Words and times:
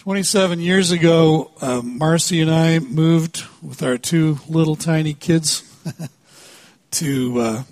27 0.00 0.60
years 0.60 0.92
ago, 0.92 1.50
um, 1.60 1.98
Marcy 1.98 2.40
and 2.40 2.50
I 2.50 2.78
moved 2.78 3.44
with 3.60 3.82
our 3.82 3.98
two 3.98 4.38
little 4.48 4.74
tiny 4.74 5.12
kids 5.12 5.62
to 6.92 7.38
uh, 7.38 7.62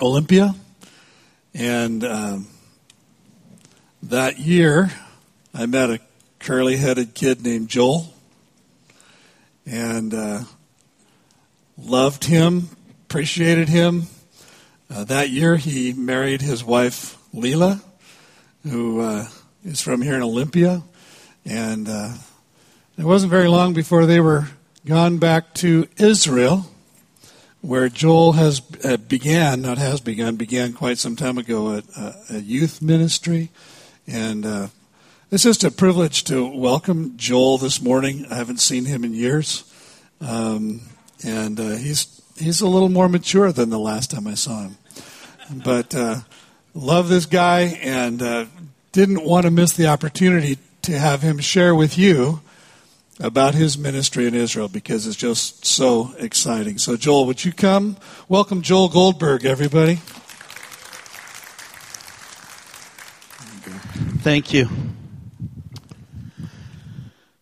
Olympia. 0.00 0.54
And 1.52 2.02
um, 2.02 2.46
that 4.02 4.38
year, 4.38 4.90
I 5.52 5.66
met 5.66 5.90
a 5.90 6.00
curly 6.38 6.78
headed 6.78 7.12
kid 7.12 7.42
named 7.42 7.68
Joel 7.68 8.14
and 9.66 10.14
uh, 10.14 10.44
loved 11.76 12.24
him, 12.24 12.70
appreciated 13.04 13.68
him. 13.68 14.04
Uh, 14.88 15.04
that 15.04 15.28
year, 15.28 15.56
he 15.56 15.92
married 15.92 16.40
his 16.40 16.64
wife, 16.64 17.18
Leela, 17.34 17.82
who 18.62 19.02
uh, 19.02 19.28
is 19.62 19.82
from 19.82 20.00
here 20.00 20.14
in 20.14 20.22
Olympia. 20.22 20.82
And 21.44 21.88
uh, 21.88 22.14
it 22.96 23.04
wasn't 23.04 23.30
very 23.30 23.48
long 23.48 23.74
before 23.74 24.06
they 24.06 24.20
were 24.20 24.48
gone 24.86 25.18
back 25.18 25.54
to 25.54 25.88
Israel, 25.96 26.66
where 27.60 27.88
Joel 27.88 28.32
has 28.32 28.62
uh, 28.84 28.96
began, 28.96 29.62
not 29.62 29.78
has 29.78 30.00
begun, 30.00 30.36
began 30.36 30.72
quite 30.72 30.98
some 30.98 31.16
time 31.16 31.38
ago 31.38 31.76
at 31.76 31.84
uh, 31.96 32.12
a 32.30 32.38
youth 32.38 32.80
ministry. 32.80 33.50
And 34.06 34.46
uh, 34.46 34.68
it's 35.30 35.42
just 35.42 35.64
a 35.64 35.70
privilege 35.70 36.24
to 36.24 36.46
welcome 36.46 37.16
Joel 37.16 37.58
this 37.58 37.80
morning. 37.80 38.26
I 38.30 38.36
haven't 38.36 38.60
seen 38.60 38.84
him 38.84 39.04
in 39.04 39.14
years. 39.14 39.64
Um, 40.20 40.82
and 41.24 41.58
uh, 41.58 41.70
he's, 41.70 42.22
he's 42.36 42.60
a 42.60 42.68
little 42.68 42.88
more 42.88 43.08
mature 43.08 43.52
than 43.52 43.70
the 43.70 43.78
last 43.78 44.10
time 44.10 44.26
I 44.26 44.34
saw 44.34 44.62
him. 44.62 44.76
But 45.64 45.94
uh, 45.94 46.20
love 46.74 47.08
this 47.08 47.26
guy 47.26 47.78
and 47.82 48.48
didn't 48.92 49.24
want 49.24 49.44
to 49.44 49.50
miss 49.50 49.72
the 49.72 49.88
opportunity 49.88 50.58
to 50.82 50.98
have 50.98 51.22
him 51.22 51.38
share 51.38 51.74
with 51.76 51.96
you 51.96 52.40
about 53.20 53.54
his 53.54 53.78
ministry 53.78 54.26
in 54.26 54.34
Israel 54.34 54.66
because 54.66 55.06
it's 55.06 55.14
just 55.14 55.64
so 55.64 56.12
exciting. 56.18 56.76
So, 56.76 56.96
Joel, 56.96 57.26
would 57.26 57.44
you 57.44 57.52
come? 57.52 57.96
Welcome, 58.28 58.62
Joel 58.62 58.88
Goldberg, 58.88 59.44
everybody. 59.44 60.00
Thank 64.24 64.52
you. 64.52 64.68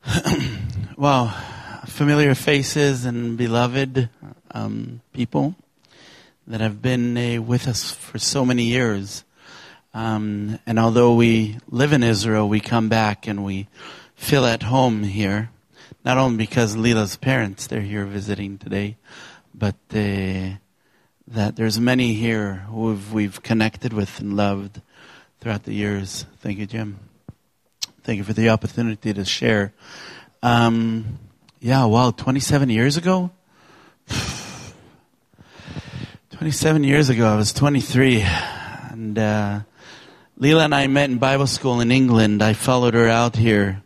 wow, 0.98 1.34
familiar 1.86 2.34
faces 2.34 3.06
and 3.06 3.38
beloved 3.38 4.10
um, 4.50 5.00
people 5.14 5.54
that 6.46 6.60
have 6.60 6.82
been 6.82 7.16
uh, 7.16 7.40
with 7.40 7.66
us 7.66 7.92
for 7.92 8.18
so 8.18 8.44
many 8.44 8.64
years. 8.64 9.24
Um, 9.92 10.58
and 10.66 10.78
although 10.78 11.14
we 11.14 11.58
live 11.68 11.92
in 11.92 12.02
Israel, 12.02 12.48
we 12.48 12.60
come 12.60 12.88
back 12.88 13.26
and 13.26 13.44
we 13.44 13.68
feel 14.14 14.46
at 14.46 14.62
home 14.62 15.02
here. 15.02 15.50
Not 16.04 16.16
only 16.16 16.36
because 16.36 16.76
Leela's 16.76 17.16
parents, 17.16 17.66
they're 17.66 17.80
here 17.80 18.04
visiting 18.04 18.56
today, 18.56 18.96
but 19.54 19.74
uh, 19.90 20.56
that 21.26 21.56
there's 21.56 21.78
many 21.80 22.14
here 22.14 22.66
who 22.68 22.98
we've 23.12 23.42
connected 23.42 23.92
with 23.92 24.20
and 24.20 24.36
loved 24.36 24.80
throughout 25.40 25.64
the 25.64 25.74
years. 25.74 26.24
Thank 26.38 26.58
you, 26.58 26.66
Jim. 26.66 26.98
Thank 28.02 28.18
you 28.18 28.24
for 28.24 28.32
the 28.32 28.48
opportunity 28.48 29.12
to 29.12 29.24
share. 29.24 29.72
Um, 30.42 31.18
yeah, 31.60 31.84
wow, 31.84 32.12
27 32.12 32.70
years 32.70 32.96
ago? 32.96 33.30
27 36.30 36.84
years 36.84 37.10
ago, 37.10 37.26
I 37.28 37.36
was 37.36 37.52
23. 37.52 38.26
And 38.90 39.18
uh, 39.18 39.60
Leela 40.40 40.64
and 40.64 40.74
I 40.74 40.86
met 40.86 41.10
in 41.10 41.18
Bible 41.18 41.46
school 41.46 41.82
in 41.82 41.92
England. 41.92 42.42
I 42.42 42.54
followed 42.54 42.94
her 42.94 43.06
out 43.06 43.36
here 43.36 43.82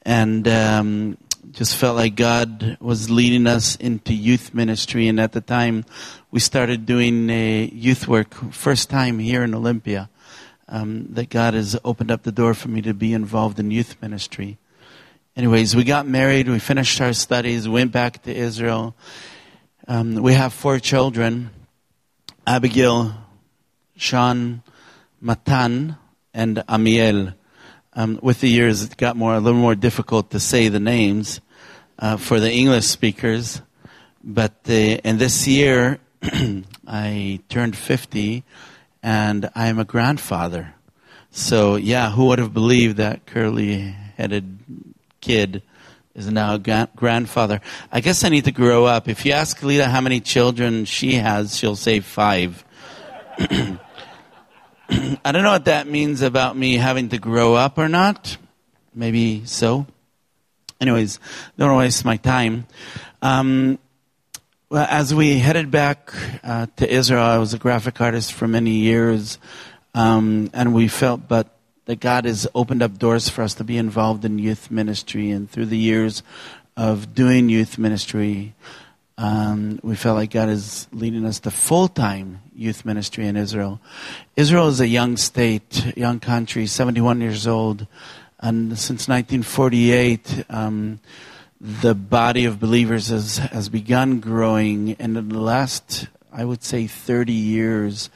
and 0.00 0.48
um, 0.48 1.18
just 1.50 1.76
felt 1.76 1.96
like 1.96 2.14
God 2.14 2.78
was 2.80 3.10
leading 3.10 3.46
us 3.46 3.76
into 3.76 4.14
youth 4.14 4.54
ministry. 4.54 5.06
And 5.06 5.20
at 5.20 5.32
the 5.32 5.42
time, 5.42 5.84
we 6.30 6.40
started 6.40 6.86
doing 6.86 7.28
youth 7.28 8.08
work, 8.08 8.32
first 8.54 8.88
time 8.88 9.18
here 9.18 9.44
in 9.44 9.54
Olympia. 9.54 10.08
Um, 10.66 11.08
that 11.10 11.28
God 11.28 11.52
has 11.52 11.78
opened 11.84 12.10
up 12.10 12.22
the 12.22 12.32
door 12.32 12.54
for 12.54 12.68
me 12.68 12.80
to 12.80 12.94
be 12.94 13.12
involved 13.12 13.58
in 13.58 13.70
youth 13.70 14.00
ministry. 14.00 14.56
Anyways, 15.36 15.76
we 15.76 15.84
got 15.84 16.06
married, 16.06 16.48
we 16.48 16.58
finished 16.58 16.98
our 17.02 17.12
studies, 17.12 17.68
went 17.68 17.92
back 17.92 18.22
to 18.22 18.34
Israel. 18.34 18.94
Um, 19.86 20.14
we 20.14 20.32
have 20.32 20.54
four 20.54 20.78
children 20.78 21.50
Abigail, 22.46 23.12
Sean, 23.98 24.62
Matan 25.22 25.96
and 26.34 26.64
Amiel. 26.68 27.34
Um, 27.94 28.18
with 28.22 28.40
the 28.40 28.48
years, 28.48 28.82
it 28.82 28.96
got 28.96 29.16
more 29.16 29.34
a 29.34 29.40
little 29.40 29.60
more 29.60 29.76
difficult 29.76 30.30
to 30.30 30.40
say 30.40 30.68
the 30.68 30.80
names 30.80 31.40
uh, 31.98 32.16
for 32.16 32.40
the 32.40 32.50
English 32.50 32.86
speakers. 32.86 33.62
But 34.24 34.54
uh, 34.68 34.98
and 35.04 35.18
this 35.18 35.46
year, 35.46 36.00
I 36.86 37.40
turned 37.48 37.76
fifty, 37.76 38.42
and 39.02 39.48
I 39.54 39.68
am 39.68 39.78
a 39.78 39.84
grandfather. 39.84 40.74
So 41.30 41.76
yeah, 41.76 42.10
who 42.10 42.26
would 42.26 42.40
have 42.40 42.52
believed 42.52 42.96
that 42.96 43.24
curly-headed 43.26 44.58
kid 45.20 45.62
is 46.14 46.30
now 46.30 46.54
a 46.54 46.58
gra- 46.58 46.88
grandfather? 46.96 47.60
I 47.92 48.00
guess 48.00 48.24
I 48.24 48.28
need 48.28 48.44
to 48.46 48.52
grow 48.52 48.86
up. 48.86 49.08
If 49.08 49.24
you 49.24 49.32
ask 49.32 49.62
Lita 49.62 49.86
how 49.86 50.00
many 50.00 50.20
children 50.20 50.84
she 50.84 51.14
has, 51.14 51.56
she'll 51.56 51.76
say 51.76 52.00
five. 52.00 52.64
I 55.24 55.32
don't 55.32 55.42
know 55.42 55.52
what 55.52 55.66
that 55.66 55.86
means 55.86 56.20
about 56.20 56.56
me 56.56 56.76
having 56.76 57.08
to 57.10 57.18
grow 57.18 57.54
up 57.54 57.78
or 57.78 57.88
not. 57.88 58.36
Maybe 58.94 59.42
so. 59.46 59.86
Anyways, 60.80 61.18
don't 61.56 61.76
waste 61.78 62.04
my 62.04 62.18
time. 62.18 62.66
Um, 63.22 63.78
well, 64.68 64.86
as 64.90 65.14
we 65.14 65.38
headed 65.38 65.70
back 65.70 66.12
uh, 66.42 66.66
to 66.76 66.92
Israel, 66.92 67.22
I 67.22 67.38
was 67.38 67.54
a 67.54 67.58
graphic 67.58 68.00
artist 68.00 68.34
for 68.34 68.46
many 68.46 68.72
years, 68.72 69.38
um, 69.94 70.50
and 70.52 70.74
we 70.74 70.88
felt, 70.88 71.26
but 71.26 71.56
that 71.86 72.00
God 72.00 72.26
has 72.26 72.46
opened 72.54 72.82
up 72.82 72.98
doors 72.98 73.28
for 73.28 73.42
us 73.42 73.54
to 73.54 73.64
be 73.64 73.78
involved 73.78 74.26
in 74.26 74.38
youth 74.38 74.70
ministry, 74.70 75.30
and 75.30 75.50
through 75.50 75.66
the 75.66 75.78
years 75.78 76.22
of 76.76 77.14
doing 77.14 77.48
youth 77.48 77.78
ministry, 77.78 78.54
um, 79.16 79.80
we 79.82 79.94
felt 79.94 80.16
like 80.16 80.32
God 80.32 80.50
is 80.50 80.86
leading 80.92 81.24
us 81.24 81.40
to 81.40 81.50
full 81.50 81.88
time 81.88 82.41
youth 82.54 82.84
ministry 82.84 83.26
in 83.26 83.36
Israel. 83.36 83.80
Israel 84.36 84.68
is 84.68 84.80
a 84.80 84.88
young 84.88 85.16
state, 85.16 85.96
young 85.96 86.20
country, 86.20 86.66
71 86.66 87.20
years 87.20 87.46
old, 87.46 87.86
and 88.40 88.78
since 88.78 89.08
1948, 89.08 90.44
um, 90.50 91.00
the 91.60 91.94
body 91.94 92.44
of 92.44 92.58
believers 92.58 93.08
has, 93.08 93.38
has 93.38 93.68
begun 93.68 94.18
growing, 94.18 94.96
and 94.98 95.16
in 95.16 95.28
the 95.28 95.40
last, 95.40 96.08
I 96.32 96.44
would 96.44 96.64
say, 96.64 96.88
30 96.88 97.32
years, 97.32 98.10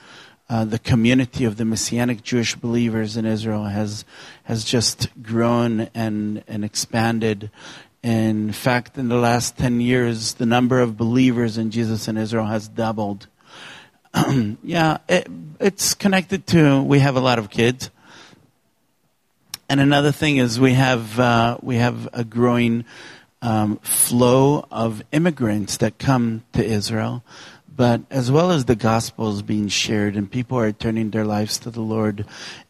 uh, 0.51 0.65
the 0.65 0.79
community 0.79 1.45
of 1.45 1.57
the 1.57 1.65
Messianic 1.65 2.23
Jewish 2.23 2.57
believers 2.57 3.17
in 3.17 3.25
Israel 3.27 3.65
has 3.65 4.05
has 4.45 4.65
just 4.65 5.09
grown 5.21 5.89
and 5.93 6.45
and 6.47 6.65
expanded. 6.65 7.51
In 8.03 8.53
fact, 8.53 8.97
in 8.99 9.09
the 9.09 9.17
last 9.17 9.59
10 9.59 9.81
years, 9.81 10.35
the 10.35 10.47
number 10.47 10.81
of 10.81 10.97
believers 10.97 11.59
in 11.59 11.73
Jesus 11.73 12.07
in 12.07 12.17
Israel 12.17 12.47
has 12.47 12.69
doubled. 12.69 13.27
yeah, 14.63 14.99
it, 15.09 15.29
it's 15.61 15.95
connected 15.95 16.47
to 16.49 16.83
we 16.83 17.01
have 17.01 17.17
a 17.17 17.21
lot 17.21 17.39
of 17.39 17.51
kids. 17.51 17.91
And 19.69 19.81
another 19.81 20.13
thing 20.13 20.37
is 20.37 20.61
we 20.61 20.75
have 20.75 21.19
uh, 21.19 21.59
we 21.61 21.77
have 21.77 22.09
a 22.13 22.25
growing 22.25 22.85
um, 23.43 23.77
flow 23.79 24.67
of 24.71 25.03
immigrants 25.13 25.79
that 25.79 25.99
come 25.99 26.45
to 26.53 26.65
Israel, 26.65 27.25
but 27.75 28.03
as 28.11 28.31
well 28.31 28.53
as 28.53 28.65
the 28.65 28.77
gospel 28.77 29.33
is 29.33 29.43
being 29.43 29.69
shared 29.69 30.17
and 30.17 30.31
people 30.31 30.59
are 30.59 30.73
turning 30.73 31.11
their 31.11 31.25
lives 31.25 31.59
to 31.59 31.71
the 31.71 31.83
Lord, 31.83 32.25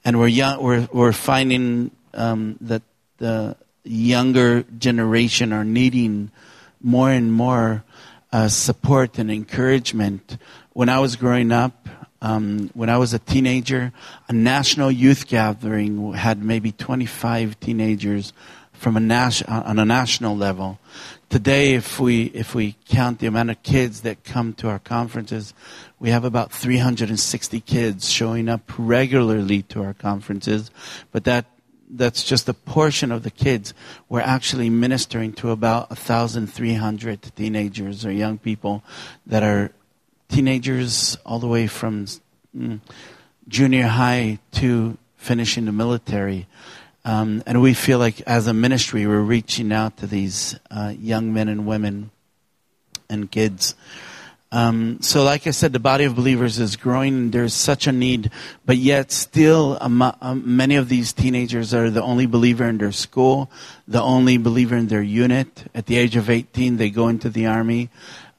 and 0.05 0.19
we're 0.19 0.27
young, 0.27 0.63
we're 0.63 0.89
we're 0.93 1.13
finding 1.13 1.91
um, 2.15 2.57
that 2.61 2.83
the 3.19 3.57
younger 3.85 4.63
generation 4.79 5.53
are 5.53 5.65
needing 5.65 6.31
more 6.81 7.11
and 7.11 7.33
more 7.33 7.85
uh, 8.33 8.49
support 8.49 9.19
and 9.19 9.31
encouragement. 9.31 10.39
When 10.77 10.91
I 10.91 10.99
was 10.99 11.17
growing 11.17 11.53
up, 11.53 11.89
um, 12.21 12.69
when 12.75 12.91
I 12.91 12.99
was 12.99 13.15
a 13.15 13.19
teenager, 13.19 13.95
a 14.29 14.33
national 14.35 14.91
youth 14.91 15.27
gathering 15.27 16.13
had 16.13 16.43
maybe 16.43 16.71
25 16.71 17.59
teenagers 17.61 18.35
from 18.75 18.95
a 18.95 19.01
nas- 19.01 19.41
on 19.41 19.79
a 19.79 19.87
national 19.87 20.37
level. 20.37 20.79
Today, 21.31 21.77
if 21.77 21.99
we 21.99 22.25
if 22.25 22.55
we 22.55 22.77
count 22.91 23.21
the 23.21 23.27
amount 23.27 23.49
of 23.49 23.63
kids 23.63 24.03
that 24.03 24.23
come 24.23 24.53
to 24.57 24.69
our 24.69 24.79
conferences, 24.79 25.55
we 25.99 26.11
have 26.11 26.27
about 26.27 26.53
360 26.53 27.61
kids 27.61 28.11
showing 28.11 28.47
up 28.51 28.71
regularly 28.77 29.63
to 29.63 29.83
our 29.83 29.95
conferences. 29.95 30.71
But 31.11 31.25
that 31.25 31.47
that's 31.89 32.23
just 32.23 32.51
a 32.51 32.55
portion 32.55 33.13
of 33.13 33.23
the 33.23 33.31
kids. 33.31 33.73
We're 34.11 34.21
actually 34.21 34.69
ministering 34.69 35.33
to 35.35 35.53
about 35.53 35.89
1,300 35.89 37.23
teenagers 37.35 38.05
or 38.05 38.13
young 38.13 38.37
people 38.37 38.85
that 39.25 39.43
are 39.43 39.71
teenagers 40.29 41.17
all 41.25 41.39
the 41.39 41.47
way 41.47 41.67
from 41.67 42.07
mm, 42.57 42.81
junior 43.49 43.87
high 43.87 44.39
to 44.53 44.97
finishing 45.17 45.65
the 45.65 45.73
military. 45.73 46.47
Um, 47.05 47.43
and 47.47 47.63
we 47.63 47.75
feel 47.75 47.99
like 47.99 48.21
as 48.23 48.47
a 48.47 48.55
ministry, 48.55 49.07
we're 49.07 49.21
reaching 49.21 49.73
out 49.73 49.99
to 49.99 50.07
these 50.07 50.59
uh, 50.71 50.93
young 50.99 51.33
men 51.33 51.49
and 51.49 51.67
women 51.67 52.11
and 53.09 53.31
kids. 53.31 53.75
Um, 54.53 54.99
so, 55.03 55.25
like 55.25 55.47
I 55.47 55.51
said, 55.51 55.73
the 55.73 55.81
body 55.81 56.05
of 56.05 56.15
believers 56.15 56.59
is 56.61 56.77
growing, 56.77 57.31
there's 57.31 57.53
such 57.53 57.87
a 57.87 57.93
need, 57.93 58.31
but 58.65 58.77
yet 58.77 59.11
still, 59.11 59.77
um, 59.81 60.43
many 60.47 60.77
of 60.77 60.89
these 60.89 61.13
teenagers 61.13 61.75
are 61.75 61.91
the 61.91 62.03
only 62.03 62.27
believer 62.27 62.65
in 62.65 62.79
their 62.79 62.93
school, 62.93 63.51
the 63.89 64.01
only 64.01 64.39
believer 64.39 64.77
in 64.77 64.87
their 64.87 65.03
unit. 65.03 65.65
At 65.75 65.87
the 65.87 65.97
age 65.97 66.15
of 66.15 66.31
18, 66.31 66.77
they 66.77 66.91
go 66.91 67.09
into 67.09 67.29
the 67.29 67.47
army, 67.47 67.91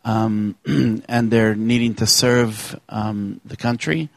um, 0.08 0.56
and 0.66 1.30
they're 1.30 1.54
needing 1.54 1.94
to 1.96 2.08
serve 2.08 2.80
um, 2.88 3.42
the 3.44 3.58
country. 3.58 4.10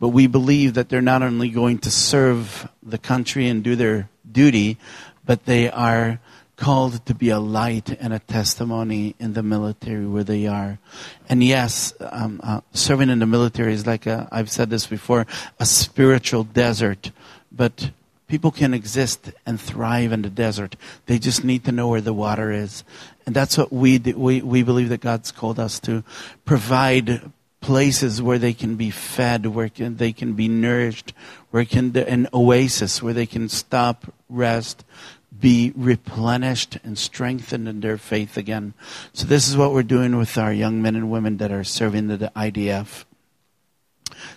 But 0.00 0.08
we 0.08 0.26
believe 0.26 0.74
that 0.74 0.88
they're 0.88 1.00
not 1.00 1.22
only 1.22 1.50
going 1.50 1.78
to 1.78 1.90
serve 1.90 2.68
the 2.82 2.98
country 2.98 3.48
and 3.48 3.62
do 3.62 3.76
their 3.76 4.10
duty, 4.30 4.76
but 5.24 5.46
they 5.46 5.70
are 5.70 6.18
called 6.56 7.04
to 7.06 7.14
be 7.14 7.28
a 7.28 7.38
light 7.38 7.96
and 8.00 8.12
a 8.12 8.18
testimony 8.18 9.14
in 9.20 9.34
the 9.34 9.42
military 9.42 10.06
where 10.06 10.24
they 10.24 10.46
are. 10.46 10.78
And 11.28 11.44
yes, 11.44 11.92
um, 12.00 12.40
uh, 12.42 12.62
serving 12.72 13.10
in 13.10 13.20
the 13.20 13.26
military 13.26 13.72
is 13.74 13.86
like 13.86 14.06
i 14.06 14.26
have 14.32 14.50
said 14.50 14.70
this 14.70 14.86
before, 14.86 15.26
a 15.60 15.66
spiritual 15.66 16.44
desert. 16.44 17.12
But 17.52 17.90
people 18.28 18.50
can 18.50 18.74
exist 18.74 19.30
and 19.44 19.60
thrive 19.60 20.12
in 20.12 20.22
the 20.22 20.30
desert. 20.30 20.76
They 21.06 21.18
just 21.18 21.44
need 21.44 21.64
to 21.64 21.72
know 21.72 21.88
where 21.88 22.00
the 22.00 22.12
water 22.12 22.50
is. 22.50 22.84
And 23.24 23.34
that's 23.34 23.58
what 23.58 23.72
we, 23.72 23.98
do. 23.98 24.16
we, 24.18 24.40
we 24.42 24.62
believe 24.62 24.88
that 24.90 25.00
God's 25.00 25.32
called 25.32 25.58
us 25.58 25.78
to 25.80 26.02
provide 26.44 27.30
places 27.60 28.22
where 28.22 28.38
they 28.38 28.52
can 28.52 28.76
be 28.76 28.90
fed, 28.90 29.46
where 29.46 29.68
can, 29.68 29.96
they 29.96 30.12
can 30.12 30.34
be 30.34 30.48
nourished, 30.48 31.12
where 31.50 31.64
can 31.64 31.96
an 31.96 32.28
oasis 32.32 33.02
where 33.02 33.14
they 33.14 33.26
can 33.26 33.48
stop, 33.48 34.12
rest, 34.28 34.84
be 35.38 35.72
replenished 35.76 36.78
and 36.84 36.96
strengthened 36.96 37.68
in 37.68 37.80
their 37.80 37.98
faith 37.98 38.36
again. 38.36 38.74
So 39.12 39.26
this 39.26 39.48
is 39.48 39.56
what 39.56 39.72
we're 39.72 39.82
doing 39.82 40.16
with 40.16 40.38
our 40.38 40.52
young 40.52 40.80
men 40.80 40.96
and 40.96 41.10
women 41.10 41.38
that 41.38 41.52
are 41.52 41.64
serving 41.64 42.08
the 42.08 42.32
IDF. 42.36 43.04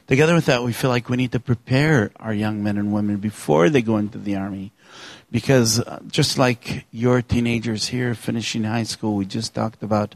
Together 0.08 0.34
with 0.34 0.46
that, 0.46 0.64
we 0.64 0.74
feel 0.74 0.90
like 0.90 1.10
we 1.10 1.18
need 1.18 1.32
to 1.32 1.40
prepare 1.40 2.12
our 2.20 2.34
young 2.34 2.64
men 2.64 2.78
and 2.78 2.92
women 2.94 3.18
before 3.18 3.70
they 3.70 3.82
go 3.82 3.98
into 3.98 4.18
the 4.18 4.36
army. 4.36 4.72
Because 5.32 5.80
uh, 5.80 6.00
just 6.08 6.38
like 6.38 6.86
your 6.92 7.22
teenagers 7.22 7.88
here 7.88 8.16
finishing 8.16 8.64
high 8.64 8.84
school, 8.84 9.16
we 9.16 9.26
just 9.26 9.54
talked 9.54 9.84
about 9.84 10.16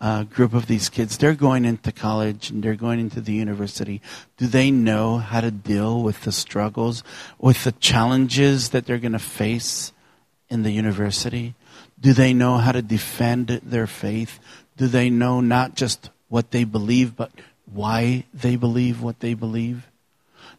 a 0.00 0.24
group 0.24 0.54
of 0.54 0.66
these 0.66 0.88
kids. 0.88 1.16
They're 1.16 1.34
going 1.34 1.64
into 1.64 1.92
college 1.92 2.50
and 2.50 2.62
they're 2.62 2.74
going 2.74 3.00
into 3.00 3.20
the 3.20 3.32
university. 3.32 4.00
Do 4.36 4.46
they 4.46 4.70
know 4.70 5.18
how 5.18 5.40
to 5.40 5.50
deal 5.50 6.02
with 6.02 6.22
the 6.22 6.32
struggles, 6.32 7.02
with 7.38 7.64
the 7.64 7.72
challenges 7.72 8.70
that 8.70 8.86
they're 8.86 8.98
going 8.98 9.12
to 9.12 9.18
face 9.18 9.92
in 10.48 10.62
the 10.62 10.70
university? 10.70 11.54
Do 11.98 12.12
they 12.12 12.34
know 12.34 12.58
how 12.58 12.72
to 12.72 12.82
defend 12.82 13.48
their 13.48 13.86
faith? 13.86 14.38
Do 14.76 14.86
they 14.86 15.08
know 15.08 15.40
not 15.40 15.74
just 15.74 16.10
what 16.28 16.50
they 16.50 16.64
believe, 16.64 17.16
but 17.16 17.30
why 17.72 18.24
they 18.32 18.56
believe 18.56 19.02
what 19.02 19.20
they 19.20 19.34
believe? 19.34 19.86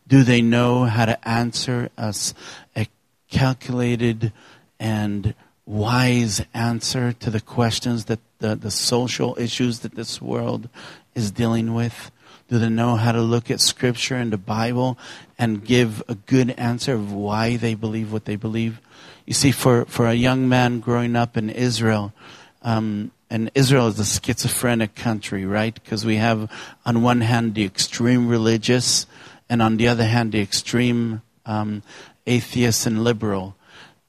Do 0.07 0.23
they 0.23 0.41
know 0.41 0.85
how 0.85 1.05
to 1.05 1.27
answer 1.27 1.89
us 1.97 2.33
a 2.75 2.87
calculated 3.29 4.31
and 4.79 5.33
wise 5.65 6.41
answer 6.53 7.11
to 7.11 7.29
the 7.29 7.41
questions 7.41 8.05
that 8.05 8.19
the, 8.39 8.55
the 8.55 8.71
social 8.71 9.35
issues 9.39 9.79
that 9.79 9.95
this 9.95 10.21
world 10.21 10.69
is 11.15 11.31
dealing 11.31 11.73
with? 11.73 12.11
Do 12.47 12.59
they 12.59 12.69
know 12.69 12.95
how 12.95 13.11
to 13.11 13.21
look 13.21 13.51
at 13.51 13.59
Scripture 13.59 14.15
and 14.15 14.31
the 14.31 14.37
Bible 14.37 14.97
and 15.37 15.65
give 15.65 16.01
a 16.07 16.15
good 16.15 16.51
answer 16.51 16.93
of 16.93 17.11
why 17.11 17.57
they 17.57 17.75
believe 17.75 18.13
what 18.13 18.23
they 18.23 18.37
believe? 18.37 18.79
You 19.25 19.33
see, 19.33 19.51
for, 19.51 19.83
for 19.85 20.07
a 20.07 20.13
young 20.13 20.47
man 20.47 20.79
growing 20.79 21.17
up 21.17 21.35
in 21.35 21.49
Israel, 21.49 22.13
um, 22.67 23.11
and 23.29 23.49
Israel 23.55 23.87
is 23.87 23.97
a 23.97 24.03
schizophrenic 24.03 24.93
country, 24.93 25.45
right? 25.45 25.73
Because 25.73 26.05
we 26.05 26.17
have, 26.17 26.51
on 26.85 27.01
one 27.01 27.21
hand, 27.21 27.55
the 27.55 27.63
extreme 27.63 28.27
religious, 28.27 29.05
and 29.47 29.61
on 29.61 29.77
the 29.77 29.87
other 29.87 30.03
hand, 30.03 30.33
the 30.33 30.41
extreme 30.41 31.21
um, 31.45 31.81
atheist 32.25 32.85
and 32.85 33.05
liberal. 33.05 33.55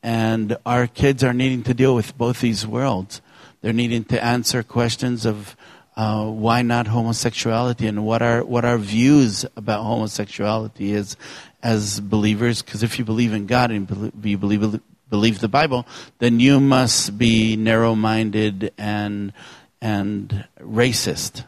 And 0.03 0.57
our 0.67 0.89
kids 0.89 1.23
are 1.23 1.33
needing 1.33 1.63
to 1.65 1.75
deal 1.75 1.95
with 1.95 2.19
both 2.19 2.41
these 2.41 2.67
worlds. 2.67 3.23
They're 3.61 3.73
needing 3.73 4.03
to 4.07 4.25
answer 4.25 4.65
questions 4.65 5.25
of 5.25 5.57
uh, 5.97 6.27
why 6.27 6.63
not 6.63 6.89
homosexuality 6.89 7.87
and 7.87 8.05
what 8.05 8.23
our 8.23 8.45
what 8.45 8.65
our 8.65 8.79
views 8.79 9.45
about 9.57 9.85
homosexuality 9.85 10.93
is 10.93 11.17
as 11.63 12.01
believers. 12.01 12.63
Because 12.63 12.83
if 12.83 12.99
you 12.99 13.05
believe 13.05 13.33
in 13.33 13.47
God 13.47 13.71
and 13.71 14.13
you 14.25 14.39
believe 14.39 14.81
believe 15.11 15.41
the 15.41 15.49
Bible, 15.49 15.87
then 16.19 16.41
you 16.41 16.61
must 16.61 17.19
be 17.19 17.57
narrow-minded 17.57 18.73
and 18.79 19.33
and 19.81 20.45
racist 20.61 21.45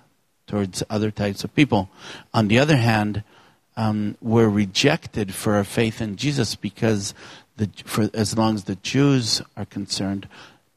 towards 0.46 0.82
other 0.88 1.10
types 1.10 1.44
of 1.44 1.54
people. 1.54 1.90
On 2.32 2.48
the 2.48 2.58
other 2.58 2.76
hand, 2.76 3.22
um, 3.76 4.16
we're 4.20 4.48
rejected 4.48 5.34
for 5.34 5.54
our 5.54 5.64
faith 5.64 6.00
in 6.00 6.16
Jesus 6.16 6.54
because 6.54 7.14
the, 7.56 7.70
for 7.84 8.10
as 8.14 8.36
long 8.36 8.54
as 8.54 8.64
the 8.64 8.76
Jews 8.76 9.42
are 9.56 9.64
concerned, 9.64 10.28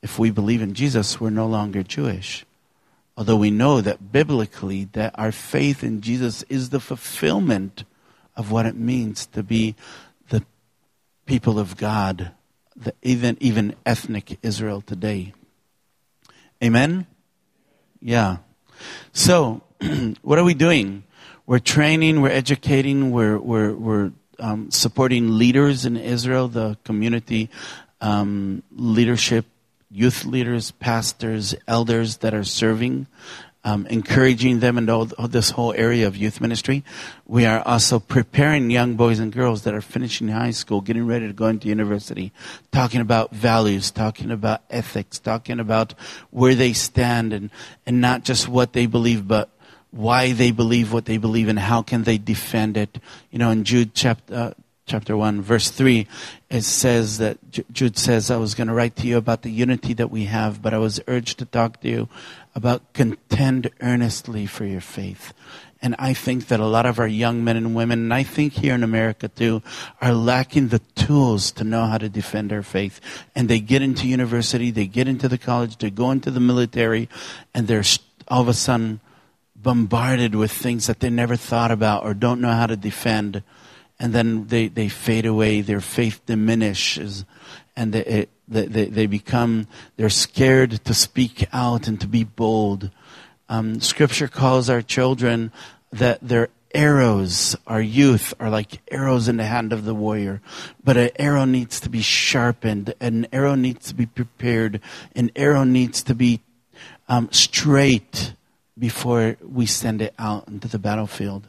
if 0.02 0.20
we 0.20 0.32
believe 0.32 0.62
in 0.62 0.74
Jesus, 0.74 1.20
we're 1.20 1.30
no 1.30 1.48
longer 1.48 1.84
Jewish. 1.84 2.46
Although 3.16 3.38
we 3.38 3.52
know 3.52 3.82
that 3.82 4.12
biblically 4.12 4.86
that 4.94 5.14
our 5.18 5.32
faith 5.32 5.84
in 5.84 6.02
Jesus 6.02 6.44
is 6.50 6.70
the 6.70 6.80
fulfillment 6.80 7.84
of 8.36 8.52
what 8.52 8.66
it 8.66 8.76
means 8.76 9.28
to 9.28 9.44
be 9.44 9.76
the 10.30 10.44
people 11.26 11.60
of 11.60 11.78
God 11.78 12.32
the, 12.75 12.94
even 13.02 13.38
even 13.40 13.75
ethnic 13.86 14.40
Israel 14.42 14.81
today. 14.81 15.34
Amen. 16.64 17.08
Yeah. 18.02 18.38
So, 19.12 19.62
what 20.22 20.40
are 20.40 20.44
we 20.44 20.54
doing? 20.54 21.04
We're 21.46 21.60
training, 21.60 22.22
we're 22.22 22.30
educating, 22.30 23.12
we're 23.12 23.38
we're 23.38 23.74
we're 23.74 24.12
um, 24.40 24.72
supporting 24.72 25.38
leaders 25.38 25.86
in 25.86 25.98
Israel, 25.98 26.48
the 26.48 26.78
community 26.84 27.50
um, 28.02 28.64
leadership, 28.72 29.46
youth 29.90 30.25
leaders, 30.25 30.72
pastors, 30.72 31.56
elders 31.68 32.18
that 32.18 32.34
are 32.34 32.44
serving 32.44 33.08
um, 33.63 33.88
encouraging 33.88 34.60
them 34.60 34.77
in 34.77 34.89
all, 34.89 35.06
this 35.06 35.51
whole 35.51 35.74
area 35.74 36.06
of 36.06 36.18
youth 36.18 36.42
ministry. 36.42 36.83
We 37.25 37.45
are 37.45 37.62
also 37.65 38.00
preparing 38.00 38.69
young 38.69 38.95
boys 38.95 39.19
and 39.19 39.31
girls 39.31 39.63
that 39.63 39.74
are 39.74 39.81
finishing 39.81 40.27
high 40.27 40.51
school, 40.51 40.81
getting 40.81 41.07
ready 41.07 41.27
to 41.27 41.33
go 41.33 41.48
into 41.48 41.69
university, 41.69 42.33
talking 42.71 43.00
about 43.00 43.31
values, 43.31 43.89
talking 43.89 44.32
about 44.32 44.63
ethics, 44.70 45.17
talking 45.17 45.60
about 45.60 45.93
where 46.32 46.55
they 46.55 46.74
stand 46.74 47.32
and, 47.32 47.50
and 47.86 48.01
not 48.01 48.24
just 48.24 48.50
what 48.50 48.74
they 48.74 48.86
believe, 48.86 49.27
but 49.27 49.50
why 49.91 50.34
they 50.34 50.51
believe 50.51 50.91
what 50.91 51.05
they 51.05 51.17
believe 51.17 51.48
and 51.48 51.60
how 51.60 51.82
can 51.82 52.03
they 52.03 52.17
defend 52.17 52.75
it. 52.75 53.00
You 53.32 53.39
know, 53.39 53.51
in 53.51 53.63
Jude 53.63 53.93
chapter, 53.93 54.34
uh, 54.34 54.53
chapter 54.86 55.15
1, 55.15 55.41
verse 55.41 55.70
3, 55.70 56.08
it 56.50 56.63
says 56.63 57.20
that 57.20 57.38
Jude 57.72 57.98
says, 57.98 58.29
I 58.29 58.38
was 58.38 58.55
going 58.55 58.67
to 58.67 58.74
write 58.74 58.98
to 58.98 59.08
you 59.08 59.17
about 59.17 59.43
the 59.43 59.50
unity 59.50 59.93
that 59.93 60.12
we 60.12 60.25
have, 60.25 60.62
but 60.62 60.74
I 60.74 60.77
was 60.77 61.00
urged 61.08 61.39
to 61.39 61.46
talk 61.46 61.79
to 61.82 61.89
you 61.89 62.10
about 62.55 62.93
contend 62.93 63.72
earnestly 63.81 64.45
for 64.45 64.65
your 64.65 64.81
faith. 64.81 65.33
And 65.81 65.95
I 66.00 66.13
think 66.13 66.48
that 66.48 66.62
a 66.62 66.65
lot 66.65 66.86
of 66.86 66.98
our 67.00 67.07
young 67.07 67.43
men 67.43 67.57
and 67.57 67.75
women, 67.75 68.00
and 68.00 68.13
I 68.13 68.24
think 68.24 68.53
here 68.53 68.74
in 68.74 68.83
America 68.83 69.27
too, 69.27 69.62
are 70.00 70.13
lacking 70.13 70.69
the 70.69 70.79
tools 70.95 71.51
to 71.53 71.63
know 71.63 71.86
how 71.86 71.98
to 71.98 72.07
defend 72.07 72.53
our 72.53 72.63
faith. 72.63 73.01
And 73.36 73.50
they 73.50 73.60
get 73.60 73.81
into 73.81 74.07
university, 74.07 74.72
they 74.72 74.88
get 74.88 75.10
into 75.10 75.27
the 75.27 75.38
college, 75.38 75.77
they 75.77 75.89
go 75.89 76.12
into 76.12 76.31
the 76.31 76.39
military, 76.39 77.10
and 77.53 77.67
they're 77.67 77.83
all 78.29 78.41
of 78.41 78.48
a 78.48 78.53
sudden 78.53 79.01
bombarded 79.55 80.36
with 80.36 80.51
things 80.51 80.88
that 80.88 81.01
they 81.01 81.10
never 81.10 81.36
thought 81.36 81.72
about 81.72 82.03
or 82.03 82.13
don't 82.13 82.39
know 82.39 82.51
how 82.51 82.67
to 82.67 82.77
defend 82.77 83.43
and 84.03 84.12
then 84.12 84.48
they, 84.48 84.67
they 84.67 84.89
fade 84.89 85.25
away, 85.25 85.62
their 85.62 85.79
faith 85.79 86.25
diminishes, 86.25 87.24
and 87.75 87.94
they, 87.94 88.27
they, 88.48 88.65
they 88.86 89.06
become, 89.06 89.68
they're 89.96 90.10
scared 90.10 90.84
to 90.86 90.94
speak 90.94 91.48
out 91.53 91.88
and 91.88 92.00
to 92.01 92.08
be 92.08 92.24
bold. 92.24 92.89
Um, 93.50 93.82
scripture 93.82 94.27
calls 94.27 94.70
our 94.70 94.82
children 94.82 95.51
that 95.92 96.20
their 96.22 96.50
arrows, 96.74 97.56
our 97.68 97.82
youth, 97.82 98.34
are 98.39 98.50
like 98.50 98.82
arrows 98.89 99.27
in 99.27 99.38
the 99.38 99.46
hand 99.46 99.74
of 99.74 99.86
the 99.86 99.94
warrior. 99.94 100.42
But 100.84 100.98
an 100.98 101.10
arrow 101.18 101.46
needs 101.46 101.80
to 101.82 101.89
be 101.89 102.01
sharpened, 102.01 102.94
an 103.00 103.27
arrow 103.32 103.56
needs 103.56 103.88
to 103.89 103.96
be 103.96 104.06
prepared, 104.06 104.82
an 105.15 105.32
arrow 105.36 105.63
needs 105.63 106.03
to 106.03 106.15
be 106.15 106.42
um, 107.08 107.30
straight 107.32 108.34
before 108.77 109.38
we 109.42 109.65
send 109.65 110.01
it 110.01 110.13
out 110.18 110.48
into 110.48 110.68
the 110.68 110.80
battlefield. 110.80 111.48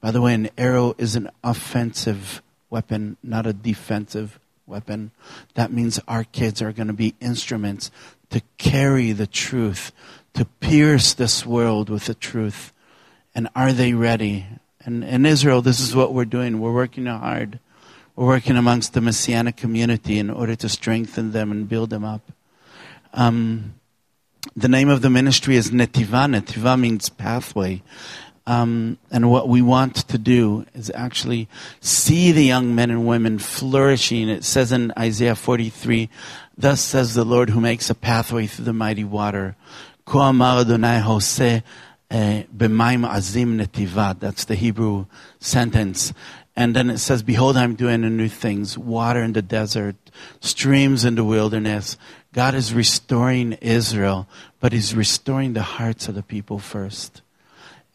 By 0.00 0.10
the 0.10 0.20
way, 0.20 0.34
an 0.34 0.50
arrow 0.56 0.94
is 0.98 1.16
an 1.16 1.30
offensive 1.42 2.42
weapon, 2.70 3.16
not 3.22 3.46
a 3.46 3.52
defensive 3.52 4.38
weapon. 4.66 5.10
That 5.54 5.72
means 5.72 6.00
our 6.08 6.24
kids 6.24 6.62
are 6.62 6.72
going 6.72 6.86
to 6.88 6.92
be 6.92 7.14
instruments 7.20 7.90
to 8.30 8.42
carry 8.58 9.12
the 9.12 9.26
truth, 9.26 9.92
to 10.34 10.44
pierce 10.44 11.14
this 11.14 11.46
world 11.46 11.90
with 11.90 12.06
the 12.06 12.14
truth. 12.14 12.72
And 13.34 13.48
are 13.54 13.72
they 13.72 13.92
ready? 13.94 14.46
And 14.84 15.04
in 15.04 15.26
Israel, 15.26 15.62
this 15.62 15.80
is 15.80 15.94
what 15.94 16.12
we're 16.12 16.24
doing. 16.24 16.60
We're 16.60 16.72
working 16.72 17.06
hard. 17.06 17.58
we're 18.16 18.26
working 18.26 18.56
amongst 18.56 18.92
the 18.92 19.00
Messianic 19.00 19.56
community 19.56 20.18
in 20.18 20.30
order 20.30 20.54
to 20.56 20.68
strengthen 20.68 21.32
them 21.32 21.50
and 21.50 21.68
build 21.68 21.90
them 21.90 22.04
up. 22.04 22.32
Um, 23.12 23.74
the 24.54 24.68
name 24.68 24.88
of 24.88 25.02
the 25.02 25.10
ministry 25.10 25.56
is 25.56 25.70
Netiva. 25.70 26.28
Netiva 26.28 26.78
means 26.78 27.08
pathway. 27.08 27.82
Um, 28.46 28.98
and 29.10 29.30
what 29.30 29.48
we 29.48 29.62
want 29.62 29.96
to 30.08 30.18
do 30.18 30.66
is 30.74 30.92
actually 30.94 31.48
see 31.80 32.32
the 32.32 32.44
young 32.44 32.74
men 32.74 32.90
and 32.90 33.06
women 33.06 33.38
flourishing. 33.38 34.28
It 34.28 34.44
says 34.44 34.70
in 34.70 34.92
Isaiah 34.98 35.34
43, 35.34 36.10
Thus 36.56 36.80
says 36.80 37.14
the 37.14 37.24
Lord 37.24 37.50
who 37.50 37.60
makes 37.60 37.90
a 37.90 37.94
pathway 37.94 38.46
through 38.46 38.66
the 38.66 38.72
mighty 38.72 39.04
water. 39.04 39.56
Eh. 40.06 40.32
That's 44.20 44.44
the 44.44 44.54
Hebrew 44.56 45.06
sentence. 45.40 46.12
And 46.56 46.76
then 46.76 46.90
it 46.90 46.98
says, 46.98 47.22
Behold, 47.22 47.56
I'm 47.56 47.74
doing 47.74 48.04
a 48.04 48.10
new 48.10 48.28
things, 48.28 48.78
water 48.78 49.22
in 49.22 49.32
the 49.32 49.42
desert, 49.42 49.96
streams 50.40 51.04
in 51.04 51.16
the 51.16 51.24
wilderness. 51.24 51.96
God 52.32 52.54
is 52.54 52.72
restoring 52.72 53.54
Israel, 53.54 54.28
but 54.60 54.72
He's 54.72 54.94
restoring 54.94 55.54
the 55.54 55.62
hearts 55.62 56.08
of 56.08 56.14
the 56.14 56.22
people 56.22 56.60
first. 56.60 57.22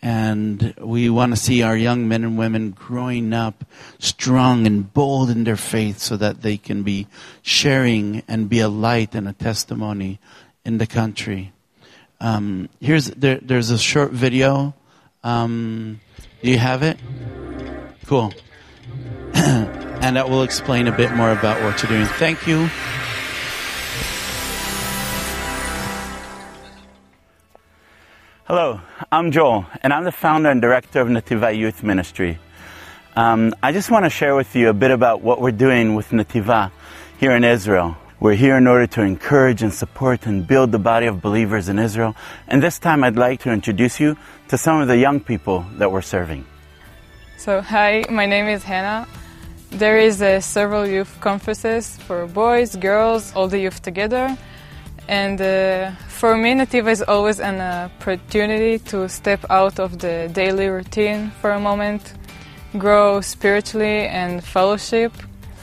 And 0.02 0.74
we 0.80 1.10
want 1.10 1.34
to 1.34 1.38
see 1.38 1.62
our 1.62 1.76
young 1.76 2.08
men 2.08 2.24
and 2.24 2.38
women 2.38 2.72
growing 2.72 3.34
up 3.34 3.66
strong 4.00 4.66
and 4.66 4.94
bold 4.94 5.30
in 5.30 5.44
their 5.44 5.58
faith 5.58 6.00
so 6.00 6.16
that 6.16 6.42
they 6.42 6.58
can 6.58 6.84
be 6.84 7.08
sharing 7.42 8.24
and 8.28 8.48
be 8.48 8.60
a 8.60 8.70
light 8.70 9.14
and 9.14 9.28
a 9.28 9.34
testimony 9.34 10.20
in 10.64 10.78
the 10.78 10.88
country. 10.88 11.52
Um, 12.22 12.70
here's 12.80 13.08
there, 13.08 13.40
there's 13.42 13.72
a 13.72 13.78
short 13.78 14.12
video. 14.12 14.74
Um, 15.24 16.00
do 16.42 16.50
you 16.50 16.58
have 16.58 16.84
it? 16.84 16.98
Cool. 18.06 18.34
and 19.34 20.16
that 20.16 20.30
will 20.30 20.44
explain 20.44 20.88
a 20.88 20.96
bit 20.96 21.14
more 21.14 21.32
about 21.32 21.62
what 21.62 21.82
you're 21.84 21.92
doing. 21.92 22.06
Thank 22.06 22.48
you. 22.48 22.70
Hello, 28.46 28.82
I'm 29.12 29.32
Joel, 29.32 29.66
and 29.82 29.92
I'm 29.92 30.04
the 30.04 30.12
founder 30.12 30.52
and 30.52 30.62
director 30.62 31.02
of 31.02 31.08
Netiva 31.08 31.58
Youth 31.58 31.82
Ministry. 31.82 32.38
Um, 33.16 33.56
I 33.64 33.72
just 33.72 33.90
want 33.90 34.06
to 34.06 34.10
share 34.12 34.36
with 34.36 34.56
you 34.56 34.70
a 34.70 34.74
bit 34.74 34.92
about 34.92 35.24
what 35.24 35.42
we're 35.42 35.50
doing 35.50 35.96
with 35.96 36.10
Netiva 36.10 36.72
here 37.18 37.32
in 37.32 37.44
Israel. 37.44 37.98
We're 38.20 38.36
here 38.36 38.56
in 38.56 38.68
order 38.68 38.86
to 38.86 39.02
encourage 39.02 39.64
and 39.64 39.74
support 39.74 40.28
and 40.28 40.46
build 40.46 40.72
the 40.72 40.78
body 40.78 41.08
of 41.08 41.24
believers 41.24 41.70
in 41.70 41.80
Israel. 41.80 42.16
And 42.48 42.62
this 42.62 42.78
time 42.78 43.04
I'd 43.04 43.16
like 43.16 43.42
to 43.42 43.52
introduce 43.52 44.00
you 44.00 44.16
to 44.50 44.60
some 44.60 44.80
of 44.80 44.88
the 44.88 44.98
young 44.98 45.22
people 45.22 45.66
that 45.80 45.92
we're 45.92 46.04
serving. 46.04 46.46
So, 47.38 47.62
hi, 47.62 48.06
my 48.12 48.28
name 48.28 48.46
is 48.46 48.64
Hannah. 48.64 49.08
There 49.72 49.98
is 49.98 50.22
uh, 50.22 50.40
several 50.40 50.86
youth 50.86 51.20
conferences 51.20 51.98
for 51.98 52.28
boys, 52.28 52.76
girls, 52.76 53.34
all 53.36 53.48
the 53.48 53.58
youth 53.58 53.82
together. 53.82 54.38
And 55.10 55.42
uh, 55.42 55.92
for 56.08 56.38
me, 56.38 56.54
Netiva 56.54 56.92
is 56.92 57.02
always 57.02 57.40
an 57.40 57.60
opportunity 57.60 58.78
to 58.92 59.10
step 59.10 59.44
out 59.50 59.80
of 59.80 59.98
the 59.98 60.30
daily 60.32 60.68
routine 60.68 61.32
for 61.42 61.50
a 61.52 61.60
moment, 61.60 62.14
grow 62.78 63.20
spiritually 63.20 64.08
and 64.08 64.44
fellowship 64.44 65.12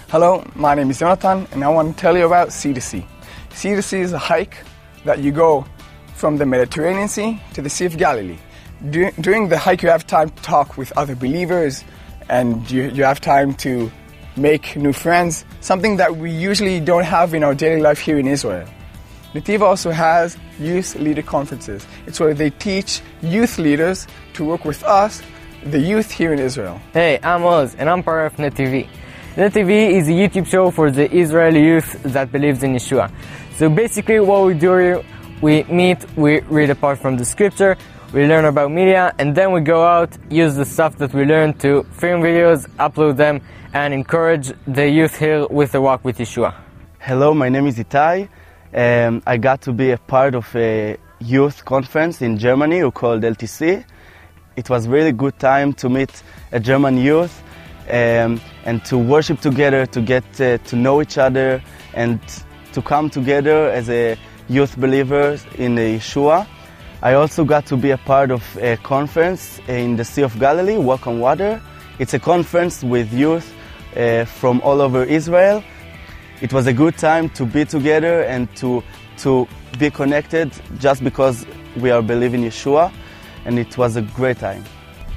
Hello, 0.09 0.49
my 0.55 0.73
name 0.77 0.89
is 0.89 1.01
Jonathan, 1.01 1.49
and 1.51 1.65
I 1.65 1.69
want 1.69 1.97
to 1.97 2.01
tell 2.01 2.17
you 2.17 2.27
about 2.27 2.53
Sea 2.53 2.73
to 2.73 2.81
Sea. 2.81 3.05
Sea 3.51 3.75
to 3.75 3.83
Sea 3.83 4.03
is 4.03 4.13
a 4.13 4.19
hike 4.19 4.57
that 5.05 5.19
you 5.19 5.33
go 5.33 5.67
from 6.15 6.37
the 6.37 6.47
Mediterranean 6.47 7.09
Sea 7.09 7.43
to 7.55 7.61
the 7.61 7.69
Sea 7.69 7.87
of 7.87 7.99
Galilee. 7.99 8.39
during 8.91 9.49
the 9.49 9.59
hike, 9.59 9.83
you 9.83 9.89
have 9.89 10.07
time 10.07 10.31
to 10.31 10.43
talk 10.45 10.77
with 10.79 10.97
other 10.97 11.17
believers, 11.17 11.83
and 12.29 12.71
you, 12.71 12.85
you 12.91 13.03
have 13.03 13.21
time 13.21 13.53
to 13.55 13.91
make 14.37 14.77
new 14.77 14.93
friends, 14.93 15.45
something 15.61 15.97
that 15.97 16.17
we 16.17 16.31
usually 16.31 16.79
don't 16.79 17.05
have 17.05 17.35
in 17.35 17.43
our 17.43 17.57
daily 17.57 17.83
life 17.83 17.99
here 17.99 18.17
in 18.17 18.29
Israel. 18.29 18.69
Netiva 19.37 19.63
also 19.63 19.91
has 19.91 20.39
youth 20.59 20.95
leader 20.97 21.21
conferences. 21.21 21.87
It's 22.07 22.19
where 22.19 22.33
they 22.33 22.49
teach 22.49 23.03
youth 23.21 23.59
leaders 23.59 24.07
to 24.33 24.47
work 24.47 24.65
with 24.65 24.83
us, 24.85 25.21
the 25.63 25.79
youth 25.79 26.11
here 26.11 26.33
in 26.33 26.39
Israel. 26.39 26.81
Hey, 26.95 27.21
I'm 27.23 27.45
Oz, 27.45 27.75
and 27.75 27.91
I'm 27.91 28.03
part 28.03 28.33
of 28.33 28.39
NetTV. 28.39 28.89
NetTV 29.35 29.91
is 29.91 30.09
a 30.09 30.13
YouTube 30.13 30.47
show 30.47 30.71
for 30.71 30.91
the 30.91 31.15
Israeli 31.15 31.63
youth 31.63 32.03
that 32.05 32.33
believes 32.33 32.63
in 32.63 32.73
Yeshua. 32.73 33.13
So 33.57 33.69
basically 33.69 34.21
what 34.21 34.47
we 34.47 34.55
do 34.55 35.05
we 35.43 35.65
meet, 35.65 35.99
we 36.17 36.41
read 36.41 36.71
apart 36.71 36.99
from 36.99 37.19
the 37.19 37.27
scripture, 37.27 37.77
we 38.15 38.27
learn 38.27 38.47
about 38.47 38.71
media, 38.71 39.15
and 39.19 39.35
then 39.35 39.53
we 39.53 39.61
go 39.61 39.85
out, 39.85 40.17
use 40.31 40.55
the 40.55 40.65
stuff 40.65 40.97
that 40.97 41.13
we 41.13 41.27
learn 41.27 41.53
to 41.59 41.83
film 41.93 42.23
videos, 42.23 42.67
upload 42.79 43.19
them, 43.19 43.43
and 43.75 43.93
encourage 43.93 44.51
the 44.67 44.89
youth 44.89 45.19
here 45.19 45.47
with 45.49 45.73
the 45.73 45.81
walk 45.83 46.07
with 46.07 46.17
Yeshua. 46.17 46.55
Hello, 47.01 47.35
my 47.35 47.51
name 47.51 47.67
is 47.67 47.77
Itai. 47.77 48.31
Um, 48.77 49.23
I 49.27 49.39
got 49.39 49.63
to 49.63 49.73
be 49.73 49.93
a 49.93 49.97
part 49.97 50.35
of 50.35 50.55
a 50.55 50.99
youth 51.19 51.65
conference 51.65 52.21
in 52.21 52.37
Germany 52.37 52.83
called 52.91 53.23
LTC. 53.23 53.83
It 54.55 54.69
was 54.69 54.87
really 54.87 55.13
good 55.13 55.39
time 55.39 55.73
to 55.75 55.89
meet 55.89 56.23
a 56.53 56.61
German 56.61 56.99
youth 56.99 57.43
um, 57.89 58.39
and 58.67 58.85
to 58.85 58.99
worship 58.99 59.41
together, 59.41 59.87
to 59.87 60.03
get 60.03 60.25
uh, 60.43 60.59
to 60.59 60.77
know 60.77 61.01
each 61.01 61.17
other, 61.17 61.63
and 61.95 62.21
to 62.75 62.83
come 62.83 63.09
together 63.09 63.71
as 63.71 63.89
a 63.89 64.19
youth 64.47 64.77
believers 64.79 65.47
in 65.55 65.77
Yeshua. 65.77 66.47
I 67.03 67.15
also 67.15 67.47
got 67.47 67.65
to 67.67 67.79
be 67.79 67.93
a 67.93 67.99
part 67.99 68.31
of 68.31 68.45
a 68.59 68.77
conference 68.77 69.59
in 69.69 69.97
the 69.97 70.05
Sea 70.05 70.23
of 70.23 70.39
Galilee, 70.39 70.77
Walk 70.77 71.07
on 71.07 71.19
Water. 71.19 71.63
It's 71.99 72.13
a 72.13 72.19
conference 72.19 72.85
with 72.85 73.11
youth 73.11 73.55
uh, 73.97 74.27
from 74.27 74.61
all 74.61 74.83
over 74.83 75.03
Israel. 75.03 75.65
It 76.43 76.53
was 76.53 76.67
a 76.67 76.73
good 76.73 76.99
time 76.99 77.31
to 77.31 77.47
be 77.47 77.65
together 77.65 78.23
and 78.25 78.55
to, 78.57 78.83
to 79.19 79.49
be 79.79 79.91
connected 79.91 80.53
just 80.79 81.03
because 81.03 81.47
we 81.79 81.91
are 81.91 82.03
believing 82.03 82.43
Yeshua, 82.43 82.93
and 83.47 83.59
it 83.59 83.79
was 83.79 83.97
a 83.97 84.03
great 84.03 84.39
time. 84.39 84.63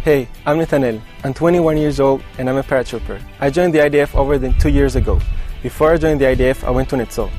Hey, 0.04 0.30
I'm 0.46 0.58
Nathaniel. 0.60 1.02
I'm 1.26 1.34
21 1.34 1.78
years 1.78 2.00
old 2.00 2.24
and 2.38 2.50
I'm 2.50 2.56
a 2.56 2.64
paratrooper. 2.64 3.22
I 3.42 3.50
joined 3.50 3.74
the 3.74 3.80
IDF 3.80 4.16
over 4.16 4.38
than 4.38 4.58
two 4.60 4.70
years 4.70 4.96
ago. 4.96 5.20
Before 5.62 5.92
I 5.92 5.98
joined 5.98 6.22
the 6.22 6.26
IDF, 6.26 6.64
I 6.64 6.70
went 6.70 6.90
to 6.92 6.96
Netzol. 6.96 7.30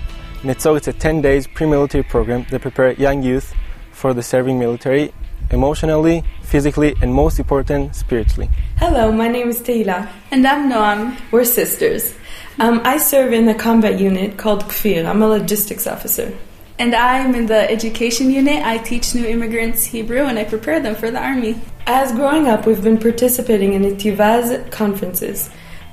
Netzol 0.43 0.79
is 0.79 0.87
a 0.87 0.93
10 0.93 1.23
days 1.23 1.47
pre-military 1.47 2.05
program 2.05 2.45
that 2.51 2.61
prepares 2.61 2.99
young 2.99 3.23
youth 3.23 3.55
for 3.93 4.13
the 4.13 4.23
serving 4.23 4.59
military 4.59 5.11
emotionally, 5.53 6.23
physically, 6.43 6.95
and 7.01 7.13
most 7.15 7.39
important, 7.39 7.97
spiritually. 7.97 8.51
Hello, 8.77 9.11
my 9.11 9.27
name 9.27 9.49
is 9.49 9.61
Teila. 9.61 10.07
And 10.31 10.47
I'm 10.47 10.71
Noam. 10.71 11.19
We're 11.33 11.45
sisters. 11.45 12.15
Um, 12.59 12.81
I 12.85 12.99
serve 12.99 13.33
in 13.33 13.47
the 13.47 13.55
combat 13.55 14.01
unit 14.01 14.37
called 14.37 14.65
Kfir. 14.65 15.07
I'm 15.07 15.23
a 15.23 15.27
logistics 15.27 15.87
officer. 15.87 16.37
And 16.79 16.95
I'm 16.95 17.35
in 17.35 17.47
the 17.47 17.71
education 17.71 18.31
unit. 18.31 18.65
I 18.65 18.79
teach 18.79 19.15
new 19.15 19.27
immigrants 19.27 19.85
Hebrew 19.85 20.23
and 20.23 20.39
I 20.39 20.45
prepare 20.45 20.81
them 20.81 20.95
for 20.95 21.11
the 21.11 21.23
army. 21.23 21.61
As 21.87 22.13
growing 22.13 22.49
up, 22.49 22.67
we've 22.67 22.83
been 22.83 22.99
participating 22.99 23.75
in 23.75 23.83
the 23.83 23.91
Tivaz 23.91 24.71
conferences. 24.71 25.51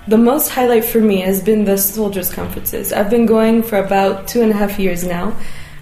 The 0.07 0.17
most 0.17 0.49
highlight 0.49 0.85
for 0.85 1.01
me 1.01 1.21
has 1.21 1.41
been 1.41 1.65
the 1.65 1.77
soldiers' 1.77 2.33
conferences. 2.33 2.93
I've 2.93 3.09
been 3.09 3.25
going 3.25 3.63
for 3.63 3.77
about 3.77 4.27
two 4.27 4.41
and 4.41 4.51
a 4.51 4.55
half 4.55 4.79
years 4.79 5.03
now. 5.03 5.35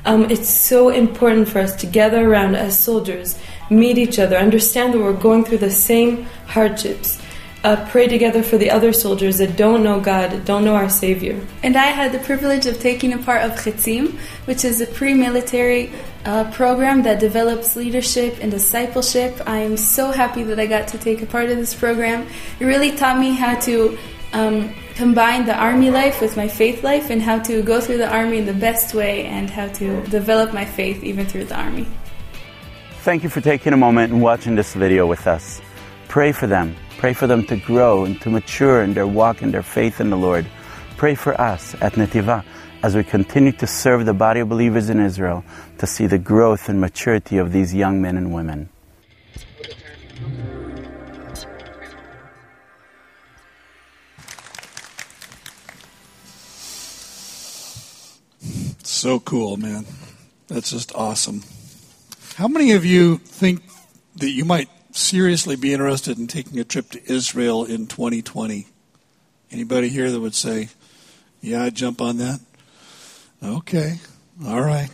Um, 0.05 0.29
it's 0.29 0.49
so 0.49 0.89
important 0.89 1.47
for 1.49 1.59
us 1.59 1.75
to 1.77 1.87
gather 1.87 2.27
around 2.27 2.55
as 2.55 2.77
soldiers, 2.77 3.39
meet 3.69 3.97
each 3.97 4.19
other, 4.19 4.37
understand 4.37 4.93
that 4.93 4.99
we're 4.99 5.13
going 5.13 5.45
through 5.45 5.59
the 5.59 5.71
same 5.71 6.25
hardships 6.47 7.19
uh, 7.65 7.83
pray 7.89 8.07
together 8.07 8.43
for 8.43 8.59
the 8.59 8.69
other 8.69 8.93
soldiers 8.93 9.39
that 9.39 9.57
don't 9.57 9.81
know 9.81 9.99
God, 9.99 10.45
don't 10.45 10.63
know 10.63 10.75
our 10.75 10.87
Savior. 10.87 11.43
And 11.63 11.75
I 11.75 11.87
had 11.87 12.11
the 12.11 12.19
privilege 12.19 12.67
of 12.67 12.79
taking 12.79 13.11
a 13.11 13.17
part 13.17 13.41
of 13.41 13.53
Chetzim, 13.53 14.19
which 14.45 14.63
is 14.63 14.81
a 14.81 14.85
pre-military 14.85 15.91
uh, 16.25 16.51
program 16.51 17.01
that 17.03 17.19
develops 17.19 17.75
leadership 17.75 18.37
and 18.39 18.51
discipleship. 18.51 19.41
I 19.47 19.57
am 19.57 19.77
so 19.77 20.11
happy 20.11 20.43
that 20.43 20.59
I 20.59 20.67
got 20.67 20.87
to 20.89 20.99
take 20.99 21.23
a 21.23 21.25
part 21.25 21.49
of 21.49 21.57
this 21.57 21.73
program. 21.73 22.27
It 22.59 22.65
really 22.65 22.91
taught 22.95 23.17
me 23.17 23.31
how 23.33 23.59
to 23.61 23.97
um, 24.33 24.71
combine 24.93 25.47
the 25.47 25.55
army 25.55 25.89
life 25.89 26.21
with 26.21 26.37
my 26.37 26.47
faith 26.47 26.83
life 26.83 27.09
and 27.09 27.19
how 27.19 27.39
to 27.39 27.63
go 27.63 27.81
through 27.81 27.97
the 27.97 28.11
army 28.13 28.37
in 28.37 28.45
the 28.45 28.53
best 28.53 28.93
way 28.93 29.25
and 29.25 29.49
how 29.49 29.69
to 29.69 30.05
develop 30.07 30.53
my 30.53 30.65
faith 30.65 31.03
even 31.03 31.25
through 31.25 31.45
the 31.45 31.55
army. 31.55 31.87
Thank 33.01 33.23
you 33.23 33.29
for 33.29 33.41
taking 33.41 33.73
a 33.73 33.77
moment 33.77 34.13
and 34.13 34.21
watching 34.21 34.53
this 34.53 34.75
video 34.75 35.07
with 35.07 35.25
us. 35.25 35.61
Pray 36.15 36.31
for 36.31 36.47
them 36.47 36.75
Pray 36.97 37.13
for 37.13 37.27
them 37.27 37.45
to 37.45 37.57
grow 37.57 38.05
and 38.05 38.19
to 38.21 38.29
mature 38.29 38.81
in 38.81 38.93
their 38.93 39.05
walk 39.05 39.41
and 39.41 39.53
their 39.53 39.61
faith 39.61 39.99
in 39.99 40.09
the 40.09 40.17
Lord. 40.17 40.47
Pray 40.97 41.13
for 41.13 41.39
us 41.39 41.75
at 41.81 41.93
Netiva 41.93 42.43
as 42.83 42.95
we 42.95 43.03
continue 43.03 43.51
to 43.51 43.67
serve 43.67 44.05
the 44.05 44.13
body 44.13 44.39
of 44.39 44.49
believers 44.49 44.89
in 44.89 44.99
Israel 44.99 45.43
to 45.77 45.85
see 45.85 46.07
the 46.07 46.17
growth 46.17 46.69
and 46.69 46.79
maturity 46.79 47.37
of 47.37 47.51
these 47.51 47.75
young 47.75 48.01
men 48.01 48.17
and 48.17 48.33
women. 48.33 48.69
So 58.83 59.19
cool, 59.19 59.57
man. 59.57 59.85
That's 60.47 60.71
just 60.71 60.95
awesome. 60.95 61.43
How 62.35 62.47
many 62.47 62.71
of 62.71 62.85
you 62.85 63.17
think 63.17 63.63
that 64.15 64.31
you 64.31 64.45
might 64.45 64.69
seriously 64.95 65.55
be 65.55 65.73
interested 65.73 66.17
in 66.17 66.27
taking 66.27 66.59
a 66.59 66.63
trip 66.63 66.89
to 66.91 67.11
Israel 67.11 67.65
in 67.65 67.87
2020? 67.87 68.67
Anybody 69.51 69.89
here 69.89 70.09
that 70.09 70.19
would 70.19 70.35
say, 70.35 70.69
yeah, 71.41 71.63
I'd 71.63 71.75
jump 71.75 72.01
on 72.01 72.17
that? 72.17 72.39
Okay. 73.43 73.99
All 74.45 74.61
right. 74.61 74.89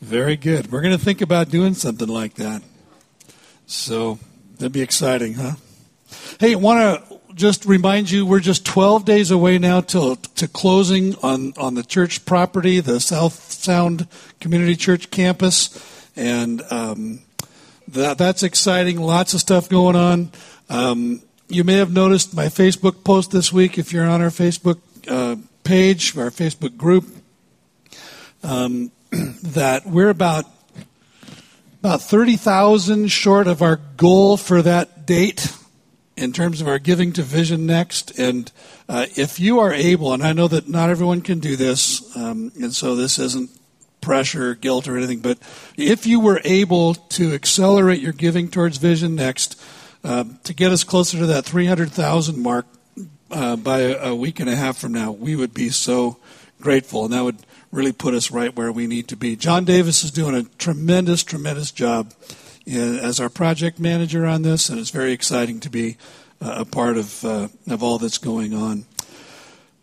Very 0.00 0.36
good. 0.36 0.72
We're 0.72 0.80
going 0.80 0.96
to 0.96 1.04
think 1.04 1.20
about 1.20 1.50
doing 1.50 1.74
something 1.74 2.08
like 2.08 2.34
that. 2.34 2.62
So 3.66 4.18
that'd 4.58 4.72
be 4.72 4.82
exciting, 4.82 5.34
huh? 5.34 5.52
Hey, 6.40 6.56
want 6.56 7.08
to 7.08 7.20
just 7.34 7.64
remind 7.64 8.10
you 8.10 8.26
we're 8.26 8.40
just 8.40 8.66
12 8.66 9.04
days 9.04 9.30
away 9.30 9.58
now 9.58 9.80
till 9.80 10.16
to 10.16 10.48
closing 10.48 11.14
on 11.22 11.54
on 11.56 11.74
the 11.74 11.82
church 11.82 12.24
property, 12.24 12.80
the 12.80 13.00
South 13.00 13.52
Sound 13.52 14.06
Community 14.40 14.76
Church 14.76 15.10
campus, 15.10 15.70
and 16.16 16.62
um, 16.70 17.20
that 17.92 18.18
that's 18.18 18.42
exciting. 18.42 19.00
Lots 19.00 19.34
of 19.34 19.40
stuff 19.40 19.68
going 19.68 19.96
on. 19.96 20.30
Um, 20.68 21.22
you 21.48 21.64
may 21.64 21.76
have 21.76 21.92
noticed 21.92 22.34
my 22.34 22.46
Facebook 22.46 23.04
post 23.04 23.30
this 23.30 23.52
week 23.52 23.78
if 23.78 23.92
you're 23.92 24.06
on 24.06 24.22
our 24.22 24.30
Facebook 24.30 24.78
uh, 25.08 25.36
page, 25.64 26.16
our 26.16 26.30
Facebook 26.30 26.76
group, 26.76 27.04
um, 28.42 28.90
that 29.10 29.86
we're 29.86 30.08
about 30.08 30.46
about 31.80 32.00
30,000 32.00 33.08
short 33.08 33.48
of 33.48 33.60
our 33.60 33.80
goal 33.96 34.36
for 34.36 34.62
that 34.62 35.04
date 35.04 35.52
in 36.16 36.32
terms 36.32 36.60
of 36.60 36.68
our 36.68 36.78
giving 36.78 37.12
to 37.12 37.22
Vision 37.22 37.66
Next. 37.66 38.16
And 38.18 38.50
uh, 38.88 39.06
if 39.16 39.40
you 39.40 39.58
are 39.58 39.72
able, 39.72 40.12
and 40.12 40.22
I 40.22 40.32
know 40.32 40.46
that 40.46 40.68
not 40.68 40.90
everyone 40.90 41.22
can 41.22 41.40
do 41.40 41.56
this, 41.56 42.16
um, 42.16 42.52
and 42.54 42.72
so 42.72 42.94
this 42.94 43.18
isn't 43.18 43.50
pressure, 44.02 44.54
guilt, 44.54 44.86
or 44.86 44.98
anything, 44.98 45.20
but 45.20 45.38
if 45.78 46.06
you 46.06 46.20
were 46.20 46.40
able 46.44 46.94
to 46.94 47.32
accelerate 47.32 48.00
your 48.00 48.12
giving 48.12 48.48
towards 48.48 48.76
Vision 48.76 49.14
Next 49.14 49.58
uh, 50.04 50.24
to 50.44 50.52
get 50.52 50.72
us 50.72 50.84
closer 50.84 51.18
to 51.18 51.26
that 51.26 51.46
300,000 51.46 52.38
mark 52.38 52.66
uh, 53.30 53.56
by 53.56 53.80
a, 53.80 54.14
week 54.14 54.40
and 54.40 54.50
a 54.50 54.56
half 54.56 54.76
from 54.76 54.92
now, 54.92 55.10
we 55.10 55.34
would 55.34 55.54
be 55.54 55.70
so 55.70 56.18
grateful, 56.60 57.04
and 57.04 57.14
that 57.14 57.24
would 57.24 57.38
really 57.70 57.92
put 57.92 58.12
us 58.12 58.30
right 58.30 58.54
where 58.54 58.70
we 58.70 58.86
need 58.86 59.08
to 59.08 59.16
be. 59.16 59.36
John 59.36 59.64
Davis 59.64 60.04
is 60.04 60.10
doing 60.10 60.34
a 60.34 60.42
tremendous, 60.58 61.24
tremendous 61.24 61.70
job 61.70 62.12
as 62.66 63.18
our 63.18 63.30
project 63.30 63.78
manager 63.80 64.26
on 64.26 64.42
this, 64.42 64.68
and 64.68 64.78
it's 64.78 64.90
very 64.90 65.12
exciting 65.12 65.60
to 65.60 65.70
be 65.70 65.96
uh, 66.40 66.56
a 66.58 66.64
part 66.64 66.96
of, 66.96 67.24
uh, 67.24 67.48
of 67.68 67.82
all 67.82 67.98
that's 67.98 68.18
going 68.18 68.52
on. 68.52 68.84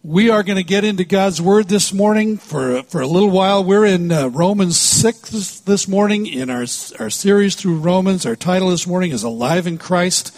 We 0.02 0.30
are 0.30 0.44
going 0.44 0.58
to 0.58 0.64
get 0.64 0.84
into 0.84 1.04
God's 1.04 1.42
Word 1.42 1.68
this 1.68 1.94
morning 1.94 2.38
for, 2.38 2.84
for 2.84 3.02
a 3.02 3.08
little 3.08 3.30
while. 3.30 3.64
We're 3.64 3.86
in 3.86 4.12
uh, 4.12 4.28
Romans 4.28 4.78
6 4.78 5.62
this 5.62 5.88
morning 5.88 6.26
in 6.26 6.50
our, 6.50 6.66
our 7.00 7.10
series 7.10 7.56
through 7.56 7.80
Romans. 7.80 8.26
Our 8.26 8.36
title 8.36 8.70
this 8.70 8.88
morning 8.88 9.12
is 9.12 9.24
Alive 9.24 9.68
in 9.68 9.78
Christ. 9.78 10.38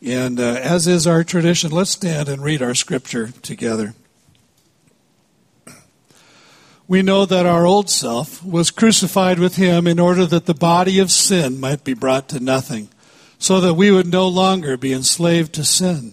And 0.00 0.38
uh, 0.38 0.60
as 0.62 0.86
is 0.86 1.06
our 1.06 1.24
tradition, 1.24 1.72
let's 1.72 1.90
stand 1.90 2.28
and 2.28 2.42
read 2.42 2.62
our 2.62 2.74
scripture 2.74 3.32
together 3.42 3.94
we 6.90 7.02
know 7.02 7.24
that 7.24 7.46
our 7.46 7.66
old 7.66 7.88
self 7.88 8.44
was 8.44 8.72
crucified 8.72 9.38
with 9.38 9.54
him 9.54 9.86
in 9.86 10.00
order 10.00 10.26
that 10.26 10.46
the 10.46 10.54
body 10.54 10.98
of 10.98 11.08
sin 11.08 11.60
might 11.60 11.84
be 11.84 11.94
brought 11.94 12.28
to 12.28 12.40
nothing, 12.40 12.88
so 13.38 13.60
that 13.60 13.74
we 13.74 13.92
would 13.92 14.08
no 14.08 14.26
longer 14.26 14.76
be 14.76 14.92
enslaved 14.92 15.52
to 15.52 15.62
sin. 15.62 16.12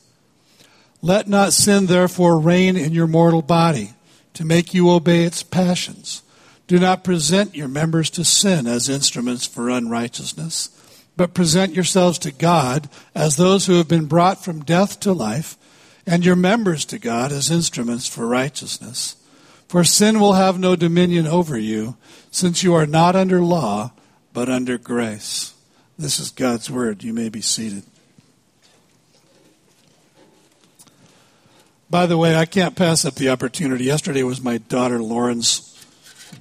Let 1.01 1.27
not 1.27 1.53
sin 1.53 1.87
therefore 1.87 2.39
reign 2.39 2.77
in 2.77 2.93
your 2.93 3.07
mortal 3.07 3.41
body 3.41 3.93
to 4.33 4.45
make 4.45 4.73
you 4.73 4.89
obey 4.89 5.23
its 5.23 5.43
passions. 5.43 6.21
Do 6.67 6.79
not 6.79 7.03
present 7.03 7.55
your 7.55 7.67
members 7.67 8.09
to 8.11 8.23
sin 8.23 8.67
as 8.67 8.87
instruments 8.87 9.45
for 9.45 9.69
unrighteousness, 9.69 10.69
but 11.17 11.33
present 11.33 11.73
yourselves 11.73 12.17
to 12.19 12.31
God 12.31 12.89
as 13.13 13.35
those 13.35 13.65
who 13.65 13.73
have 13.73 13.87
been 13.87 14.05
brought 14.05 14.43
from 14.43 14.63
death 14.63 14.99
to 15.01 15.11
life 15.11 15.57
and 16.05 16.23
your 16.23 16.35
members 16.35 16.85
to 16.85 16.99
God 16.99 17.31
as 17.31 17.51
instruments 17.51 18.07
for 18.07 18.27
righteousness. 18.27 19.15
For 19.67 19.83
sin 19.83 20.19
will 20.19 20.33
have 20.33 20.59
no 20.59 20.75
dominion 20.75 21.27
over 21.27 21.57
you, 21.57 21.95
since 22.29 22.63
you 22.63 22.73
are 22.73 22.85
not 22.85 23.15
under 23.15 23.41
law, 23.41 23.91
but 24.33 24.49
under 24.49 24.77
grace. 24.77 25.53
This 25.97 26.19
is 26.19 26.31
God's 26.31 26.69
word. 26.69 27.03
You 27.03 27.13
may 27.13 27.29
be 27.29 27.41
seated. 27.41 27.83
By 31.91 32.05
the 32.05 32.17
way, 32.17 32.37
I 32.37 32.45
can't 32.45 32.77
pass 32.77 33.03
up 33.03 33.15
the 33.15 33.27
opportunity. 33.27 33.83
Yesterday 33.83 34.23
was 34.23 34.41
my 34.41 34.59
daughter 34.59 35.03
Lauren's 35.03 35.85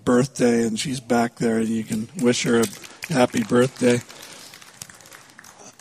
birthday, 0.05 0.65
and 0.65 0.79
she's 0.79 1.01
back 1.01 1.35
there, 1.37 1.59
and 1.59 1.69
you 1.69 1.83
can 1.83 2.09
wish 2.21 2.45
her 2.45 2.61
a 2.61 3.13
happy 3.13 3.43
birthday. 3.43 4.01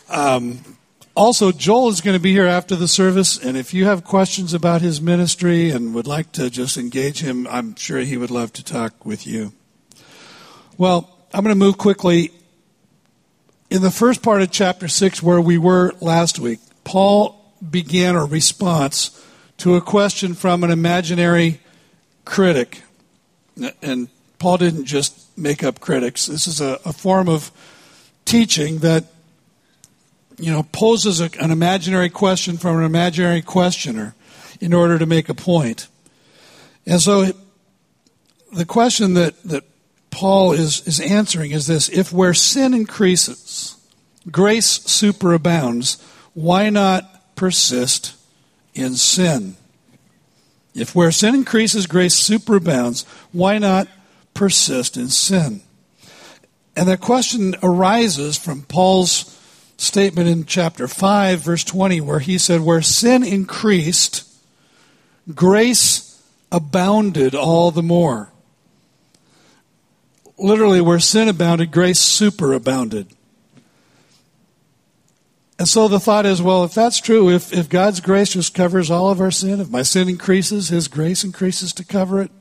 Um, 0.09 0.77
also, 1.13 1.51
Joel 1.51 1.89
is 1.89 2.01
going 2.01 2.17
to 2.17 2.19
be 2.19 2.31
here 2.31 2.47
after 2.47 2.75
the 2.75 2.87
service, 2.87 3.37
and 3.37 3.55
if 3.55 3.71
you 3.71 3.85
have 3.85 4.03
questions 4.03 4.55
about 4.55 4.81
his 4.81 5.01
ministry 5.01 5.69
and 5.69 5.93
would 5.93 6.07
like 6.07 6.31
to 6.31 6.49
just 6.49 6.75
engage 6.75 7.19
him, 7.19 7.45
I'm 7.45 7.75
sure 7.75 7.99
he 7.99 8.17
would 8.17 8.31
love 8.31 8.51
to 8.53 8.63
talk 8.63 9.05
with 9.05 9.27
you. 9.27 9.53
Well, 10.79 11.15
I'm 11.31 11.43
going 11.43 11.53
to 11.53 11.59
move 11.59 11.77
quickly. 11.77 12.31
In 13.69 13.83
the 13.83 13.91
first 13.91 14.23
part 14.23 14.41
of 14.41 14.49
chapter 14.49 14.87
6, 14.87 15.21
where 15.21 15.39
we 15.39 15.59
were 15.59 15.93
last 16.01 16.39
week, 16.39 16.59
Paul 16.83 17.53
began 17.69 18.15
a 18.15 18.25
response 18.25 19.27
to 19.59 19.75
a 19.75 19.81
question 19.81 20.33
from 20.33 20.63
an 20.63 20.71
imaginary 20.71 21.59
critic. 22.25 22.81
And 23.81 24.07
Paul 24.39 24.57
didn't 24.57 24.85
just 24.85 25.37
make 25.37 25.63
up 25.63 25.79
critics, 25.79 26.25
this 26.25 26.47
is 26.47 26.59
a, 26.59 26.79
a 26.85 26.93
form 26.93 27.29
of 27.29 27.51
teaching 28.25 28.79
that 28.79 29.05
you 30.37 30.51
know, 30.51 30.63
poses 30.63 31.19
a, 31.19 31.29
an 31.41 31.51
imaginary 31.51 32.09
question 32.09 32.57
from 32.57 32.77
an 32.77 32.83
imaginary 32.83 33.41
questioner 33.41 34.15
in 34.61 34.73
order 34.73 34.97
to 34.97 35.05
make 35.05 35.29
a 35.29 35.33
point. 35.33 35.87
And 36.85 37.01
so 37.01 37.25
the 38.53 38.65
question 38.65 39.13
that, 39.15 39.41
that 39.43 39.63
Paul 40.09 40.53
is, 40.53 40.85
is 40.87 40.99
answering 40.99 41.51
is 41.51 41.67
this 41.67 41.89
if 41.89 42.11
where 42.13 42.33
sin 42.33 42.73
increases, 42.73 43.77
grace 44.31 44.79
superabounds, 44.79 46.01
why 46.33 46.69
not 46.69 47.35
persist 47.35 48.15
in 48.79 48.95
sin? 48.95 49.55
If 50.73 50.95
where 50.95 51.11
sin 51.11 51.35
increases, 51.35 51.87
grace 51.87 52.15
superabounds, 52.15 53.05
why 53.31 53.57
not 53.57 53.87
persist 54.33 54.97
in 54.97 55.09
sin? 55.09 55.61
And 56.75 56.87
the 56.87 56.97
question 56.97 57.55
arises 57.61 58.37
from 58.37 58.63
Paul's 58.63 59.37
statement 59.77 60.29
in 60.29 60.45
chapter 60.45 60.87
5, 60.87 61.41
verse 61.41 61.63
20, 61.63 62.01
where 62.01 62.19
he 62.19 62.37
said, 62.37 62.61
Where 62.61 62.81
sin 62.81 63.23
increased, 63.23 64.25
grace 65.33 66.23
abounded 66.51 67.35
all 67.35 67.71
the 67.71 67.83
more. 67.83 68.31
Literally, 70.37 70.79
where 70.79 70.99
sin 70.99 71.27
abounded, 71.27 71.71
grace 71.71 71.99
superabounded. 71.99 73.07
And 75.59 75.67
so 75.67 75.89
the 75.89 75.99
thought 75.99 76.25
is, 76.25 76.41
well, 76.41 76.63
if 76.63 76.73
that's 76.73 77.01
true, 77.01 77.29
if, 77.29 77.51
if 77.51 77.67
God's 77.67 77.99
grace 77.99 78.31
just 78.31 78.53
covers 78.53 78.89
all 78.89 79.09
of 79.09 79.19
our 79.19 79.29
sin, 79.29 79.59
if 79.59 79.69
my 79.69 79.83
sin 79.83 80.07
increases, 80.07 80.69
His 80.69 80.87
grace 80.87 81.25
increases 81.25 81.73
to 81.73 81.83
cover 81.83 82.21
it, 82.21 82.31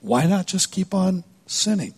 why 0.00 0.26
not 0.26 0.46
just 0.46 0.72
keep 0.72 0.92
on 0.92 1.22
sinning? 1.46 1.94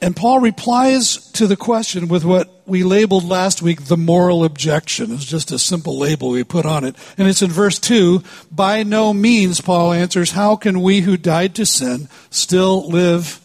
And 0.00 0.14
Paul 0.14 0.38
replies 0.38 1.16
to 1.32 1.48
the 1.48 1.56
question 1.56 2.06
with 2.06 2.24
what 2.24 2.62
we 2.66 2.84
labeled 2.84 3.24
last 3.24 3.62
week 3.62 3.86
the 3.86 3.96
moral 3.96 4.44
objection. 4.44 5.12
It's 5.12 5.24
just 5.24 5.50
a 5.50 5.58
simple 5.58 5.98
label 5.98 6.30
we 6.30 6.44
put 6.44 6.64
on 6.64 6.84
it. 6.84 6.94
And 7.18 7.26
it's 7.26 7.42
in 7.42 7.50
verse 7.50 7.80
2. 7.80 8.22
By 8.52 8.84
no 8.84 9.12
means, 9.12 9.60
Paul 9.60 9.92
answers, 9.92 10.30
how 10.30 10.54
can 10.54 10.82
we 10.82 11.00
who 11.00 11.16
died 11.16 11.56
to 11.56 11.66
sin 11.66 12.08
still 12.30 12.88
live 12.88 13.40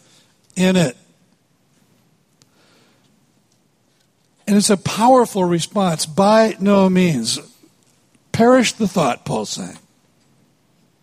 in 0.54 0.76
it? 0.76 0.96
And 4.46 4.56
it's 4.56 4.70
a 4.70 4.76
powerful 4.76 5.44
response. 5.44 6.06
By 6.06 6.56
no 6.60 6.90
means. 6.90 7.38
Perish 8.32 8.72
the 8.72 8.88
thought, 8.88 9.24
Paul's 9.24 9.50
saying. 9.50 9.78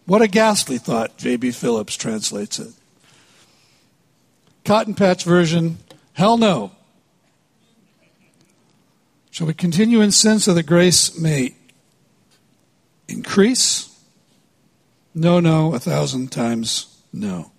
What 0.05 0.21
a 0.21 0.27
ghastly 0.27 0.77
thought, 0.77 1.17
J.B. 1.17 1.51
Phillips 1.51 1.95
translates 1.95 2.59
it. 2.59 2.73
Cotton 4.65 4.93
Patch 4.93 5.23
version, 5.23 5.77
hell 6.13 6.37
no. 6.37 6.71
Shall 9.31 9.47
we 9.47 9.53
continue 9.53 10.01
in 10.01 10.11
sin 10.11 10.39
so 10.39 10.53
that 10.53 10.63
grace 10.63 11.17
may 11.17 11.55
increase? 13.07 13.87
No, 15.15 15.39
no, 15.39 15.73
a 15.73 15.79
thousand 15.79 16.31
times 16.31 17.01
no. 17.13 17.51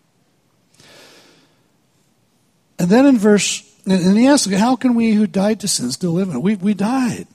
And 2.79 2.91
then 2.91 3.07
in 3.07 3.19
verse, 3.19 3.63
and 3.85 4.17
he 4.17 4.27
asks, 4.27 4.53
How 4.53 4.77
can 4.77 4.95
we 4.95 5.13
who 5.13 5.27
died 5.27 5.61
to 5.61 5.69
sin 5.69 5.91
still 5.91 6.13
live 6.13 6.29
in 6.29 6.37
it? 6.37 6.43
We, 6.43 6.57
we 6.57 6.75
died. 6.75 7.27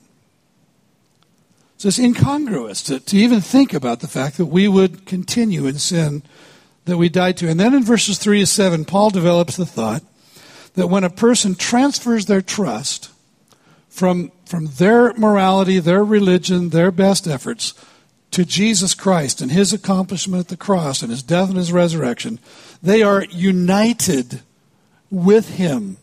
So 1.76 1.88
it's 1.88 1.98
incongruous 1.98 2.82
to, 2.84 2.98
to 2.98 3.16
even 3.16 3.40
think 3.40 3.72
about 3.72 4.00
the 4.00 4.08
fact 4.08 4.36
that 4.38 4.46
we 4.46 4.66
would 4.66 5.06
continue 5.06 5.66
in 5.66 5.78
sin 5.78 6.22
that 6.86 6.96
we 6.96 7.08
died 7.08 7.36
to. 7.36 7.48
And 7.48 7.60
then 7.60 7.74
in 7.74 7.84
verses 7.84 8.18
3 8.18 8.40
to 8.40 8.46
7, 8.46 8.84
Paul 8.84 9.10
develops 9.10 9.56
the 9.56 9.66
thought 9.66 10.02
that 10.74 10.88
when 10.88 11.04
a 11.04 11.10
person 11.10 11.54
transfers 11.54 12.26
their 12.26 12.42
trust 12.42 13.10
from, 13.88 14.32
from 14.44 14.66
their 14.66 15.12
morality, 15.14 15.78
their 15.78 16.02
religion, 16.02 16.70
their 16.70 16.90
best 16.90 17.28
efforts 17.28 17.74
to 18.32 18.44
Jesus 18.44 18.94
Christ 18.94 19.40
and 19.40 19.52
his 19.52 19.72
accomplishment 19.72 20.40
at 20.40 20.48
the 20.48 20.56
cross 20.56 21.02
and 21.02 21.10
his 21.10 21.22
death 21.22 21.48
and 21.48 21.58
his 21.58 21.72
resurrection, 21.72 22.40
they 22.82 23.02
are 23.02 23.24
united 23.24 24.40
with 25.10 25.56
him 25.56 25.96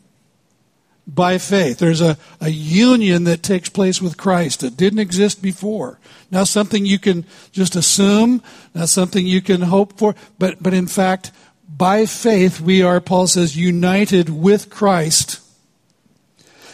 by 1.07 1.37
faith. 1.37 1.77
There's 1.77 2.01
a, 2.01 2.17
a 2.41 2.49
union 2.49 3.25
that 3.25 3.43
takes 3.43 3.69
place 3.69 4.01
with 4.01 4.17
Christ 4.17 4.61
that 4.61 4.77
didn't 4.77 4.99
exist 4.99 5.41
before. 5.41 5.99
Not 6.31 6.47
something 6.47 6.85
you 6.85 6.99
can 6.99 7.25
just 7.51 7.75
assume, 7.75 8.41
not 8.73 8.89
something 8.89 9.25
you 9.25 9.41
can 9.41 9.61
hope 9.61 9.97
for, 9.97 10.15
but, 10.39 10.61
but 10.61 10.73
in 10.73 10.87
fact, 10.87 11.31
by 11.67 12.05
faith, 12.05 12.59
we 12.59 12.81
are, 12.81 12.99
Paul 12.99 13.27
says, 13.27 13.55
united 13.55 14.29
with 14.29 14.69
Christ. 14.69 15.41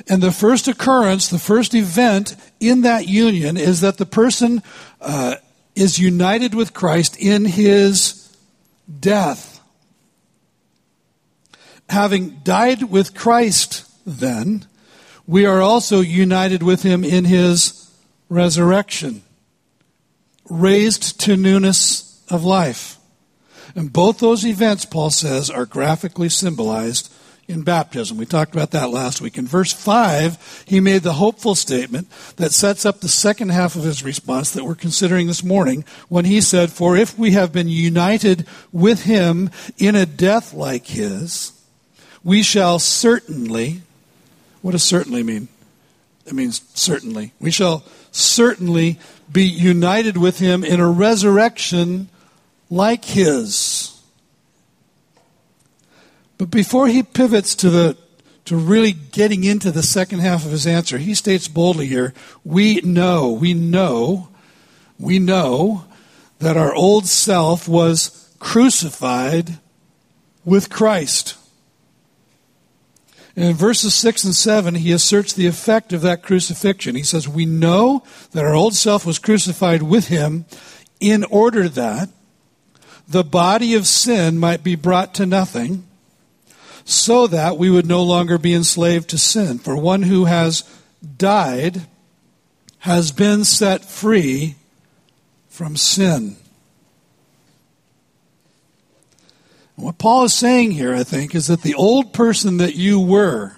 And 0.08 0.22
the 0.22 0.32
first 0.32 0.68
occurrence, 0.68 1.28
the 1.28 1.40
first 1.40 1.74
event 1.74 2.36
in 2.60 2.82
that 2.82 3.08
union 3.08 3.58
is 3.58 3.82
that 3.82 3.98
the 3.98 4.06
person 4.06 4.64
uh, 5.00 5.36
is 5.76 6.00
united 6.00 6.56
with 6.56 6.74
Christ 6.74 7.18
in 7.20 7.46
his 7.46 8.36
death. 9.00 9.60
Having 11.90 12.42
died 12.44 12.84
with 12.84 13.14
Christ, 13.14 13.91
then, 14.06 14.68
we 15.28 15.46
are 15.46 15.62
also 15.62 16.02
united 16.02 16.64
with 16.64 16.84
him 16.84 17.04
in 17.04 17.26
his 17.26 17.90
resurrection, 18.30 19.24
raised 20.50 21.20
to 21.22 21.38
newness 21.38 22.24
of 22.30 22.44
life. 22.44 22.98
And 23.76 23.94
both 23.94 24.20
those 24.20 24.46
events, 24.46 24.86
Paul 24.86 25.10
says, 25.10 25.50
are 25.50 25.66
graphically 25.66 26.30
symbolized 26.30 27.12
in 27.48 27.64
baptism. 27.64 28.18
We 28.18 28.26
talked 28.26 28.54
about 28.54 28.72
that 28.72 28.90
last 28.90 29.22
week. 29.22 29.38
In 29.38 29.48
verse 29.48 29.74
5, 29.74 30.64
he 30.66 30.80
made 30.80 31.04
the 31.04 31.14
hopeful 31.14 31.56
statement 31.56 32.10
that 32.38 32.52
sets 32.52 32.86
up 32.86 33.00
the 33.00 33.10
second 33.10 33.50
half 33.50 33.76
of 33.76 33.84
his 33.84 34.04
response 34.04 34.52
that 34.52 34.64
we're 34.64 34.76
considering 34.76 35.28
this 35.28 35.44
morning 35.44 35.84
when 36.08 36.26
he 36.26 36.42
said, 36.42 36.72
For 36.72 36.96
if 36.96 37.18
we 37.18 37.32
have 37.32 37.52
been 37.52 37.68
united 37.68 38.48
with 38.72 39.04
him 39.04 39.50
in 39.78 39.96
a 39.96 40.06
death 40.06 40.54
like 40.54 40.88
his, 40.88 41.52
we 42.24 42.44
shall 42.44 42.80
certainly 42.80 43.82
what 44.62 44.72
does 44.72 44.84
certainly 44.84 45.24
mean? 45.24 45.48
It 46.26 46.34
means 46.34 46.62
certainly. 46.74 47.34
We 47.40 47.52
shall 47.52 47.84
certainly 48.12 49.00
be 49.32 49.44
united 49.44 50.18
with 50.18 50.40
him 50.40 50.64
in 50.64 50.80
a 50.80 50.90
resurrection 50.90 52.10
like 52.70 53.06
his. 53.06 54.00
But 56.38 56.52
before 56.52 56.88
he 56.88 57.04
pivots 57.04 57.56
to 57.56 57.70
the 57.70 57.98
to 58.46 58.58
really 58.58 58.92
getting 58.92 59.44
into 59.44 59.72
the 59.72 59.84
second 59.84 60.20
half 60.20 60.46
of 60.46 60.52
his 60.52 60.66
answer, 60.66 60.98
he 60.98 61.14
states 61.14 61.48
boldly 61.48 61.86
here, 61.86 62.14
we 62.44 62.82
know, 62.82 63.32
we 63.32 63.54
know, 63.54 64.30
we 65.00 65.20
know 65.20 65.86
that 66.40 66.58
our 66.58 66.74
old 66.74 67.06
self 67.06 67.68
was 67.68 68.34
crucified 68.40 69.60
with 70.44 70.70
Christ. 70.70 71.36
And 73.36 73.46
in 73.46 73.56
verses 73.56 73.96
6 73.96 74.26
and 74.26 74.36
7, 74.36 74.76
he 74.76 74.92
asserts 74.92 75.34
the 75.34 75.48
effect 75.48 75.94
of 75.94 76.02
that 76.02 76.22
crucifixion. 76.22 76.96
He 76.96 77.04
says, 77.04 77.28
We 77.28 77.46
know 77.46 78.04
that 78.32 78.44
our 78.44 78.54
old 78.54 78.76
self 78.76 79.06
was 79.06 79.20
crucified 79.20 79.84
with 79.84 80.08
him 80.08 80.46
in 81.00 81.24
order 81.26 81.70
that 81.70 82.10
the 83.08 83.24
body 83.24 83.74
of 83.74 83.88
sin 83.88 84.38
might 84.38 84.64
be 84.64 84.76
brought 84.76 85.14
to 85.16 85.26
nothing, 85.26 85.86
so 86.84 87.28
that 87.28 87.58
we 87.58 87.70
would 87.70 87.86
no 87.86 88.04
longer 88.04 88.38
be 88.38 88.54
enslaved 88.54 89.10
to 89.10 89.18
sin. 89.18 89.60
For 89.60 89.76
one 89.76 90.04
who 90.04 90.26
has 90.26 90.64
died 91.18 91.82
has 92.80 93.12
been 93.12 93.46
set 93.46 93.86
free 93.86 94.56
from 95.48 95.78
sin. 95.78 96.36
What 99.82 99.98
Paul 99.98 100.26
is 100.26 100.34
saying 100.36 100.72
here, 100.72 100.94
I 100.94 101.04
think, 101.04 101.34
is 101.34 101.48
that 101.48 101.64
the 101.64 101.74
old 101.74 102.14
person 102.14 102.58
that 102.58 102.76
you 102.76 103.00
were, 103.00 103.56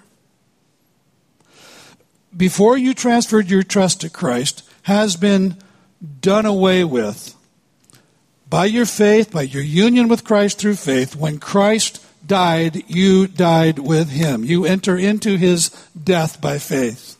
before 2.35 2.77
you 2.77 2.93
transferred 2.93 3.49
your 3.49 3.61
trust 3.61 4.01
to 4.01 4.09
Christ, 4.09 4.63
has 4.83 5.17
been 5.17 5.57
done 6.21 6.45
away 6.45 6.85
with 6.85 7.35
by 8.49 8.65
your 8.65 8.85
faith, 8.85 9.31
by 9.31 9.41
your 9.41 9.63
union 9.63 10.07
with 10.07 10.23
Christ 10.23 10.59
through 10.59 10.75
faith. 10.75 11.13
When 11.13 11.39
Christ 11.39 12.01
died, 12.25 12.83
you 12.87 13.27
died 13.27 13.79
with 13.79 14.09
him. 14.09 14.45
You 14.45 14.63
enter 14.63 14.97
into 14.97 15.37
his 15.37 15.69
death 16.01 16.39
by 16.39 16.57
faith. 16.57 17.17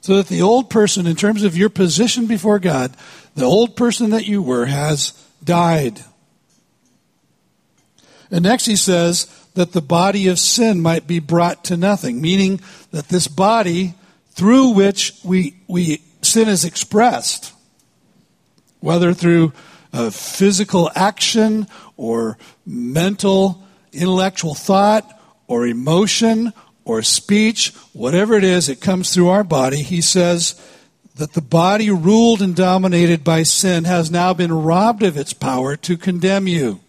So 0.00 0.16
that 0.16 0.26
the 0.26 0.42
old 0.42 0.70
person, 0.70 1.06
in 1.06 1.14
terms 1.14 1.44
of 1.44 1.56
your 1.56 1.68
position 1.68 2.26
before 2.26 2.58
God, 2.58 2.96
the 3.36 3.44
old 3.44 3.76
person 3.76 4.10
that 4.10 4.26
you 4.26 4.42
were 4.42 4.66
has 4.66 5.12
died. 5.44 6.02
And 8.30 8.42
next 8.42 8.66
he 8.66 8.76
says 8.76 9.26
that 9.54 9.72
the 9.72 9.80
body 9.80 10.28
of 10.28 10.38
sin 10.38 10.80
might 10.80 11.06
be 11.06 11.18
brought 11.18 11.64
to 11.64 11.76
nothing, 11.76 12.20
meaning 12.20 12.60
that 12.90 13.08
this 13.08 13.28
body 13.28 13.94
through 14.32 14.70
which 14.70 15.14
we, 15.24 15.56
we 15.66 16.02
sin 16.20 16.48
is 16.48 16.64
expressed, 16.64 17.54
whether 18.80 19.14
through 19.14 19.52
physical 20.10 20.90
action 20.94 21.66
or 21.96 22.36
mental, 22.66 23.64
intellectual 23.92 24.54
thought 24.54 25.10
or 25.46 25.66
emotion 25.66 26.52
or 26.84 27.02
speech, 27.02 27.74
whatever 27.94 28.34
it 28.34 28.44
is, 28.44 28.68
it 28.68 28.80
comes 28.80 29.12
through 29.12 29.28
our 29.28 29.44
body. 29.44 29.82
He 29.82 30.02
says 30.02 30.60
that 31.14 31.32
the 31.32 31.40
body 31.40 31.90
ruled 31.90 32.42
and 32.42 32.54
dominated 32.54 33.24
by 33.24 33.42
sin 33.42 33.84
has 33.84 34.10
now 34.10 34.34
been 34.34 34.52
robbed 34.52 35.02
of 35.02 35.16
its 35.16 35.32
power 35.32 35.76
to 35.76 35.96
condemn 35.96 36.46
you. 36.46 36.80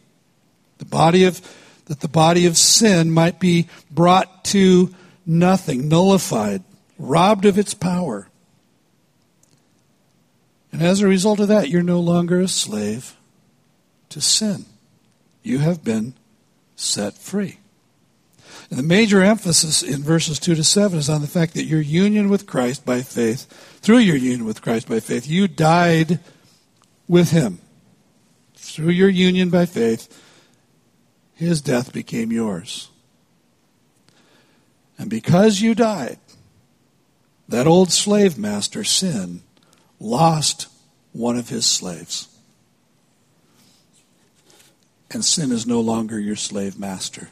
The 0.77 0.85
body 0.85 1.23
of 1.23 1.41
that 1.85 2.01
the 2.01 2.07
body 2.07 2.45
of 2.45 2.57
sin 2.57 3.11
might 3.11 3.39
be 3.39 3.67
brought 3.89 4.43
to 4.45 4.93
nothing, 5.25 5.87
nullified, 5.87 6.63
robbed 6.97 7.45
of 7.45 7.57
its 7.57 7.73
power. 7.73 8.27
And 10.71 10.81
as 10.81 11.01
a 11.01 11.07
result 11.07 11.39
of 11.39 11.47
that, 11.47 11.69
you're 11.69 11.81
no 11.81 11.99
longer 11.99 12.41
a 12.41 12.47
slave 12.47 13.15
to 14.09 14.21
sin. 14.21 14.65
You 15.43 15.59
have 15.59 15.83
been 15.83 16.13
set 16.75 17.13
free. 17.13 17.57
And 18.69 18.77
the 18.77 18.83
major 18.83 19.23
emphasis 19.23 19.81
in 19.81 20.03
verses 20.03 20.39
2 20.39 20.55
to 20.55 20.63
7 20.63 20.99
is 20.99 21.09
on 21.09 21.21
the 21.21 21.27
fact 21.27 21.53
that 21.53 21.63
your 21.63 21.79
union 21.79 22.29
with 22.29 22.45
Christ 22.45 22.85
by 22.85 23.01
faith, 23.01 23.45
through 23.81 23.99
your 23.99 24.17
union 24.17 24.43
with 24.43 24.61
Christ 24.61 24.89
by 24.89 24.99
faith, 24.99 25.25
you 25.27 25.47
died 25.47 26.19
with 27.07 27.31
him. 27.31 27.59
Through 28.55 28.89
your 28.89 29.09
union 29.09 29.49
by 29.49 29.65
faith, 29.65 30.13
his 31.37 31.61
death 31.61 31.93
became 31.93 32.31
yours. 32.31 32.89
And 34.97 35.07
because 35.07 35.61
you 35.61 35.75
died, 35.75 36.17
that 37.47 37.67
old 37.67 37.91
slave 37.91 38.37
master, 38.39 38.83
sin, 38.83 39.43
lost 39.99 40.67
one 41.13 41.37
of 41.37 41.49
his 41.49 41.65
slaves. 41.67 42.27
And 45.11 45.23
sin 45.23 45.51
is 45.51 45.67
no 45.67 45.79
longer 45.79 46.19
your 46.19 46.35
slave 46.35 46.79
master. 46.79 47.29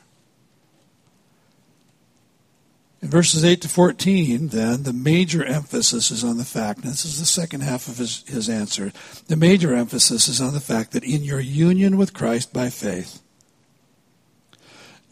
In 3.01 3.09
verses 3.09 3.43
8 3.43 3.61
to 3.61 3.69
14, 3.69 4.49
then, 4.49 4.83
the 4.83 4.93
major 4.93 5.43
emphasis 5.43 6.11
is 6.11 6.23
on 6.23 6.37
the 6.37 6.45
fact, 6.45 6.83
and 6.83 6.91
this 6.91 7.05
is 7.05 7.19
the 7.19 7.25
second 7.25 7.61
half 7.61 7.87
of 7.87 7.97
his, 7.97 8.23
his 8.27 8.49
answer, 8.49 8.93
the 9.27 9.35
major 9.35 9.73
emphasis 9.73 10.27
is 10.27 10.39
on 10.39 10.53
the 10.53 10.59
fact 10.59 10.91
that 10.91 11.03
in 11.03 11.23
your 11.23 11.39
union 11.39 11.97
with 11.97 12.13
Christ 12.13 12.53
by 12.53 12.69
faith, 12.69 13.21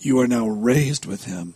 you 0.05 0.19
are 0.19 0.27
now 0.27 0.47
raised 0.47 1.05
with 1.05 1.25
him 1.25 1.53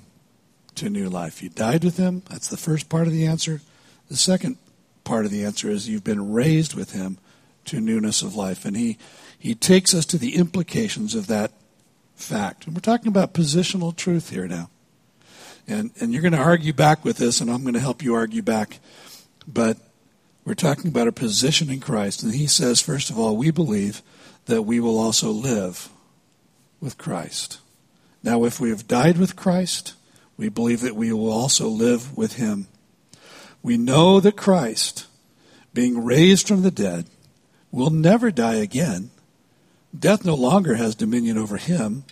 to 0.75 0.89
new 0.89 1.09
life. 1.09 1.41
You 1.43 1.49
died 1.49 1.83
with 1.83 1.97
him. 1.97 2.23
That's 2.29 2.47
the 2.47 2.57
first 2.57 2.87
part 2.89 3.07
of 3.07 3.13
the 3.13 3.25
answer. 3.25 3.61
The 4.09 4.15
second 4.15 4.57
part 5.03 5.25
of 5.25 5.31
the 5.31 5.43
answer 5.43 5.69
is 5.69 5.89
you've 5.89 6.03
been 6.03 6.31
raised 6.31 6.73
with 6.75 6.91
him 6.93 7.17
to 7.65 7.81
newness 7.81 8.21
of 8.21 8.35
life. 8.35 8.63
And 8.65 8.77
he, 8.77 8.97
he 9.37 9.55
takes 9.55 9.93
us 9.93 10.05
to 10.07 10.17
the 10.17 10.35
implications 10.35 11.15
of 11.15 11.27
that 11.27 11.51
fact. 12.15 12.65
And 12.65 12.75
we're 12.75 12.81
talking 12.81 13.07
about 13.07 13.33
positional 13.33 13.95
truth 13.95 14.29
here 14.29 14.47
now. 14.47 14.69
And, 15.67 15.91
and 15.99 16.13
you're 16.13 16.21
going 16.21 16.31
to 16.31 16.37
argue 16.37 16.73
back 16.73 17.03
with 17.03 17.17
this, 17.17 17.41
and 17.41 17.49
I'm 17.51 17.63
going 17.63 17.73
to 17.73 17.79
help 17.79 18.01
you 18.01 18.13
argue 18.13 18.41
back. 18.41 18.79
But 19.45 19.77
We're 20.47 20.53
talking 20.53 20.87
about 20.87 21.09
a 21.09 21.11
position 21.11 21.69
in 21.69 21.81
Christ. 21.81 22.23
And 22.23 22.33
he 22.33 22.47
says, 22.47 22.79
first 22.79 23.09
of 23.09 23.19
all, 23.19 23.35
we 23.35 23.51
believe 23.51 24.01
that 24.45 24.61
we 24.61 24.79
will 24.79 24.97
also 24.97 25.29
live 25.29 25.89
with 26.79 26.97
Christ. 26.97 27.59
Now, 28.23 28.43
if 28.43 28.59
we 28.59 28.69
have 28.69 28.87
died 28.87 29.17
with 29.17 29.35
Christ, 29.35 29.93
we 30.37 30.49
believe 30.49 30.81
that 30.81 30.95
we 30.95 31.11
will 31.11 31.31
also 31.31 31.67
live 31.67 32.15
with 32.17 32.33
him. 32.33 32.67
We 33.63 33.77
know 33.77 34.19
that 34.19 34.37
Christ, 34.37 35.07
being 35.73 36.03
raised 36.03 36.47
from 36.47 36.61
the 36.61 36.71
dead, 36.71 37.05
will 37.71 37.89
never 37.89 38.31
die 38.31 38.55
again. 38.55 39.11
Death 39.97 40.25
no 40.25 40.35
longer 40.35 40.75
has 40.75 40.95
dominion 40.95 41.37
over 41.37 41.57
him. 41.57 42.03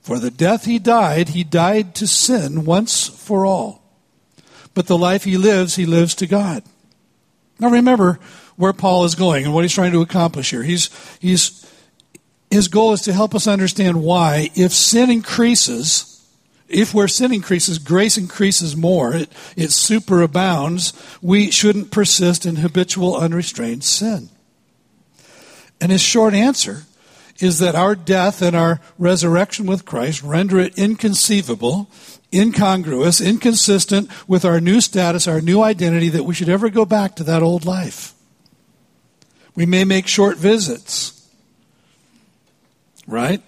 For 0.00 0.18
the 0.18 0.30
death 0.30 0.66
he 0.66 0.78
died, 0.78 1.30
he 1.30 1.44
died 1.44 1.94
to 1.96 2.06
sin 2.06 2.64
once 2.64 3.08
for 3.08 3.46
all. 3.46 3.82
But 4.74 4.86
the 4.86 4.98
life 4.98 5.24
he 5.24 5.36
lives, 5.36 5.76
he 5.76 5.86
lives 5.86 6.14
to 6.16 6.26
God. 6.26 6.62
Now 7.58 7.70
remember 7.70 8.18
where 8.56 8.72
Paul 8.72 9.04
is 9.04 9.14
going 9.14 9.44
and 9.44 9.54
what 9.54 9.64
he's 9.64 9.72
trying 9.72 9.92
to 9.92 10.02
accomplish 10.02 10.50
here. 10.50 10.62
He's, 10.62 10.90
he's, 11.20 11.64
his 12.50 12.68
goal 12.68 12.92
is 12.92 13.00
to 13.02 13.12
help 13.12 13.34
us 13.34 13.46
understand 13.46 14.02
why, 14.02 14.50
if 14.54 14.72
sin 14.72 15.10
increases, 15.10 16.24
if 16.68 16.94
where 16.94 17.08
sin 17.08 17.32
increases, 17.32 17.78
grace 17.78 18.16
increases 18.16 18.76
more, 18.76 19.14
it, 19.14 19.30
it 19.56 19.70
superabounds, 19.70 20.92
we 21.22 21.50
shouldn't 21.50 21.90
persist 21.90 22.46
in 22.46 22.56
habitual, 22.56 23.16
unrestrained 23.16 23.84
sin. 23.84 24.28
And 25.80 25.90
his 25.90 26.02
short 26.02 26.34
answer 26.34 26.84
is 27.40 27.58
that 27.58 27.74
our 27.74 27.94
death 27.94 28.40
and 28.40 28.54
our 28.54 28.80
resurrection 28.98 29.66
with 29.66 29.84
Christ 29.84 30.22
render 30.22 30.58
it 30.58 30.78
inconceivable, 30.78 31.90
incongruous, 32.32 33.20
inconsistent 33.20 34.08
with 34.28 34.44
our 34.44 34.60
new 34.60 34.80
status, 34.80 35.26
our 35.26 35.40
new 35.40 35.62
identity, 35.62 36.08
that 36.10 36.24
we 36.24 36.34
should 36.34 36.48
ever 36.48 36.70
go 36.70 36.84
back 36.84 37.16
to 37.16 37.24
that 37.24 37.42
old 37.42 37.64
life. 37.64 38.14
We 39.54 39.66
may 39.66 39.84
make 39.84 40.06
short 40.06 40.36
visits, 40.36 41.13
right? 43.06 43.42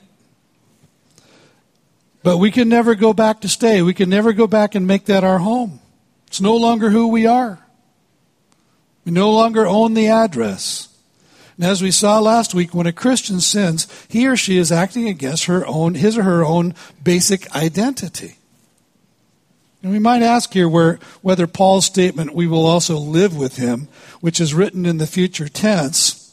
But 2.22 2.38
we 2.38 2.50
can 2.50 2.68
never 2.68 2.94
go 2.94 3.12
back 3.12 3.40
to 3.42 3.48
stay. 3.48 3.82
We 3.82 3.94
can 3.94 4.10
never 4.10 4.32
go 4.32 4.46
back 4.46 4.74
and 4.74 4.86
make 4.86 5.04
that 5.04 5.24
our 5.24 5.38
home. 5.38 5.80
It's 6.26 6.40
no 6.40 6.56
longer 6.56 6.90
who 6.90 7.08
we 7.08 7.26
are. 7.26 7.60
We 9.04 9.12
no 9.12 9.30
longer 9.30 9.66
own 9.66 9.94
the 9.94 10.08
address. 10.08 10.88
And 11.56 11.64
as 11.64 11.80
we 11.80 11.90
saw 11.90 12.18
last 12.18 12.52
week, 12.52 12.74
when 12.74 12.86
a 12.86 12.92
Christian 12.92 13.40
sins, 13.40 13.86
he 14.08 14.26
or 14.26 14.36
she 14.36 14.58
is 14.58 14.72
acting 14.72 15.08
against 15.08 15.44
her 15.44 15.64
own, 15.66 15.94
his 15.94 16.18
or 16.18 16.24
her 16.24 16.44
own 16.44 16.74
basic 17.02 17.54
identity. 17.54 18.36
And 19.82 19.92
we 19.92 20.00
might 20.00 20.22
ask 20.22 20.52
here 20.52 20.68
where, 20.68 20.98
whether 21.22 21.46
Paul's 21.46 21.86
statement, 21.86 22.34
we 22.34 22.48
will 22.48 22.66
also 22.66 22.98
live 22.98 23.36
with 23.36 23.56
him, 23.56 23.86
which 24.20 24.40
is 24.40 24.52
written 24.52 24.84
in 24.84 24.98
the 24.98 25.06
future 25.06 25.48
tense, 25.48 26.25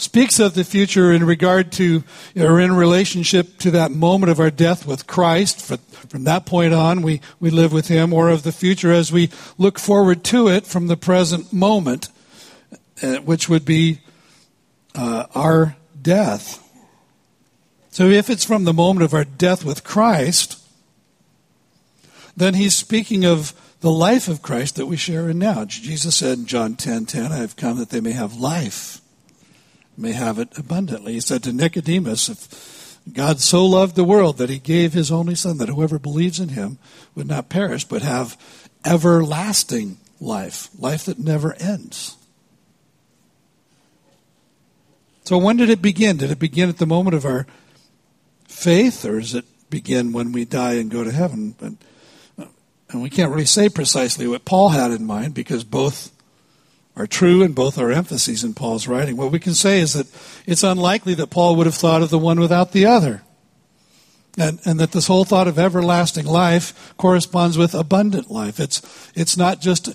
speaks 0.00 0.40
of 0.40 0.54
the 0.54 0.64
future 0.64 1.12
in 1.12 1.24
regard 1.24 1.70
to 1.72 2.02
or 2.34 2.58
in 2.58 2.74
relationship 2.74 3.58
to 3.58 3.70
that 3.70 3.90
moment 3.90 4.30
of 4.30 4.40
our 4.40 4.50
death 4.50 4.86
with 4.86 5.06
Christ. 5.06 5.60
From 5.60 6.24
that 6.24 6.46
point 6.46 6.72
on, 6.72 7.02
we, 7.02 7.20
we 7.38 7.50
live 7.50 7.72
with 7.72 7.88
Him, 7.88 8.12
or 8.12 8.30
of 8.30 8.42
the 8.42 8.52
future 8.52 8.92
as 8.92 9.12
we 9.12 9.30
look 9.58 9.78
forward 9.78 10.24
to 10.24 10.48
it 10.48 10.66
from 10.66 10.86
the 10.86 10.96
present 10.96 11.52
moment, 11.52 12.08
uh, 13.02 13.16
which 13.16 13.48
would 13.48 13.64
be 13.64 14.00
uh, 14.94 15.26
our 15.34 15.76
death. 16.00 16.66
So 17.90 18.06
if 18.06 18.30
it's 18.30 18.44
from 18.44 18.64
the 18.64 18.72
moment 18.72 19.04
of 19.04 19.12
our 19.12 19.24
death 19.24 19.64
with 19.64 19.84
Christ, 19.84 20.58
then 22.36 22.54
he's 22.54 22.74
speaking 22.74 23.24
of 23.24 23.52
the 23.80 23.90
life 23.90 24.28
of 24.28 24.42
Christ 24.42 24.76
that 24.76 24.86
we 24.86 24.96
share 24.96 25.28
in 25.28 25.38
now. 25.38 25.64
Jesus 25.66 26.16
said 26.16 26.38
in 26.38 26.46
John 26.46 26.74
10:10, 26.74 26.76
10, 26.78 27.06
10, 27.06 27.32
I 27.32 27.36
have 27.36 27.56
come 27.56 27.76
that 27.78 27.90
they 27.90 28.00
may 28.00 28.12
have 28.12 28.36
life 28.36 28.99
may 29.96 30.12
have 30.12 30.38
it 30.38 30.56
abundantly. 30.58 31.14
He 31.14 31.20
said 31.20 31.42
to 31.44 31.52
Nicodemus, 31.52 32.28
If 32.28 32.98
God 33.12 33.40
so 33.40 33.64
loved 33.64 33.96
the 33.96 34.04
world 34.04 34.38
that 34.38 34.50
he 34.50 34.58
gave 34.58 34.92
his 34.92 35.10
only 35.10 35.34
Son, 35.34 35.58
that 35.58 35.68
whoever 35.68 35.98
believes 35.98 36.40
in 36.40 36.50
him 36.50 36.78
would 37.14 37.26
not 37.26 37.48
perish, 37.48 37.84
but 37.84 38.02
have 38.02 38.36
everlasting 38.84 39.98
life, 40.20 40.68
life 40.78 41.04
that 41.06 41.18
never 41.18 41.54
ends. 41.54 42.16
So, 45.24 45.38
when 45.38 45.56
did 45.56 45.70
it 45.70 45.82
begin? 45.82 46.16
Did 46.16 46.30
it 46.30 46.38
begin 46.38 46.68
at 46.68 46.78
the 46.78 46.86
moment 46.86 47.14
of 47.14 47.24
our 47.24 47.46
faith, 48.48 49.04
or 49.04 49.20
does 49.20 49.34
it 49.34 49.44
begin 49.70 50.12
when 50.12 50.32
we 50.32 50.44
die 50.44 50.74
and 50.74 50.90
go 50.90 51.04
to 51.04 51.12
heaven? 51.12 51.54
But, 51.58 51.72
uh, 52.38 52.48
and 52.90 53.02
we 53.02 53.10
can't 53.10 53.30
really 53.30 53.44
say 53.44 53.68
precisely 53.68 54.26
what 54.26 54.44
Paul 54.44 54.70
had 54.70 54.90
in 54.90 55.06
mind 55.06 55.34
because 55.34 55.62
both 55.62 56.10
are 56.96 57.06
true 57.06 57.42
and 57.42 57.54
both 57.54 57.78
are 57.78 57.90
emphases 57.90 58.44
in 58.44 58.54
Paul's 58.54 58.88
writing. 58.88 59.16
What 59.16 59.32
we 59.32 59.38
can 59.38 59.54
say 59.54 59.80
is 59.80 59.92
that 59.94 60.06
it's 60.46 60.62
unlikely 60.62 61.14
that 61.14 61.30
Paul 61.30 61.56
would 61.56 61.66
have 61.66 61.74
thought 61.74 62.02
of 62.02 62.10
the 62.10 62.18
one 62.18 62.40
without 62.40 62.72
the 62.72 62.86
other. 62.86 63.22
And, 64.38 64.60
and 64.64 64.78
that 64.78 64.92
this 64.92 65.08
whole 65.08 65.24
thought 65.24 65.48
of 65.48 65.58
everlasting 65.58 66.26
life 66.26 66.94
corresponds 66.96 67.58
with 67.58 67.74
abundant 67.74 68.30
life. 68.30 68.60
It's, 68.60 68.80
it's 69.14 69.36
not 69.36 69.60
just 69.60 69.90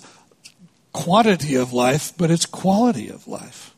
quantity 0.92 1.54
of 1.54 1.72
life, 1.72 2.12
but 2.16 2.30
it's 2.30 2.44
quality 2.44 3.08
of 3.08 3.26
life. 3.26 3.74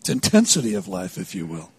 It's 0.00 0.10
intensity 0.10 0.74
of 0.74 0.88
life, 0.88 1.16
if 1.16 1.34
you 1.34 1.46
will. 1.46 1.70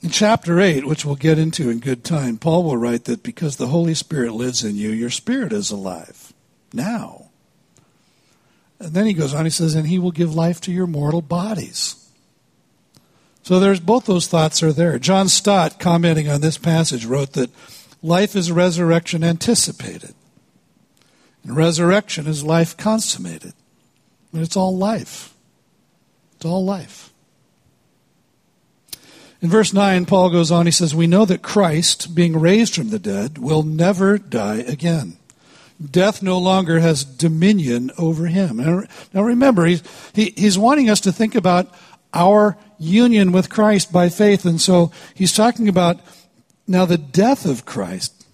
In 0.00 0.10
chapter 0.10 0.60
8, 0.60 0.86
which 0.86 1.04
we'll 1.04 1.16
get 1.16 1.38
into 1.38 1.70
in 1.70 1.80
good 1.80 2.04
time, 2.04 2.38
Paul 2.38 2.62
will 2.62 2.76
write 2.76 3.04
that 3.06 3.24
because 3.24 3.56
the 3.56 3.66
Holy 3.66 3.94
Spirit 3.94 4.32
lives 4.32 4.62
in 4.62 4.76
you, 4.76 4.90
your 4.90 5.10
spirit 5.10 5.52
is 5.52 5.72
alive 5.72 6.32
now. 6.72 7.28
And 8.80 8.92
then 8.92 9.06
he 9.06 9.12
goes 9.12 9.34
on, 9.34 9.44
he 9.44 9.50
says, 9.50 9.74
and 9.74 9.86
he 9.86 9.98
will 9.98 10.12
give 10.12 10.34
life 10.34 10.60
to 10.62 10.72
your 10.72 10.86
mortal 10.86 11.22
bodies. 11.22 11.96
So 13.42 13.58
there's 13.58 13.80
both 13.80 14.06
those 14.06 14.26
thoughts 14.26 14.62
are 14.62 14.72
there. 14.72 14.98
John 14.98 15.28
Stott, 15.28 15.80
commenting 15.80 16.28
on 16.28 16.40
this 16.40 16.58
passage, 16.58 17.04
wrote 17.04 17.32
that 17.32 17.50
life 18.02 18.36
is 18.36 18.52
resurrection 18.52 19.24
anticipated. 19.24 20.14
And 21.42 21.56
resurrection 21.56 22.26
is 22.26 22.44
life 22.44 22.76
consummated. 22.76 23.54
And 24.32 24.42
it's 24.42 24.56
all 24.56 24.76
life. 24.76 25.34
It's 26.36 26.44
all 26.44 26.64
life. 26.64 27.12
In 29.40 29.48
verse 29.48 29.72
9, 29.72 30.04
Paul 30.04 30.30
goes 30.30 30.50
on, 30.50 30.66
he 30.66 30.72
says, 30.72 30.94
We 30.94 31.06
know 31.06 31.24
that 31.24 31.42
Christ, 31.42 32.14
being 32.14 32.38
raised 32.38 32.74
from 32.74 32.90
the 32.90 32.98
dead, 32.98 33.38
will 33.38 33.62
never 33.62 34.18
die 34.18 34.58
again 34.58 35.16
death 35.84 36.22
no 36.22 36.38
longer 36.38 36.80
has 36.80 37.04
dominion 37.04 37.90
over 37.98 38.26
him. 38.26 38.56
Now 39.14 39.22
remember, 39.22 39.64
he's, 39.64 39.82
he, 40.12 40.32
he's 40.36 40.58
wanting 40.58 40.90
us 40.90 41.00
to 41.00 41.12
think 41.12 41.34
about 41.34 41.72
our 42.12 42.56
union 42.78 43.32
with 43.32 43.50
Christ 43.50 43.92
by 43.92 44.08
faith. 44.08 44.44
And 44.44 44.60
so 44.60 44.90
he's 45.14 45.32
talking 45.32 45.68
about 45.68 46.00
now 46.66 46.84
the 46.84 46.98
death 46.98 47.46
of 47.46 47.64
Christ. 47.64 48.26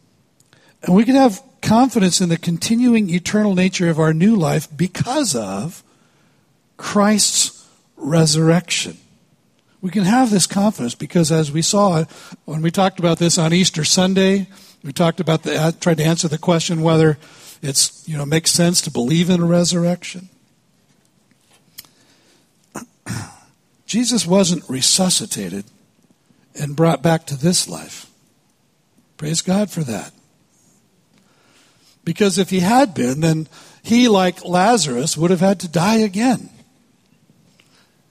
And 0.82 0.94
we 0.94 1.04
can 1.04 1.16
have 1.16 1.42
confidence 1.62 2.20
in 2.20 2.28
the 2.28 2.36
continuing 2.38 3.10
eternal 3.10 3.54
nature 3.54 3.88
of 3.88 3.98
our 3.98 4.12
new 4.12 4.36
life 4.36 4.68
because 4.74 5.34
of 5.34 5.82
Christ's 6.76 7.66
resurrection. 7.96 8.98
We 9.80 9.90
can 9.90 10.04
have 10.04 10.30
this 10.30 10.46
confidence 10.46 10.94
because, 10.94 11.30
as 11.30 11.52
we 11.52 11.62
saw 11.62 12.04
when 12.46 12.62
we 12.62 12.70
talked 12.70 12.98
about 12.98 13.18
this 13.18 13.36
on 13.36 13.52
Easter 13.52 13.84
Sunday, 13.84 14.48
we 14.84 14.92
talked 14.92 15.18
about 15.18 15.42
the, 15.44 15.74
tried 15.80 15.96
to 15.96 16.04
answer 16.04 16.28
the 16.28 16.36
question 16.36 16.82
whether 16.82 17.18
it's, 17.62 18.06
you 18.06 18.18
know, 18.18 18.26
makes 18.26 18.52
sense 18.52 18.82
to 18.82 18.90
believe 18.90 19.30
in 19.30 19.40
a 19.40 19.46
resurrection. 19.46 20.28
Jesus 23.86 24.26
wasn't 24.26 24.68
resuscitated 24.68 25.64
and 26.60 26.76
brought 26.76 27.02
back 27.02 27.24
to 27.26 27.36
this 27.36 27.66
life. 27.66 28.10
Praise 29.16 29.40
God 29.40 29.70
for 29.70 29.82
that. 29.84 30.12
Because 32.04 32.36
if 32.36 32.50
he 32.50 32.60
had 32.60 32.92
been, 32.92 33.22
then 33.22 33.48
he, 33.82 34.06
like 34.06 34.44
Lazarus, 34.44 35.16
would 35.16 35.30
have 35.30 35.40
had 35.40 35.60
to 35.60 35.68
die 35.68 35.96
again. 35.96 36.50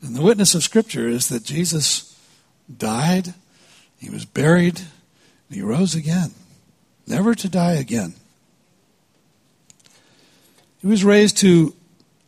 And 0.02 0.16
the 0.16 0.24
witness 0.24 0.56
of 0.56 0.64
Scripture 0.64 1.08
is 1.08 1.30
that 1.30 1.44
Jesus 1.44 2.20
died, 2.76 3.36
he 4.00 4.10
was 4.10 4.26
buried, 4.26 4.80
and 4.80 5.56
he 5.56 5.62
rose 5.62 5.94
again 5.94 6.32
never 7.08 7.36
to 7.36 7.50
die 7.50 7.74
again. 7.74 8.14
He 10.82 10.88
was 10.88 11.04
raised 11.04 11.38
to 11.38 11.74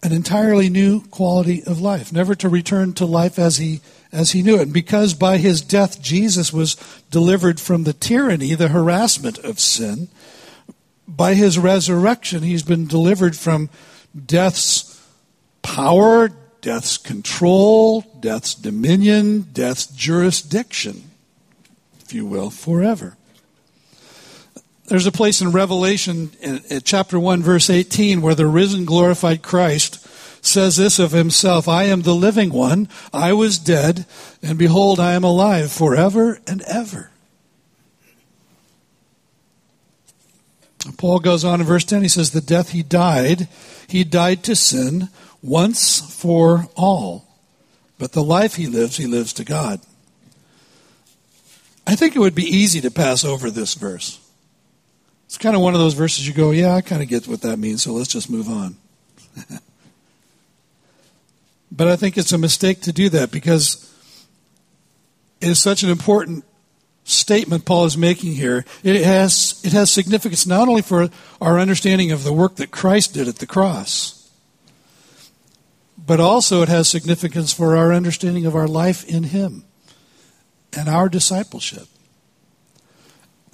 an 0.02 0.12
entirely 0.12 0.70
new 0.70 1.02
quality 1.08 1.64
of 1.64 1.82
life, 1.82 2.14
never 2.14 2.36
to 2.36 2.48
return 2.48 2.94
to 2.94 3.06
life 3.06 3.40
as 3.40 3.58
he 3.58 3.82
as 4.12 4.32
he 4.32 4.42
knew 4.42 4.56
it. 4.56 4.62
And 4.62 4.74
because 4.74 5.14
by 5.14 5.38
his 5.38 5.62
death 5.62 6.02
Jesus 6.02 6.54
was 6.54 6.76
delivered 7.12 7.60
from 7.60 7.84
the 7.84 7.94
tyranny, 7.94 8.54
the 8.54 8.70
harassment 8.70 9.40
of 9.40 9.60
sin, 9.60 10.08
by 11.08 11.34
his 11.34 11.60
resurrection 11.60 12.44
he's 12.44 12.64
been 12.64 12.88
delivered 12.88 13.36
from 13.36 13.70
death's 14.26 15.04
power, 15.62 16.30
death's 16.62 16.98
control, 16.98 18.02
death's 18.20 18.56
dominion, 18.56 19.42
death's 19.54 19.88
jurisdiction, 19.88 21.12
if 22.00 22.14
you 22.14 22.26
will, 22.26 22.50
forever. 22.50 23.18
There's 24.88 25.08
a 25.08 25.12
place 25.12 25.42
in 25.42 25.52
Revelation, 25.52 26.32
in, 26.42 26.62
in 26.70 26.82
chapter 26.82 27.20
1, 27.20 27.42
verse 27.42 27.70
18, 27.70 28.22
where 28.22 28.36
the 28.36 28.48
risen, 28.48 28.86
glorified 28.86 29.42
Christ 29.42 30.06
says 30.46 30.78
this 30.78 31.00
of 31.00 31.12
himself 31.12 31.68
I 31.68 31.86
am 31.86 32.04
the 32.04 32.14
living 32.14 32.52
one. 32.52 32.88
I 33.12 33.34
was 33.34 33.58
dead, 33.58 34.06
and 34.44 34.58
behold, 34.58 35.00
I 35.00 35.14
am 35.14 35.24
alive 35.24 35.72
forever 35.72 36.40
and 36.48 36.62
ever. 36.64 37.10
Paul 40.98 41.20
goes 41.20 41.44
on 41.44 41.62
in 41.62 41.66
verse 41.66 41.84
10, 41.84 42.04
he 42.04 42.08
says, 42.08 42.32
The 42.32 42.42
death 42.42 42.70
he 42.70 42.84
died, 42.84 43.48
he 43.88 44.04
died 44.04 44.44
to 44.44 44.56
sin 44.56 45.10
once 45.42 46.00
for 46.00 46.68
all. 46.76 47.26
But 47.98 48.12
the 48.12 48.24
life 48.24 48.56
he 48.56 48.68
lives, 48.68 48.98
he 48.98 49.08
lives 49.08 49.34
to 49.34 49.44
God. 49.44 49.82
I 51.88 51.96
think 51.96 52.16
it 52.16 52.20
would 52.20 52.36
be 52.36 52.44
easy 52.44 52.82
to 52.82 52.92
pass 52.92 53.24
over 53.24 53.50
this 53.50 53.74
verse. 53.74 54.20
It's 55.26 55.38
kind 55.38 55.56
of 55.56 55.62
one 55.62 55.74
of 55.74 55.80
those 55.80 55.94
verses 55.94 56.28
you 56.28 56.34
go, 56.34 56.52
yeah, 56.52 56.74
I 56.74 56.82
kind 56.82 57.02
of 57.02 57.08
get 57.08 57.28
what 57.28 57.42
that 57.42 57.58
means, 57.58 57.84
so 57.84 57.94
let's 57.94 58.10
just 58.10 58.30
move 58.30 58.48
on. 58.48 58.78
but 61.72 61.88
I 61.88 61.96
think 61.96 62.18
it's 62.18 62.32
a 62.32 62.38
mistake 62.38 62.82
to 62.82 62.94
do 62.94 63.10
that 63.10 63.32
because 63.32 63.92
it 65.42 65.50
is 65.50 65.60
such 65.60 65.84
an 65.84 65.90
important 65.90 66.46
statement 67.04 67.66
Paul 67.66 67.86
is 67.86 67.98
making 67.98 68.34
here. 68.34 68.66
It 68.84 69.04
has, 69.04 69.62
it 69.64 69.74
has 69.74 69.92
significance 69.92 70.46
not 70.46 70.68
only 70.68 70.82
for 70.82 71.10
our 71.42 71.60
understanding 71.60 72.12
of 72.12 72.24
the 72.24 72.34
work 72.34 72.56
that 72.56 72.72
Christ 72.72 73.14
did 73.14 73.28
at 73.28 73.38
the 73.38 73.48
cross, 73.48 74.30
but 75.98 76.20
also 76.20 76.62
it 76.62 76.70
has 76.70 76.88
significance 76.88 77.54
for 77.54 77.76
our 77.76 77.94
understanding 77.94 78.46
of 78.46 78.56
our 78.56 78.68
life 78.68 79.08
in 79.08 79.24
Him 79.24 79.64
and 80.74 80.90
our 80.90 81.10
discipleship. 81.10 81.88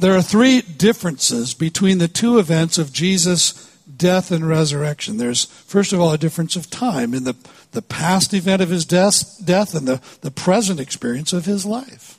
There 0.02 0.16
are 0.16 0.24
three 0.24 0.62
differences 0.62 1.54
between 1.54 2.00
the 2.00 2.08
two 2.08 2.40
events 2.40 2.80
of 2.80 2.92
Jesus' 2.92 3.72
death 3.86 4.32
and 4.32 4.48
resurrection. 4.48 5.18
There's, 5.18 5.46
first 5.46 5.94
of 5.94 6.00
all, 6.00 6.12
a 6.12 6.18
difference 6.18 6.56
of 6.56 6.72
time 6.72 7.14
in 7.14 7.24
the, 7.24 7.36
the 7.74 7.84
past 7.84 8.34
event 8.34 8.64
of 8.64 8.70
his 8.70 8.84
death, 8.84 9.40
death 9.46 9.76
and 9.76 9.88
the, 9.88 10.02
the 10.22 10.32
present 10.32 10.80
experience 10.80 11.34
of 11.34 11.46
his 11.46 11.68
life. 11.68 12.18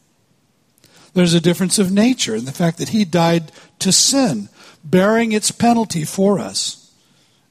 There's 1.15 1.35
a 1.35 1.41
difference 1.41 1.81
of 1.81 1.91
nature 1.91 2.37
in 2.37 2.45
the 2.45 2.53
fact 2.53 2.79
that 2.79 2.91
he 2.91 3.05
died 3.05 3.51
to 3.81 3.91
sin, 3.91 4.49
bearing 4.85 5.33
its 5.33 5.51
penalty 5.51 6.05
for 6.05 6.39
us. 6.39 6.95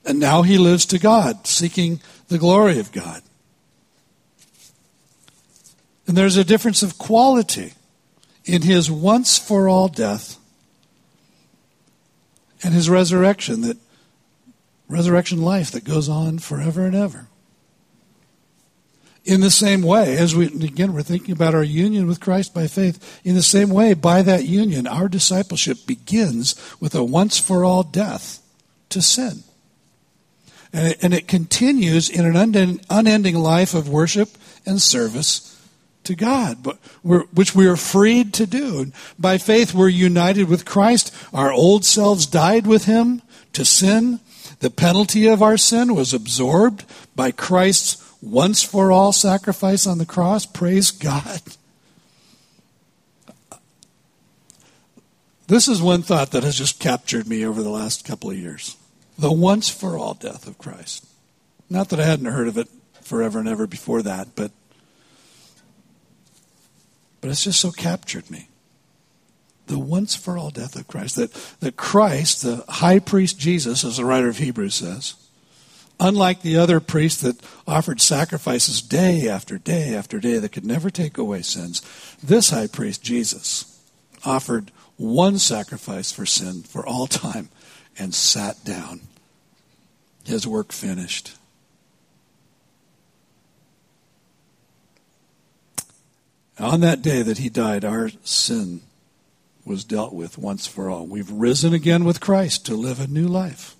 And 0.06 0.18
now 0.18 0.44
he 0.44 0.58
lives 0.58 0.86
to 0.88 0.98
God, 0.98 1.46
seeking 1.46 2.00
the 2.30 2.38
glory 2.38 2.80
of 2.80 2.94
God. 2.94 3.22
And 6.08 6.16
there's 6.16 6.38
a 6.38 6.46
difference 6.46 6.84
of 6.84 6.98
quality 6.98 7.74
in 8.46 8.62
his 8.64 8.90
once 8.90 9.38
for 9.38 9.70
all 9.70 9.88
death 9.88 10.38
and 12.64 12.74
his 12.74 12.90
resurrection 12.90 13.62
that 13.62 13.78
resurrection 14.88 15.42
life 15.42 15.72
that 15.72 15.84
goes 15.84 16.10
on 16.10 16.40
forever 16.40 16.86
and 16.86 16.96
ever. 16.96 17.28
In 19.24 19.42
the 19.42 19.52
same 19.52 19.84
way, 19.84 20.18
as 20.18 20.36
we 20.36 20.48
again 20.48 20.94
we're 20.94 21.04
thinking 21.04 21.32
about 21.32 21.54
our 21.54 21.64
union 21.64 22.08
with 22.08 22.20
Christ 22.20 22.54
by 22.56 22.66
faith, 22.66 23.22
in 23.24 23.36
the 23.36 23.44
same 23.44 23.70
way, 23.70 23.94
by 23.94 24.24
that 24.24 24.46
union, 24.46 24.88
our 24.88 25.08
discipleship 25.08 25.86
begins 25.86 26.56
with 26.80 26.96
a 26.96 27.04
once 27.04 27.38
for 27.38 27.64
all 27.64 27.84
death 27.84 28.42
to 28.90 29.02
sin. 29.02 29.44
And 30.74 30.88
it, 30.88 31.04
and 31.04 31.14
it 31.14 31.28
continues 31.28 32.10
in 32.10 32.26
an 32.26 32.80
unending 32.90 33.36
life 33.36 33.76
of 33.76 33.90
worship 33.90 34.30
and 34.66 34.82
service 34.82 35.51
to 36.04 36.16
God, 36.16 36.64
but 36.64 36.78
which 37.04 37.56
we 37.56 37.68
are 37.68 37.76
freed 37.76 38.34
to 38.36 38.46
do. 38.46 38.80
And 38.80 38.94
by 39.20 39.38
faith, 39.38 39.74
we're 39.74 39.90
united 39.90 40.50
with 40.50 40.66
Christ. 40.66 41.14
Our 41.34 41.52
old 41.52 41.86
selves 41.86 42.26
died 42.26 42.68
with 42.68 42.86
Him 42.86 43.22
to 43.54 43.66
sin. 43.66 44.20
The 44.60 44.70
penalty 44.70 45.28
of 45.28 45.42
our 45.42 45.58
sin 45.58 45.96
was 45.96 46.14
absorbed 46.14 46.86
by 47.16 47.32
Christ's 47.32 47.98
once 48.22 48.64
for 48.64 48.92
all 48.92 49.12
sacrifice 49.12 49.88
on 49.88 49.98
the 49.98 50.06
cross. 50.06 50.46
Praise 50.46 50.92
God. 50.92 51.42
This 55.48 55.68
is 55.68 55.82
one 55.82 56.02
thought 56.02 56.32
that 56.32 56.44
has 56.44 56.58
just 56.58 56.80
captured 56.80 57.28
me 57.28 57.46
over 57.46 57.62
the 57.62 57.70
last 57.70 58.06
couple 58.06 58.30
of 58.30 58.38
years 58.38 58.78
the 59.18 59.32
once 59.32 59.70
for 59.70 59.98
all 59.98 60.14
death 60.14 60.48
of 60.48 60.58
Christ. 60.58 61.06
Not 61.70 61.90
that 61.90 62.00
I 62.00 62.06
hadn't 62.06 62.26
heard 62.26 62.48
of 62.48 62.58
it 62.58 62.68
forever 63.02 63.38
and 63.38 63.48
ever 63.48 63.68
before 63.68 64.02
that, 64.02 64.30
but 64.36 64.52
but 67.22 67.30
it's 67.30 67.44
just 67.44 67.60
so 67.60 67.72
captured 67.72 68.30
me. 68.30 68.50
The 69.68 69.80
once 69.80 70.16
for 70.16 70.38
all 70.38 70.50
death 70.50 70.76
of 70.76 70.88
Christ. 70.88 71.16
That, 71.16 71.32
that 71.62 71.78
Christ, 71.78 72.42
the 72.42 72.66
high 72.68 73.00
priest 73.00 73.40
Jesus, 73.40 73.86
as 73.86 73.98
the 73.98 74.06
writer 74.06 74.28
of 74.28 74.40
Hebrews 74.40 74.76
says, 74.76 75.14
unlike 76.00 76.42
the 76.42 76.58
other 76.58 76.80
priests 76.80 77.22
that 77.22 77.40
offered 77.68 78.02
sacrifices 78.02 78.82
day 78.82 79.30
after 79.30 79.60
day 79.60 79.96
after 79.96 80.20
day 80.20 80.40
that 80.40 80.52
could 80.52 80.66
never 80.66 80.90
take 80.90 81.18
away 81.18 81.44
sins, 81.44 81.82
this 82.22 82.50
high 82.50 82.68
priest, 82.68 83.04
Jesus, 83.04 83.80
offered 84.26 84.72
one 84.98 85.38
sacrifice 85.38 86.12
for 86.12 86.26
sin 86.26 86.64
for 86.64 86.86
all 86.86 87.08
time 87.08 87.50
and 87.98 88.14
sat 88.14 88.64
down. 88.66 89.02
His 90.26 90.48
work 90.48 90.72
finished. 90.72 91.38
On 96.62 96.80
that 96.82 97.02
day 97.02 97.24
that 97.24 97.40
he 97.40 97.50
died, 97.50 97.84
our 97.84 98.12
sin 98.24 98.82
was 99.66 99.84
dealt 99.84 100.14
with 100.14 100.38
once 100.38 100.68
for 100.68 100.90
all. 100.90 101.08
We've 101.08 101.32
risen 101.32 101.74
again 101.74 102.04
with 102.04 102.22
Christ 102.22 102.66
to 102.68 102.76
live 102.76 103.00
a 103.00 103.08
new 103.08 103.28
life, 103.28 103.76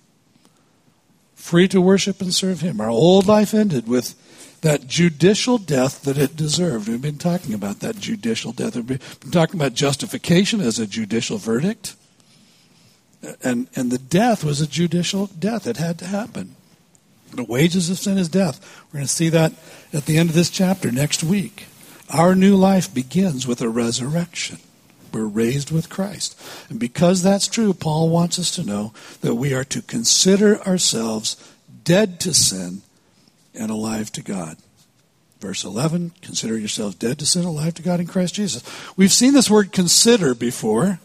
free 1.36 1.68
to 1.68 1.80
worship 1.80 2.20
and 2.20 2.34
serve 2.34 2.60
him. 2.60 2.80
Our 2.80 2.90
old 2.90 3.26
life 3.26 3.54
ended 3.54 3.86
with 3.86 4.16
that 4.62 4.86
judicial 4.88 5.58
death 5.58 6.02
that 6.02 6.18
it 6.18 6.36
deserved. 6.36 6.88
We've 6.88 7.00
been 7.00 7.18
talking 7.18 7.54
about 7.54 7.80
that 7.80 7.98
judicial 7.98 8.52
death. 8.52 8.74
We've 8.74 9.20
been 9.20 9.30
talking 9.30 9.60
about 9.60 9.74
justification 9.74 10.60
as 10.60 10.78
a 10.78 10.86
judicial 10.86 11.38
verdict. 11.38 11.94
And, 13.42 13.68
and 13.76 13.92
the 13.92 13.98
death 13.98 14.42
was 14.42 14.60
a 14.60 14.66
judicial 14.66 15.26
death. 15.26 15.68
It 15.68 15.76
had 15.76 15.98
to 15.98 16.06
happen. 16.06 16.56
The 17.32 17.44
wages 17.44 17.90
of 17.90 17.98
sin 17.98 18.18
is 18.18 18.28
death. 18.28 18.60
We're 18.88 18.98
going 18.98 19.06
to 19.06 19.12
see 19.12 19.28
that 19.30 19.52
at 19.92 20.06
the 20.06 20.18
end 20.18 20.28
of 20.28 20.34
this 20.34 20.50
chapter 20.50 20.90
next 20.90 21.22
week. 21.22 21.66
Our 22.10 22.34
new 22.34 22.56
life 22.56 22.92
begins 22.92 23.46
with 23.46 23.60
a 23.60 23.68
resurrection. 23.68 24.58
We're 25.12 25.26
raised 25.26 25.70
with 25.70 25.90
Christ. 25.90 26.40
And 26.70 26.80
because 26.80 27.22
that's 27.22 27.46
true, 27.46 27.74
Paul 27.74 28.08
wants 28.08 28.38
us 28.38 28.50
to 28.52 28.64
know 28.64 28.92
that 29.20 29.34
we 29.34 29.52
are 29.52 29.64
to 29.64 29.82
consider 29.82 30.60
ourselves 30.62 31.36
dead 31.84 32.18
to 32.20 32.32
sin 32.32 32.82
and 33.54 33.70
alive 33.70 34.10
to 34.12 34.22
God. 34.22 34.56
Verse 35.40 35.64
11, 35.64 36.12
consider 36.22 36.56
yourselves 36.56 36.94
dead 36.94 37.18
to 37.18 37.26
sin, 37.26 37.44
alive 37.44 37.74
to 37.74 37.82
God 37.82 38.00
in 38.00 38.06
Christ 38.06 38.34
Jesus. 38.34 38.62
We've 38.96 39.12
seen 39.12 39.34
this 39.34 39.50
word 39.50 39.72
consider 39.72 40.34
before 40.34 41.00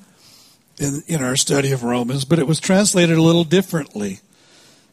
in, 0.78 1.02
in 1.08 1.24
our 1.24 1.36
study 1.36 1.72
of 1.72 1.84
Romans, 1.84 2.24
but 2.24 2.40
it 2.40 2.48
was 2.48 2.60
translated 2.60 3.18
a 3.18 3.22
little 3.22 3.44
differently 3.44 4.20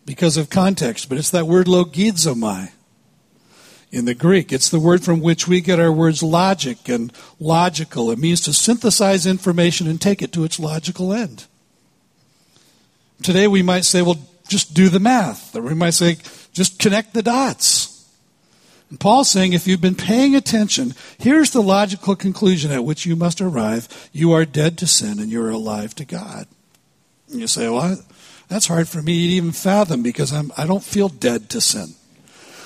because 0.07 0.37
of 0.37 0.49
context. 0.49 1.09
But 1.09 1.19
it's 1.19 1.31
that 1.31 1.47
word 1.47 1.67
logizomai 1.67 2.71
in 3.95 4.07
the 4.07 4.15
Greek. 4.15 4.53
It's 4.53 4.69
the 4.69 4.81
word 4.81 5.05
from 5.05 5.21
which 5.21 5.47
we 5.47 5.61
get 5.61 5.79
our 5.79 5.93
words 5.93 6.23
logic 6.23 6.89
and 6.89 7.13
logical. 7.39 8.11
It 8.11 8.19
means 8.19 8.41
to 8.43 8.53
synthesize 8.53 9.25
information 9.25 9.87
and 9.87 10.01
take 10.01 10.21
it 10.21 10.33
to 10.33 10.45
its 10.45 10.59
logical 10.59 11.13
end. 11.13 11.47
Today 13.23 13.47
we 13.47 13.63
might 13.63 13.85
say, 13.85 14.03
well, 14.03 14.19
just 14.49 14.75
do 14.75 14.89
the 14.89 14.99
math. 14.99 15.55
Or 15.55 15.63
we 15.63 15.75
might 15.75 15.95
say, 15.95 16.17
just 16.53 16.81
connect 16.81 17.15
the 17.15 17.23
dots. 17.23 18.09
And 18.91 18.99
Paul's 18.99 19.31
saying, 19.31 19.53
if 19.53 19.67
you've 19.67 19.81
been 19.81 19.95
paying 19.95 20.35
attention, 20.35 20.95
here's 21.19 21.51
the 21.51 21.63
logical 21.63 22.17
conclusion 22.17 22.73
at 22.73 22.85
which 22.85 23.07
you 23.07 23.15
must 23.15 23.41
arrive. 23.41 24.11
You 24.13 24.33
are 24.33 24.45
dead 24.45 24.77
to 24.79 24.89
sin 24.89 25.21
and 25.21 25.31
you're 25.31 25.51
alive 25.51 25.95
to 25.97 26.05
God. 26.05 26.49
And 27.31 27.41
you 27.41 27.47
say, 27.47 27.69
well, 27.69 27.97
that's 28.49 28.67
hard 28.67 28.89
for 28.89 29.01
me 29.01 29.29
to 29.29 29.35
even 29.35 29.53
fathom 29.53 30.03
because 30.03 30.33
I'm, 30.33 30.53
I 30.57 30.67
don't 30.67 30.85
feel 30.85 31.09
dead 31.09 31.49
to 31.51 31.61
sin. 31.61 31.95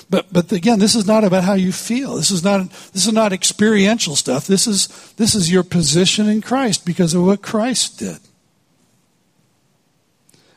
But 0.09 0.31
but 0.33 0.51
again, 0.51 0.79
this 0.79 0.95
is 0.95 1.05
not 1.05 1.23
about 1.23 1.43
how 1.43 1.53
you 1.53 1.71
feel. 1.71 2.15
This 2.15 2.31
is 2.31 2.43
not 2.43 2.69
this 2.93 3.05
is 3.05 3.13
not 3.13 3.31
experiential 3.31 4.15
stuff. 4.15 4.47
This 4.47 4.65
is 4.65 4.87
this 5.17 5.35
is 5.35 5.51
your 5.51 5.63
position 5.63 6.27
in 6.27 6.41
Christ 6.41 6.85
because 6.85 7.13
of 7.13 7.23
what 7.23 7.41
Christ 7.41 7.99
did. 7.99 8.17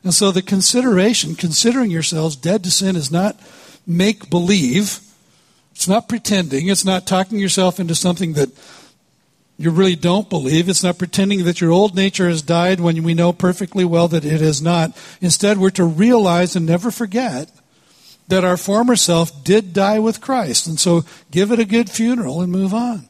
And 0.05 0.15
so 0.15 0.33
the 0.33 0.43
consideration, 0.43 1.37
considering 1.37 1.91
yourselves 1.91 2.35
dead 2.35 2.65
to 2.65 2.71
sin, 2.71 2.97
is 2.97 3.11
not 3.11 3.39
make 3.87 4.31
believe. 4.31 5.01
It's 5.73 5.87
not 5.87 6.09
pretending. 6.09 6.69
It's 6.69 6.85
not 6.85 7.07
talking 7.07 7.39
yourself 7.39 7.79
into 7.79 7.95
something 7.95 8.33
that 8.33 8.51
you 9.59 9.71
really 9.71 9.95
don't 9.95 10.29
believe. 10.29 10.69
It's 10.69 10.83
not 10.83 10.99
pretending 10.99 11.45
that 11.45 11.61
your 11.61 11.71
old 11.71 11.95
nature 11.95 12.29
has 12.29 12.43
died 12.43 12.81
when 12.81 13.03
we 13.05 13.15
know 13.15 13.33
perfectly 13.33 13.85
well 13.85 14.09
that 14.09 14.25
it 14.25 14.41
has 14.41 14.61
not. 14.61 14.97
Instead, 15.21 15.59
we're 15.59 15.71
to 15.71 15.85
realize 15.85 16.57
and 16.57 16.67
never 16.67 16.91
forget 16.91 17.51
that 18.33 18.45
our 18.45 18.57
former 18.57 18.97
self 18.97 19.45
did 19.45 19.75
die 19.75 19.99
with 19.99 20.23
Christ. 20.23 20.67
And 20.67 20.81
so 20.81 21.05
give 21.31 21.53
it 21.53 21.59
a 21.59 21.67
good 21.67 21.91
funeral 21.91 22.41
and 22.41 22.51
move 22.51 22.73
on. 22.73 23.07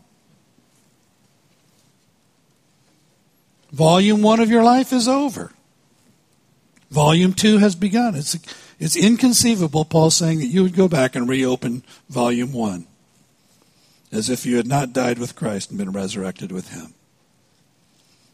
Volume 3.71 4.21
one 4.21 4.41
of 4.41 4.51
your 4.51 4.65
life 4.65 4.93
is 4.93 5.07
over. 5.07 5.53
Volume 6.91 7.35
two 7.35 7.59
has 7.59 7.77
begun. 7.77 8.17
It's, 8.17 8.37
it's 8.81 8.97
inconceivable, 8.97 9.85
Paul's 9.85 10.17
saying, 10.17 10.41
that 10.41 10.47
you 10.47 10.65
would 10.65 10.75
go 10.75 10.89
back 10.89 11.15
and 11.15 11.29
reopen 11.29 11.85
volume 12.11 12.53
one 12.53 12.89
as 14.11 14.29
if 14.29 14.45
you 14.45 14.57
had 14.57 14.67
not 14.67 14.93
died 14.93 15.19
with 15.19 15.37
Christ 15.37 15.71
and 15.71 15.79
been 15.79 15.93
resurrected 15.93 16.51
with 16.51 16.71
him. 16.71 16.95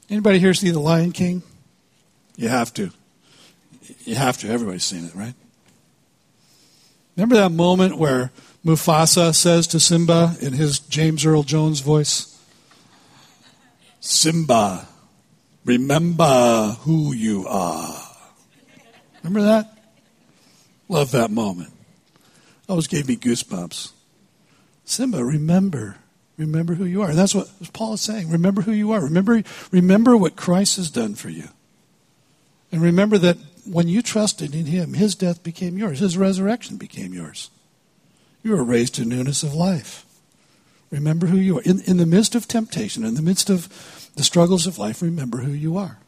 Anybody 0.09 0.39
here 0.39 0.55
see 0.55 0.71
The 0.71 0.81
Lion 0.81 1.13
King? 1.13 1.43
You 2.37 2.49
have 2.49 2.73
to. 2.75 2.91
You 4.05 4.15
have 4.15 4.39
to. 4.39 4.49
Everybody's 4.49 4.85
seen 4.85 5.05
it, 5.05 5.15
right? 5.15 5.35
Remember 7.19 7.35
that 7.35 7.51
moment 7.51 7.99
where 7.99 8.31
Mufasa 8.65 9.35
says 9.35 9.67
to 9.67 9.81
Simba 9.81 10.37
in 10.41 10.53
his 10.53 10.79
James 10.79 11.27
Earl 11.27 11.43
Jones 11.43 11.81
voice, 11.81 12.41
Simba, 13.99 14.87
remember 15.65 16.77
who 16.83 17.13
you 17.13 17.45
are. 17.49 18.01
Remember 19.25 19.43
that? 19.43 19.79
Love 20.89 21.11
that 21.11 21.33
moment. 21.33 21.73
Always 22.69 22.87
gave 22.87 23.09
me 23.09 23.17
goosebumps. 23.17 23.91
Simba, 24.85 25.25
remember. 25.25 25.97
Remember 26.37 26.75
who 26.75 26.85
you 26.85 27.03
are. 27.03 27.09
And 27.09 27.19
that's 27.19 27.35
what 27.35 27.49
Paul 27.73 27.95
is 27.95 28.01
saying. 28.01 28.31
Remember 28.31 28.63
who 28.63 28.71
you 28.71 28.93
are. 28.93 29.01
Remember, 29.01 29.43
remember 29.73 30.17
what 30.17 30.37
Christ 30.37 30.77
has 30.77 30.89
done 30.89 31.17
for 31.17 31.31
you. 31.31 31.49
And 32.71 32.81
remember 32.81 33.19
that 33.19 33.39
when 33.71 33.89
you 33.89 34.03
trusted 34.03 34.55
in 34.55 34.67
him, 34.67 34.95
his 34.95 35.15
death 35.15 35.43
became 35.43 35.79
yours, 35.79 36.01
his 36.01 36.17
resurrection 36.19 36.77
became 36.77 37.13
yours. 37.13 37.51
You 38.43 38.53
were 38.53 38.65
raised 38.65 38.95
to 38.97 39.05
newness 39.05 39.43
of 39.43 39.55
life. 39.55 40.05
Remember 40.91 41.27
who 41.27 41.37
you 41.37 41.59
are. 41.59 41.63
In, 41.63 41.81
in 41.83 41.97
the 41.99 42.07
midst 42.07 42.35
of 42.35 42.49
temptation, 42.49 43.05
in 43.05 43.15
the 43.15 43.23
midst 43.23 43.51
of 43.51 43.69
the 44.17 44.25
struggles 44.25 44.67
of 44.67 44.79
life, 44.79 45.03
remember 45.03 45.39
who 45.39 45.53
you 45.53 45.77
are. 45.77 45.99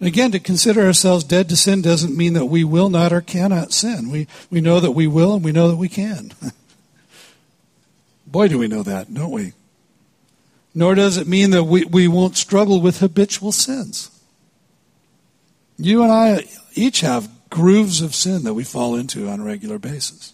Again, 0.00 0.30
to 0.32 0.38
consider 0.38 0.82
ourselves 0.82 1.24
dead 1.24 1.48
to 1.48 1.56
sin 1.56 1.80
doesn't 1.80 2.16
mean 2.16 2.34
that 2.34 2.46
we 2.46 2.64
will 2.64 2.90
not 2.90 3.12
or 3.12 3.22
cannot 3.22 3.72
sin. 3.72 4.10
We, 4.10 4.28
we 4.50 4.60
know 4.60 4.78
that 4.78 4.90
we 4.92 5.06
will 5.06 5.34
and 5.34 5.44
we 5.44 5.52
know 5.52 5.68
that 5.68 5.76
we 5.76 5.88
can. 5.88 6.32
Boy, 8.26 8.48
do 8.48 8.58
we 8.58 8.68
know 8.68 8.82
that, 8.82 9.12
don't 9.12 9.30
we? 9.30 9.54
Nor 10.74 10.94
does 10.94 11.16
it 11.16 11.26
mean 11.26 11.50
that 11.50 11.64
we, 11.64 11.84
we 11.86 12.06
won't 12.06 12.36
struggle 12.36 12.82
with 12.82 13.00
habitual 13.00 13.52
sins. 13.52 14.10
You 15.78 16.02
and 16.02 16.12
I 16.12 16.44
each 16.74 17.00
have 17.00 17.28
grooves 17.50 18.00
of 18.00 18.14
sin 18.14 18.44
that 18.44 18.54
we 18.54 18.64
fall 18.64 18.94
into 18.94 19.28
on 19.28 19.40
a 19.40 19.44
regular 19.44 19.78
basis. 19.78 20.32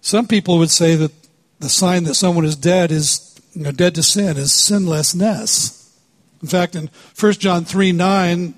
Some 0.00 0.26
people 0.26 0.58
would 0.58 0.70
say 0.70 0.96
that 0.96 1.12
the 1.60 1.68
sign 1.68 2.04
that 2.04 2.14
someone 2.14 2.44
is 2.44 2.56
dead 2.56 2.90
is 2.90 3.40
you 3.54 3.62
know, 3.62 3.72
dead 3.72 3.94
to 3.94 4.02
sin 4.02 4.36
is 4.36 4.52
sinlessness. 4.52 5.80
In 6.42 6.48
fact, 6.48 6.74
in 6.74 6.90
1 7.18 7.32
John 7.34 7.64
3 7.64 7.92
9, 7.92 8.54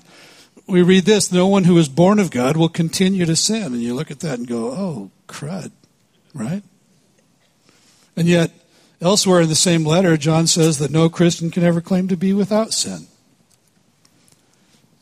we 0.66 0.82
read 0.82 1.04
this 1.04 1.30
No 1.30 1.46
one 1.46 1.64
who 1.64 1.78
is 1.78 1.88
born 1.88 2.18
of 2.18 2.30
God 2.30 2.56
will 2.56 2.68
continue 2.68 3.26
to 3.26 3.36
sin. 3.36 3.64
And 3.64 3.82
you 3.82 3.94
look 3.94 4.10
at 4.10 4.20
that 4.20 4.38
and 4.38 4.48
go, 4.48 4.70
oh, 4.70 5.10
crud, 5.28 5.70
right? 6.34 6.62
And 8.16 8.26
yet, 8.26 8.50
elsewhere 9.00 9.42
in 9.42 9.48
the 9.48 9.54
same 9.54 9.84
letter, 9.84 10.16
John 10.16 10.46
says 10.46 10.78
that 10.78 10.90
no 10.90 11.08
Christian 11.08 11.50
can 11.50 11.62
ever 11.62 11.80
claim 11.80 12.08
to 12.08 12.16
be 12.16 12.32
without 12.32 12.72
sin. 12.72 13.06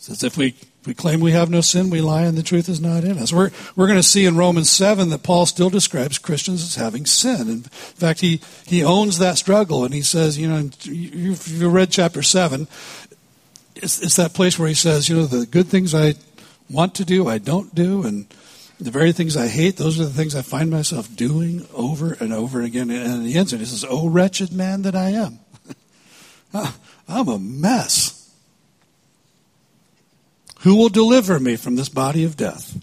Says 0.04 0.22
if 0.22 0.36
we 0.36 0.54
we 0.86 0.92
claim 0.92 1.20
we 1.20 1.32
have 1.32 1.48
no 1.48 1.62
sin, 1.62 1.88
we 1.88 2.02
lie 2.02 2.24
and 2.24 2.36
the 2.36 2.42
truth 2.42 2.68
is 2.68 2.78
not 2.78 3.04
in 3.04 3.16
us. 3.16 3.32
We're, 3.32 3.50
we're 3.74 3.86
going 3.86 3.98
to 3.98 4.02
see 4.02 4.26
in 4.26 4.36
Romans 4.36 4.68
7 4.68 5.08
that 5.08 5.22
Paul 5.22 5.46
still 5.46 5.70
describes 5.70 6.18
Christians 6.18 6.62
as 6.62 6.74
having 6.74 7.06
sin. 7.06 7.48
In 7.48 7.62
fact, 7.62 8.20
he, 8.20 8.42
he 8.66 8.84
owns 8.84 9.16
that 9.16 9.38
struggle 9.38 9.82
and 9.82 9.94
he 9.94 10.02
says, 10.02 10.36
you 10.36 10.46
know, 10.46 10.68
if 10.84 11.48
you 11.48 11.70
read 11.70 11.90
chapter 11.90 12.22
7, 12.22 12.68
it's, 13.76 14.02
it's 14.02 14.16
that 14.16 14.34
place 14.34 14.58
where 14.58 14.68
he 14.68 14.74
says, 14.74 15.08
you 15.08 15.16
know, 15.16 15.24
the 15.24 15.46
good 15.46 15.68
things 15.68 15.94
I 15.94 16.16
want 16.68 16.94
to 16.96 17.06
do, 17.06 17.26
I 17.26 17.38
don't 17.38 17.74
do, 17.74 18.04
and 18.04 18.26
the 18.78 18.90
very 18.90 19.12
things 19.12 19.38
I 19.38 19.48
hate, 19.48 19.78
those 19.78 19.98
are 19.98 20.04
the 20.04 20.10
things 20.10 20.36
I 20.36 20.42
find 20.42 20.70
myself 20.70 21.16
doing 21.16 21.66
over 21.72 22.12
and 22.12 22.30
over 22.30 22.60
again. 22.60 22.90
And 22.90 23.26
he 23.26 23.38
ends 23.38 23.54
it, 23.54 23.60
he 23.60 23.64
says, 23.64 23.86
Oh, 23.88 24.10
wretched 24.10 24.52
man 24.52 24.82
that 24.82 24.94
I 24.94 25.12
am. 25.12 25.38
I'm 27.08 27.28
a 27.28 27.38
mess. 27.38 28.13
Who 30.64 30.76
will 30.76 30.88
deliver 30.88 31.38
me 31.38 31.56
from 31.56 31.76
this 31.76 31.90
body 31.90 32.24
of 32.24 32.38
death? 32.38 32.82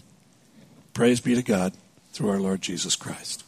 Praise 0.94 1.20
be 1.20 1.34
to 1.34 1.42
God 1.42 1.74
through 2.12 2.30
our 2.30 2.38
Lord 2.38 2.62
Jesus 2.62 2.94
Christ. 2.94 3.44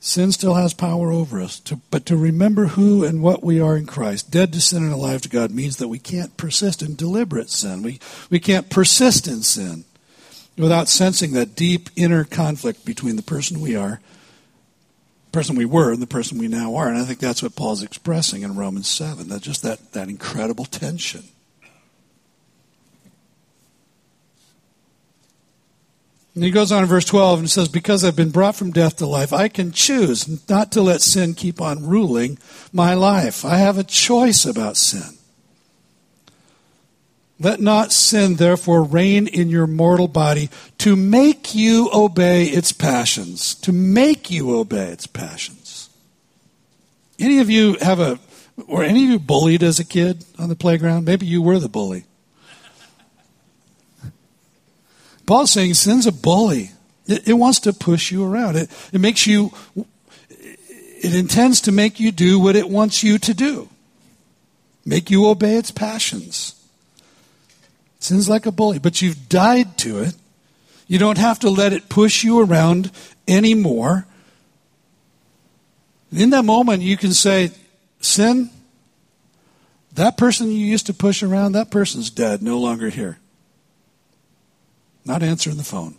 Sin 0.00 0.32
still 0.32 0.54
has 0.54 0.74
power 0.74 1.12
over 1.12 1.40
us, 1.40 1.60
to, 1.60 1.76
but 1.92 2.06
to 2.06 2.16
remember 2.16 2.66
who 2.66 3.04
and 3.04 3.22
what 3.22 3.44
we 3.44 3.60
are 3.60 3.76
in 3.76 3.86
Christ, 3.86 4.32
dead 4.32 4.52
to 4.54 4.60
sin 4.60 4.82
and 4.82 4.92
alive 4.92 5.22
to 5.22 5.28
God, 5.28 5.52
means 5.52 5.76
that 5.76 5.86
we 5.86 6.00
can't 6.00 6.36
persist 6.36 6.82
in 6.82 6.96
deliberate 6.96 7.50
sin. 7.50 7.84
We, 7.84 8.00
we 8.30 8.40
can't 8.40 8.68
persist 8.68 9.28
in 9.28 9.42
sin 9.42 9.84
without 10.58 10.88
sensing 10.88 11.34
that 11.34 11.54
deep 11.54 11.88
inner 11.94 12.24
conflict 12.24 12.84
between 12.84 13.14
the 13.14 13.22
person 13.22 13.60
we 13.60 13.76
are 13.76 14.00
person 15.32 15.56
we 15.56 15.64
were 15.64 15.92
and 15.92 16.02
the 16.02 16.06
person 16.06 16.38
we 16.38 16.48
now 16.48 16.74
are. 16.76 16.88
And 16.88 16.98
I 16.98 17.04
think 17.04 17.18
that's 17.18 17.42
what 17.42 17.56
Paul's 17.56 17.82
expressing 17.82 18.42
in 18.42 18.56
Romans 18.56 18.88
7, 18.88 19.28
that 19.28 19.42
just 19.42 19.62
that, 19.62 19.92
that 19.92 20.08
incredible 20.08 20.64
tension. 20.64 21.24
And 26.34 26.44
he 26.44 26.50
goes 26.50 26.70
on 26.70 26.82
in 26.82 26.88
verse 26.88 27.04
12 27.04 27.40
and 27.40 27.50
says, 27.50 27.68
Because 27.68 28.04
I've 28.04 28.16
been 28.16 28.30
brought 28.30 28.54
from 28.54 28.70
death 28.70 28.96
to 28.98 29.06
life, 29.06 29.32
I 29.32 29.48
can 29.48 29.72
choose 29.72 30.48
not 30.48 30.72
to 30.72 30.82
let 30.82 31.02
sin 31.02 31.34
keep 31.34 31.60
on 31.60 31.86
ruling 31.86 32.38
my 32.72 32.94
life. 32.94 33.44
I 33.44 33.58
have 33.58 33.78
a 33.78 33.84
choice 33.84 34.44
about 34.44 34.76
sin. 34.76 35.19
Let 37.42 37.58
not 37.58 37.90
sin, 37.90 38.36
therefore, 38.36 38.84
reign 38.84 39.26
in 39.26 39.48
your 39.48 39.66
mortal 39.66 40.08
body 40.08 40.50
to 40.78 40.94
make 40.94 41.54
you 41.54 41.88
obey 41.90 42.44
its 42.44 42.70
passions. 42.70 43.54
To 43.56 43.72
make 43.72 44.30
you 44.30 44.54
obey 44.54 44.88
its 44.88 45.06
passions. 45.06 45.88
Any 47.18 47.38
of 47.38 47.48
you 47.48 47.78
have 47.80 47.98
a, 47.98 48.18
or 48.68 48.84
any 48.84 49.04
of 49.04 49.10
you 49.10 49.18
bullied 49.18 49.62
as 49.62 49.78
a 49.78 49.86
kid 49.86 50.26
on 50.38 50.50
the 50.50 50.54
playground? 50.54 51.06
Maybe 51.06 51.24
you 51.24 51.40
were 51.40 51.58
the 51.58 51.70
bully. 51.70 52.04
Paul's 55.24 55.50
saying 55.50 55.74
sin's 55.74 56.06
a 56.06 56.12
bully. 56.12 56.72
It, 57.06 57.26
it 57.26 57.32
wants 57.34 57.60
to 57.60 57.72
push 57.72 58.12
you 58.12 58.22
around. 58.22 58.56
It, 58.56 58.70
it 58.92 59.00
makes 59.00 59.26
you, 59.26 59.50
it 59.76 61.14
intends 61.14 61.62
to 61.62 61.72
make 61.72 61.98
you 61.98 62.12
do 62.12 62.38
what 62.38 62.54
it 62.54 62.68
wants 62.68 63.02
you 63.02 63.16
to 63.18 63.32
do, 63.32 63.70
make 64.84 65.10
you 65.10 65.26
obey 65.26 65.56
its 65.56 65.70
passions. 65.70 66.59
Sin's 68.00 68.28
like 68.28 68.46
a 68.46 68.52
bully, 68.52 68.78
but 68.78 69.00
you've 69.00 69.28
died 69.28 69.78
to 69.78 70.00
it. 70.00 70.16
You 70.88 70.98
don't 70.98 71.18
have 71.18 71.38
to 71.40 71.50
let 71.50 71.72
it 71.72 71.88
push 71.88 72.24
you 72.24 72.40
around 72.40 72.90
anymore. 73.28 74.06
In 76.10 76.30
that 76.30 76.44
moment, 76.44 76.82
you 76.82 76.96
can 76.96 77.12
say, 77.12 77.52
Sin, 78.00 78.50
that 79.92 80.16
person 80.16 80.48
you 80.50 80.66
used 80.66 80.86
to 80.86 80.94
push 80.94 81.22
around, 81.22 81.52
that 81.52 81.70
person's 81.70 82.10
dead, 82.10 82.42
no 82.42 82.58
longer 82.58 82.88
here. 82.88 83.18
Not 85.04 85.22
answering 85.22 85.58
the 85.58 85.64
phone. 85.64 85.94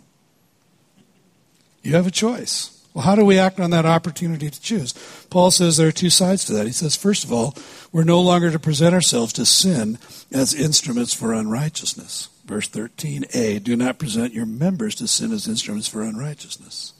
You 1.82 1.94
have 1.94 2.06
a 2.06 2.10
choice. 2.10 2.81
Well, 2.94 3.04
how 3.04 3.14
do 3.14 3.24
we 3.24 3.38
act 3.38 3.58
on 3.58 3.70
that 3.70 3.86
opportunity 3.86 4.50
to 4.50 4.60
choose? 4.60 4.92
Paul 5.30 5.50
says 5.50 5.76
there 5.76 5.88
are 5.88 5.92
two 5.92 6.10
sides 6.10 6.44
to 6.44 6.52
that. 6.54 6.66
He 6.66 6.72
says, 6.72 6.94
first 6.94 7.24
of 7.24 7.32
all, 7.32 7.56
we're 7.90 8.04
no 8.04 8.20
longer 8.20 8.50
to 8.50 8.58
present 8.58 8.94
ourselves 8.94 9.32
to 9.34 9.46
sin 9.46 9.98
as 10.30 10.52
instruments 10.52 11.14
for 11.14 11.32
unrighteousness. 11.32 12.28
Verse 12.44 12.68
13a 12.68 13.62
do 13.62 13.76
not 13.76 13.98
present 13.98 14.34
your 14.34 14.44
members 14.44 14.94
to 14.96 15.06
sin 15.06 15.32
as 15.32 15.48
instruments 15.48 15.88
for 15.88 16.02
unrighteousness. 16.02 16.92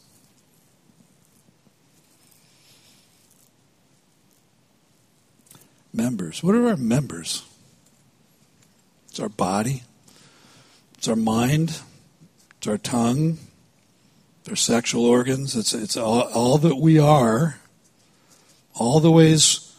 Members. 5.92 6.42
What 6.42 6.54
are 6.54 6.68
our 6.68 6.76
members? 6.76 7.44
It's 9.08 9.20
our 9.20 9.28
body, 9.28 9.82
it's 10.96 11.06
our 11.06 11.16
mind, 11.16 11.82
it's 12.56 12.66
our 12.66 12.78
tongue, 12.78 13.36
their 14.44 14.56
sexual 14.56 15.04
organs. 15.04 15.56
It's, 15.56 15.72
it's 15.72 15.96
all, 15.96 16.22
all 16.32 16.58
that 16.58 16.76
we 16.76 16.98
are, 16.98 17.58
all 18.74 19.00
the 19.00 19.10
ways 19.10 19.74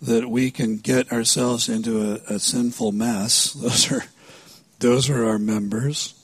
that 0.00 0.28
we 0.28 0.50
can 0.50 0.78
get 0.78 1.12
ourselves 1.12 1.68
into 1.68 2.12
a, 2.12 2.34
a 2.34 2.38
sinful 2.38 2.92
mess. 2.92 3.52
Those 3.54 3.92
are, 3.92 4.04
those 4.78 5.10
are 5.10 5.28
our 5.28 5.38
members. 5.40 6.14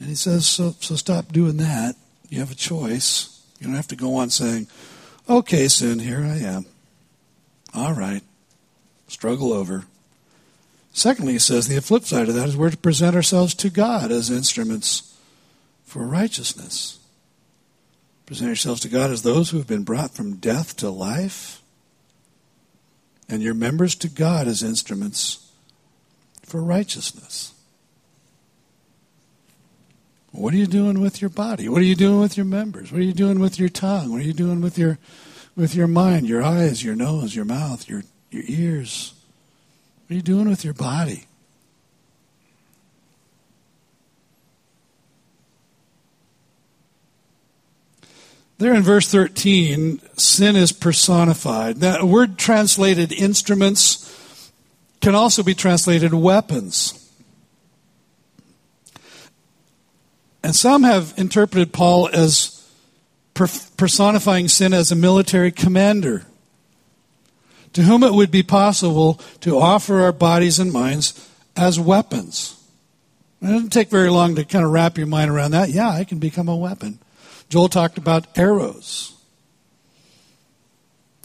And 0.00 0.08
he 0.08 0.16
says, 0.16 0.46
so, 0.46 0.74
so 0.80 0.96
stop 0.96 1.30
doing 1.30 1.58
that. 1.58 1.94
You 2.28 2.40
have 2.40 2.50
a 2.50 2.56
choice. 2.56 3.44
You 3.60 3.66
don't 3.66 3.76
have 3.76 3.88
to 3.88 3.96
go 3.96 4.16
on 4.16 4.30
saying, 4.30 4.66
okay, 5.28 5.68
sin, 5.68 6.00
here 6.00 6.24
I 6.24 6.38
am. 6.38 6.66
All 7.74 7.92
right. 7.92 8.22
Struggle 9.06 9.52
over. 9.52 9.84
Secondly, 10.92 11.34
he 11.34 11.38
says 11.38 11.68
the 11.68 11.80
flip 11.80 12.04
side 12.04 12.28
of 12.28 12.34
that 12.34 12.48
is 12.48 12.56
we're 12.56 12.70
to 12.70 12.76
present 12.76 13.14
ourselves 13.14 13.54
to 13.54 13.70
God 13.70 14.10
as 14.10 14.30
instruments 14.30 15.16
for 15.90 16.06
righteousness. 16.06 17.00
Present 18.24 18.46
yourselves 18.46 18.80
to 18.82 18.88
God 18.88 19.10
as 19.10 19.22
those 19.22 19.50
who 19.50 19.56
have 19.56 19.66
been 19.66 19.82
brought 19.82 20.14
from 20.14 20.36
death 20.36 20.76
to 20.76 20.88
life, 20.88 21.62
and 23.28 23.42
your 23.42 23.54
members 23.54 23.96
to 23.96 24.08
God 24.08 24.46
as 24.46 24.62
instruments 24.62 25.50
for 26.44 26.62
righteousness. 26.62 27.54
What 30.30 30.54
are 30.54 30.58
you 30.58 30.68
doing 30.68 31.00
with 31.00 31.20
your 31.20 31.28
body? 31.28 31.68
What 31.68 31.80
are 31.80 31.84
you 31.84 31.96
doing 31.96 32.20
with 32.20 32.36
your 32.36 32.46
members? 32.46 32.92
What 32.92 33.00
are 33.00 33.04
you 33.04 33.12
doing 33.12 33.40
with 33.40 33.58
your 33.58 33.68
tongue? 33.68 34.12
What 34.12 34.20
are 34.20 34.24
you 34.24 34.32
doing 34.32 34.60
with 34.60 34.78
your 34.78 34.98
with 35.56 35.74
your 35.74 35.88
mind, 35.88 36.28
your 36.28 36.42
eyes, 36.42 36.84
your 36.84 36.94
nose, 36.94 37.34
your 37.34 37.44
mouth, 37.44 37.88
your 37.88 38.04
your 38.30 38.44
ears? 38.46 39.12
What 40.06 40.14
are 40.14 40.16
you 40.16 40.22
doing 40.22 40.48
with 40.48 40.64
your 40.64 40.74
body? 40.74 41.26
There 48.60 48.74
in 48.74 48.82
verse 48.82 49.08
13, 49.08 50.02
sin 50.18 50.54
is 50.54 50.70
personified. 50.70 51.76
That 51.76 52.04
word 52.04 52.36
translated 52.36 53.10
instruments 53.10 54.06
can 55.00 55.14
also 55.14 55.42
be 55.42 55.54
translated 55.54 56.12
weapons. 56.12 57.10
And 60.42 60.54
some 60.54 60.82
have 60.82 61.14
interpreted 61.16 61.72
Paul 61.72 62.10
as 62.12 62.62
personifying 63.32 64.48
sin 64.48 64.74
as 64.74 64.92
a 64.92 64.96
military 64.96 65.52
commander 65.52 66.26
to 67.72 67.80
whom 67.80 68.02
it 68.02 68.12
would 68.12 68.30
be 68.30 68.42
possible 68.42 69.14
to 69.40 69.58
offer 69.58 70.00
our 70.00 70.12
bodies 70.12 70.58
and 70.58 70.70
minds 70.70 71.30
as 71.56 71.80
weapons. 71.80 72.62
It 73.40 73.46
doesn't 73.46 73.70
take 73.70 73.88
very 73.88 74.10
long 74.10 74.34
to 74.34 74.44
kind 74.44 74.66
of 74.66 74.70
wrap 74.70 74.98
your 74.98 75.06
mind 75.06 75.30
around 75.30 75.52
that. 75.52 75.70
Yeah, 75.70 75.88
I 75.88 76.04
can 76.04 76.18
become 76.18 76.48
a 76.48 76.56
weapon. 76.56 76.98
Joel 77.50 77.68
talked 77.68 77.98
about 77.98 78.26
arrows. 78.38 79.12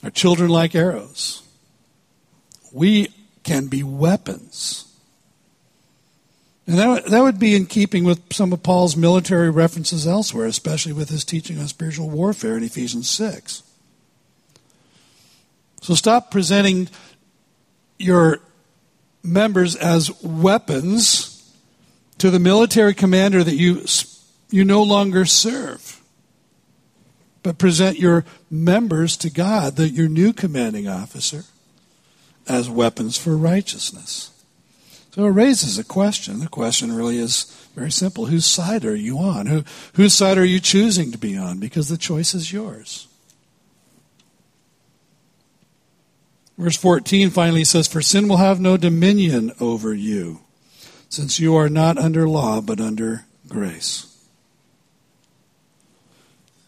Our 0.04 0.10
children 0.10 0.50
like 0.50 0.76
arrows. 0.76 1.44
We 2.74 3.10
can 3.44 3.68
be 3.68 3.84
weapons. 3.84 4.92
And 6.68 6.80
that, 6.80 7.06
that 7.06 7.22
would 7.22 7.38
be 7.38 7.56
in 7.56 7.68
keeping 7.68 8.04
with 8.04 8.34
some 8.34 8.52
of 8.52 8.64
Paul's 8.64 8.98
military 8.98 9.52
references 9.52 10.08
elsewhere, 10.08 10.48
especially 10.48 10.94
with 10.94 11.10
his 11.10 11.24
teaching 11.24 11.60
on 11.60 11.68
spiritual 11.68 12.10
warfare 12.10 12.58
in 12.58 12.64
Ephesians 12.64 13.08
6. 13.08 13.62
So 15.82 15.94
stop 15.94 16.32
presenting 16.32 16.90
your 18.00 18.40
members 19.24 19.76
as 19.76 20.12
weapons 20.24 21.54
to 22.18 22.32
the 22.32 22.40
military 22.40 22.96
commander 22.96 23.44
that 23.44 23.56
you, 23.56 23.86
you 24.50 24.64
no 24.64 24.82
longer 24.82 25.26
serve. 25.26 26.02
But 27.46 27.60
present 27.60 28.00
your 28.00 28.26
members 28.50 29.16
to 29.18 29.30
God, 29.30 29.76
the, 29.76 29.88
your 29.88 30.10
new 30.10 30.34
commanding 30.34 30.88
officer, 30.88 31.44
as 32.48 32.72
weapons 32.72 33.20
for 33.20 33.38
righteousness. 33.38 34.32
So 35.12 35.26
it 35.26 35.30
raises 35.30 35.78
a 35.78 35.84
question. 35.84 36.40
The 36.40 36.48
question 36.48 36.96
really 36.96 37.20
is 37.20 37.44
very 37.76 37.92
simple. 37.92 38.26
Whose 38.26 38.48
side 38.48 38.84
are 38.84 38.96
you 38.96 39.20
on? 39.20 39.46
Who, 39.46 39.64
whose 39.94 40.16
side 40.16 40.40
are 40.40 40.44
you 40.44 40.60
choosing 40.60 41.12
to 41.12 41.20
be 41.20 41.38
on? 41.38 41.60
Because 41.60 41.88
the 41.88 42.00
choice 42.00 42.34
is 42.34 42.52
yours. 42.52 43.08
Verse 46.58 46.78
14 46.78 47.30
finally 47.30 47.64
says, 47.64 47.88
For 47.88 48.02
sin 48.02 48.28
will 48.28 48.38
have 48.38 48.60
no 48.60 48.76
dominion 48.76 49.52
over 49.60 49.94
you, 49.94 50.40
since 51.10 51.40
you 51.40 51.56
are 51.56 51.70
not 51.70 52.00
under 52.00 52.28
law, 52.28 52.60
but 52.60 52.82
under 52.82 53.26
grace. 53.48 54.15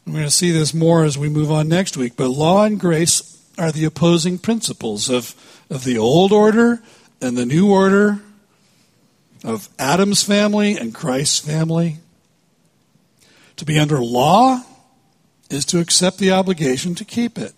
We're 0.08 0.14
going 0.14 0.24
to 0.24 0.32
see 0.32 0.52
this 0.52 0.74
more 0.74 1.04
as 1.04 1.18
we 1.18 1.28
move 1.28 1.52
on 1.52 1.68
next 1.68 1.98
week, 1.98 2.14
but 2.16 2.30
law 2.30 2.64
and 2.64 2.80
grace 2.80 3.44
are 3.58 3.74
the 3.74 3.84
opposing 3.84 4.38
principles 4.38 5.10
of, 5.10 5.36
of 5.70 5.84
the 5.84 5.98
old 5.98 6.32
order 6.32 6.82
and 7.20 7.38
the 7.38 7.46
new 7.46 7.70
order 7.70 8.22
of 9.44 9.68
Adam's 9.78 10.24
family 10.24 10.78
and 10.78 10.96
Christ's 10.96 11.40
family. 11.40 11.98
To 13.58 13.66
be 13.66 13.78
under 13.78 14.00
law 14.00 14.62
is 15.50 15.66
to 15.66 15.80
accept 15.80 16.20
the 16.20 16.32
obligation 16.32 16.96
to 16.96 17.04
keep 17.04 17.38
it. 17.38 17.52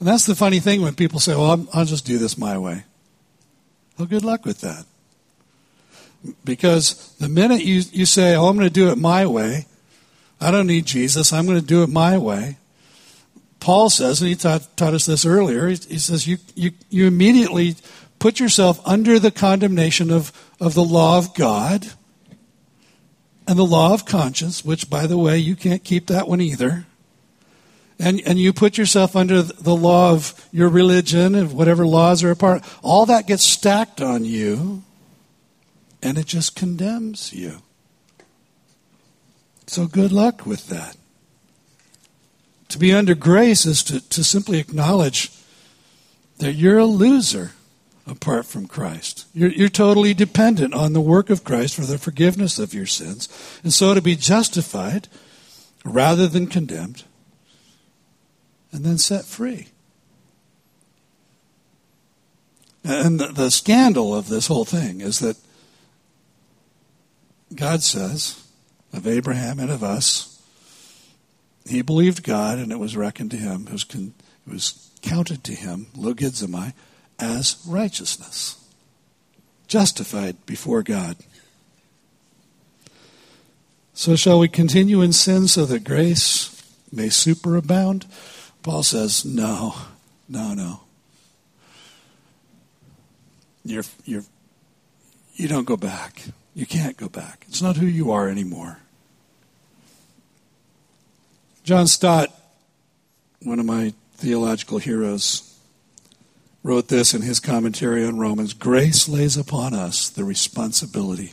And 0.00 0.06
that's 0.06 0.26
the 0.26 0.34
funny 0.34 0.60
thing 0.60 0.82
when 0.82 0.94
people 0.94 1.20
say, 1.20 1.34
well, 1.34 1.66
i 1.72 1.78
will 1.78 1.86
just 1.86 2.04
do 2.04 2.18
this 2.18 2.36
my 2.36 2.58
way. 2.58 2.84
Well, 3.96 4.08
good 4.08 4.26
luck 4.26 4.44
with 4.44 4.60
that. 4.60 4.84
Because 6.44 7.14
the 7.18 7.30
minute 7.30 7.64
you, 7.64 7.80
you 7.92 8.04
say, 8.04 8.36
oh, 8.36 8.48
I'm 8.48 8.56
going 8.56 8.68
to 8.68 8.74
do 8.74 8.90
it 8.90 8.98
my 8.98 9.24
way, 9.24 9.64
I 10.44 10.50
don't 10.50 10.66
need 10.66 10.84
Jesus, 10.84 11.32
I'm 11.32 11.46
going 11.46 11.58
to 11.58 11.66
do 11.66 11.82
it 11.82 11.88
my 11.88 12.18
way. 12.18 12.58
Paul 13.60 13.88
says, 13.88 14.20
and 14.20 14.28
he 14.28 14.34
taught, 14.34 14.76
taught 14.76 14.92
us 14.92 15.06
this 15.06 15.24
earlier, 15.24 15.68
he, 15.68 15.76
he 15.76 15.98
says, 15.98 16.26
you, 16.26 16.36
you, 16.54 16.72
you 16.90 17.06
immediately 17.06 17.76
put 18.18 18.38
yourself 18.38 18.78
under 18.84 19.18
the 19.18 19.30
condemnation 19.30 20.10
of, 20.10 20.32
of 20.60 20.74
the 20.74 20.84
law 20.84 21.16
of 21.16 21.34
God 21.34 21.86
and 23.48 23.58
the 23.58 23.64
law 23.64 23.94
of 23.94 24.04
conscience, 24.04 24.62
which, 24.62 24.90
by 24.90 25.06
the 25.06 25.16
way, 25.16 25.38
you 25.38 25.56
can't 25.56 25.82
keep 25.82 26.08
that 26.08 26.28
one 26.28 26.42
either. 26.42 26.84
And, 27.98 28.20
and 28.26 28.38
you 28.38 28.52
put 28.52 28.76
yourself 28.76 29.16
under 29.16 29.40
the 29.40 29.74
law 29.74 30.12
of 30.12 30.46
your 30.52 30.68
religion, 30.68 31.34
of 31.34 31.54
whatever 31.54 31.86
laws 31.86 32.22
are 32.22 32.32
a 32.32 32.36
part. 32.36 32.62
All 32.82 33.06
that 33.06 33.26
gets 33.26 33.44
stacked 33.44 34.02
on 34.02 34.26
you, 34.26 34.82
and 36.02 36.18
it 36.18 36.26
just 36.26 36.54
condemns 36.54 37.32
you. 37.32 37.62
So 39.66 39.86
good 39.86 40.12
luck 40.12 40.46
with 40.46 40.68
that. 40.68 40.96
To 42.68 42.78
be 42.78 42.92
under 42.92 43.14
grace 43.14 43.66
is 43.66 43.82
to, 43.84 44.00
to 44.10 44.24
simply 44.24 44.58
acknowledge 44.58 45.30
that 46.38 46.54
you're 46.54 46.78
a 46.78 46.86
loser 46.86 47.52
apart 48.06 48.46
from 48.46 48.66
Christ. 48.66 49.26
You're, 49.32 49.50
you're 49.50 49.68
totally 49.68 50.12
dependent 50.12 50.74
on 50.74 50.92
the 50.92 51.00
work 51.00 51.30
of 51.30 51.44
Christ 51.44 51.76
for 51.76 51.82
the 51.82 51.98
forgiveness 51.98 52.58
of 52.58 52.74
your 52.74 52.86
sins. 52.86 53.28
And 53.62 53.72
so 53.72 53.94
to 53.94 54.02
be 54.02 54.16
justified 54.16 55.08
rather 55.84 56.26
than 56.26 56.46
condemned 56.46 57.04
and 58.72 58.84
then 58.84 58.98
set 58.98 59.24
free. 59.24 59.68
And 62.82 63.18
the, 63.18 63.28
the 63.28 63.50
scandal 63.50 64.14
of 64.14 64.28
this 64.28 64.48
whole 64.48 64.66
thing 64.66 65.00
is 65.00 65.20
that 65.20 65.36
God 67.54 67.82
says 67.82 68.43
of 68.94 69.06
Abraham 69.06 69.58
and 69.58 69.70
of 69.70 69.82
us, 69.82 70.40
he 71.66 71.82
believed 71.82 72.22
God 72.22 72.58
and 72.58 72.70
it 72.70 72.78
was 72.78 72.96
reckoned 72.96 73.32
to 73.32 73.36
him, 73.36 73.66
it 73.66 73.72
was, 73.72 73.84
con, 73.84 74.14
it 74.46 74.52
was 74.52 74.90
counted 75.02 75.42
to 75.44 75.54
him, 75.54 75.86
logizomai, 75.96 76.72
as 77.18 77.62
righteousness, 77.66 78.56
justified 79.66 80.44
before 80.46 80.82
God. 80.82 81.16
So, 83.94 84.16
shall 84.16 84.40
we 84.40 84.48
continue 84.48 85.02
in 85.02 85.12
sin 85.12 85.46
so 85.46 85.64
that 85.66 85.84
grace 85.84 86.62
may 86.90 87.08
superabound? 87.08 88.06
Paul 88.62 88.82
says, 88.82 89.24
no, 89.24 89.74
no, 90.28 90.54
no. 90.54 90.80
You're, 93.64 93.84
you're, 94.04 94.24
you 95.34 95.48
don't 95.48 95.64
go 95.64 95.76
back. 95.76 96.24
You 96.54 96.66
can't 96.66 96.96
go 96.96 97.08
back. 97.08 97.44
It's 97.48 97.62
not 97.62 97.76
who 97.76 97.86
you 97.86 98.10
are 98.10 98.28
anymore. 98.28 98.78
John 101.64 101.86
Stott, 101.86 102.28
one 103.42 103.58
of 103.58 103.64
my 103.64 103.94
theological 104.16 104.76
heroes, 104.76 105.58
wrote 106.62 106.88
this 106.88 107.14
in 107.14 107.22
his 107.22 107.40
commentary 107.40 108.04
on 108.04 108.18
Romans 108.18 108.52
Grace 108.52 109.08
lays 109.08 109.38
upon 109.38 109.72
us 109.72 110.10
the 110.10 110.24
responsibility 110.24 111.32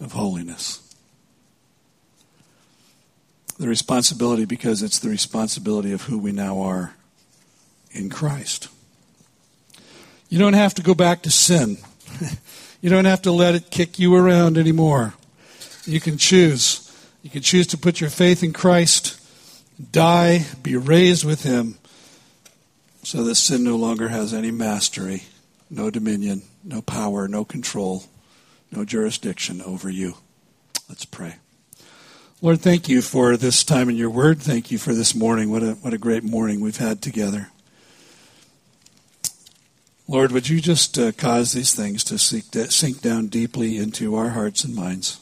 of 0.00 0.12
holiness. 0.12 0.78
The 3.58 3.68
responsibility 3.68 4.46
because 4.46 4.82
it's 4.82 4.98
the 4.98 5.10
responsibility 5.10 5.92
of 5.92 6.04
who 6.04 6.18
we 6.18 6.32
now 6.32 6.62
are 6.62 6.94
in 7.90 8.08
Christ. 8.08 8.68
You 10.30 10.38
don't 10.38 10.54
have 10.54 10.72
to 10.74 10.82
go 10.82 10.94
back 10.94 11.20
to 11.22 11.30
sin. 11.30 11.76
you 12.80 12.88
don't 12.88 13.04
have 13.04 13.20
to 13.22 13.30
let 13.30 13.54
it 13.54 13.70
kick 13.70 13.98
you 13.98 14.16
around 14.16 14.56
anymore. 14.56 15.12
You 15.84 16.00
can 16.00 16.16
choose. 16.16 16.90
You 17.22 17.28
can 17.28 17.42
choose 17.42 17.66
to 17.66 17.76
put 17.76 18.00
your 18.00 18.08
faith 18.08 18.42
in 18.42 18.54
Christ, 18.54 19.18
die, 19.90 20.46
be 20.62 20.76
raised 20.76 21.24
with 21.24 21.42
Him, 21.42 21.78
so 23.02 23.24
that 23.24 23.34
sin 23.34 23.64
no 23.64 23.76
longer 23.76 24.08
has 24.08 24.32
any 24.32 24.50
mastery, 24.50 25.24
no 25.70 25.90
dominion, 25.90 26.42
no 26.62 26.82
power, 26.82 27.26
no 27.26 27.44
control, 27.44 28.04
no 28.70 28.84
jurisdiction 28.84 29.60
over 29.62 29.90
you. 29.90 30.14
Let's 30.88 31.04
pray. 31.04 31.36
Lord, 32.40 32.60
thank 32.60 32.88
you 32.88 33.02
for 33.02 33.36
this 33.36 33.62
time 33.62 33.88
in 33.88 33.96
your 33.96 34.10
word. 34.10 34.40
Thank 34.40 34.70
you 34.70 34.78
for 34.78 34.92
this 34.92 35.14
morning. 35.14 35.50
What 35.50 35.62
a, 35.62 35.72
what 35.74 35.94
a 35.94 35.98
great 35.98 36.24
morning 36.24 36.60
we've 36.60 36.76
had 36.76 37.00
together. 37.00 37.48
Lord, 40.08 40.32
would 40.32 40.48
you 40.48 40.60
just 40.60 40.98
uh, 40.98 41.12
cause 41.12 41.52
these 41.52 41.72
things 41.72 42.02
to 42.04 42.18
sink, 42.18 42.46
sink 42.70 43.00
down 43.00 43.28
deeply 43.28 43.78
into 43.78 44.16
our 44.16 44.30
hearts 44.30 44.64
and 44.64 44.74
minds? 44.74 45.20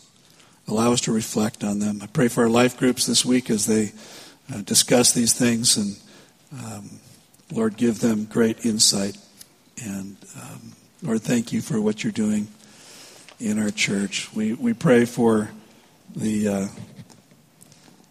Allow 0.67 0.93
us 0.93 1.03
to 1.03 1.13
reflect 1.13 1.63
on 1.63 1.79
them. 1.79 2.01
I 2.03 2.07
pray 2.07 2.29
for 2.29 2.45
our 2.45 2.49
life 2.49 2.79
groups 2.79 3.07
this 3.07 3.25
week 3.25 3.51
as 3.51 3.67
they 3.67 3.93
uh, 4.53 4.63
discuss 4.63 5.13
these 5.13 5.33
things, 5.33 5.77
and 5.77 5.97
um, 6.53 6.91
Lord, 7.53 7.77
give 7.77 8.01
them 8.01 8.25
great 8.25 8.65
insight. 8.65 9.17
And 9.83 10.17
um, 10.41 10.73
Lord, 11.03 11.23
thank 11.23 11.53
you 11.53 11.61
for 11.61 11.81
what 11.81 12.03
you're 12.03 12.13
doing 12.13 12.49
in 13.39 13.59
our 13.59 13.71
church. 13.71 14.33
We 14.35 14.53
we 14.55 14.73
pray 14.73 15.05
for 15.05 15.51
the 16.15 16.49
uh, 16.49 16.67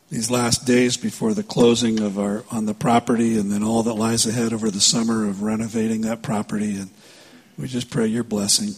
these 0.10 0.32
last 0.32 0.66
days 0.66 0.98
before 0.98 1.34
the 1.34 1.44
closing 1.44 2.00
of 2.00 2.18
our 2.18 2.44
on 2.52 2.66
the 2.66 2.74
property, 2.74 3.38
and 3.38 3.52
then 3.52 3.64
all 3.64 3.84
that 3.84 3.94
lies 3.94 4.26
ahead 4.26 4.54
over 4.54 4.72
the 4.72 4.82
summer 4.82 5.28
of 5.28 5.42
renovating 5.42 6.02
that 6.02 6.22
property. 6.22 6.76
And 6.76 6.90
we 7.58 7.68
just 7.68 7.90
pray 7.90 8.08
your 8.08 8.24
blessing, 8.24 8.76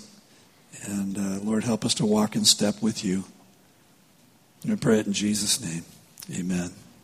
and 0.84 1.18
uh, 1.18 1.44
Lord, 1.44 1.64
help 1.64 1.86
us 1.86 1.94
to 1.96 2.06
walk 2.06 2.36
in 2.36 2.46
step 2.46 2.82
with 2.82 3.06
you. 3.06 3.26
And 4.64 4.74
I 4.74 4.76
pray 4.76 5.00
it 5.00 5.08
in 5.08 5.14
Jesus' 5.14 5.62
name. 5.62 5.86
Amen. 6.38 6.81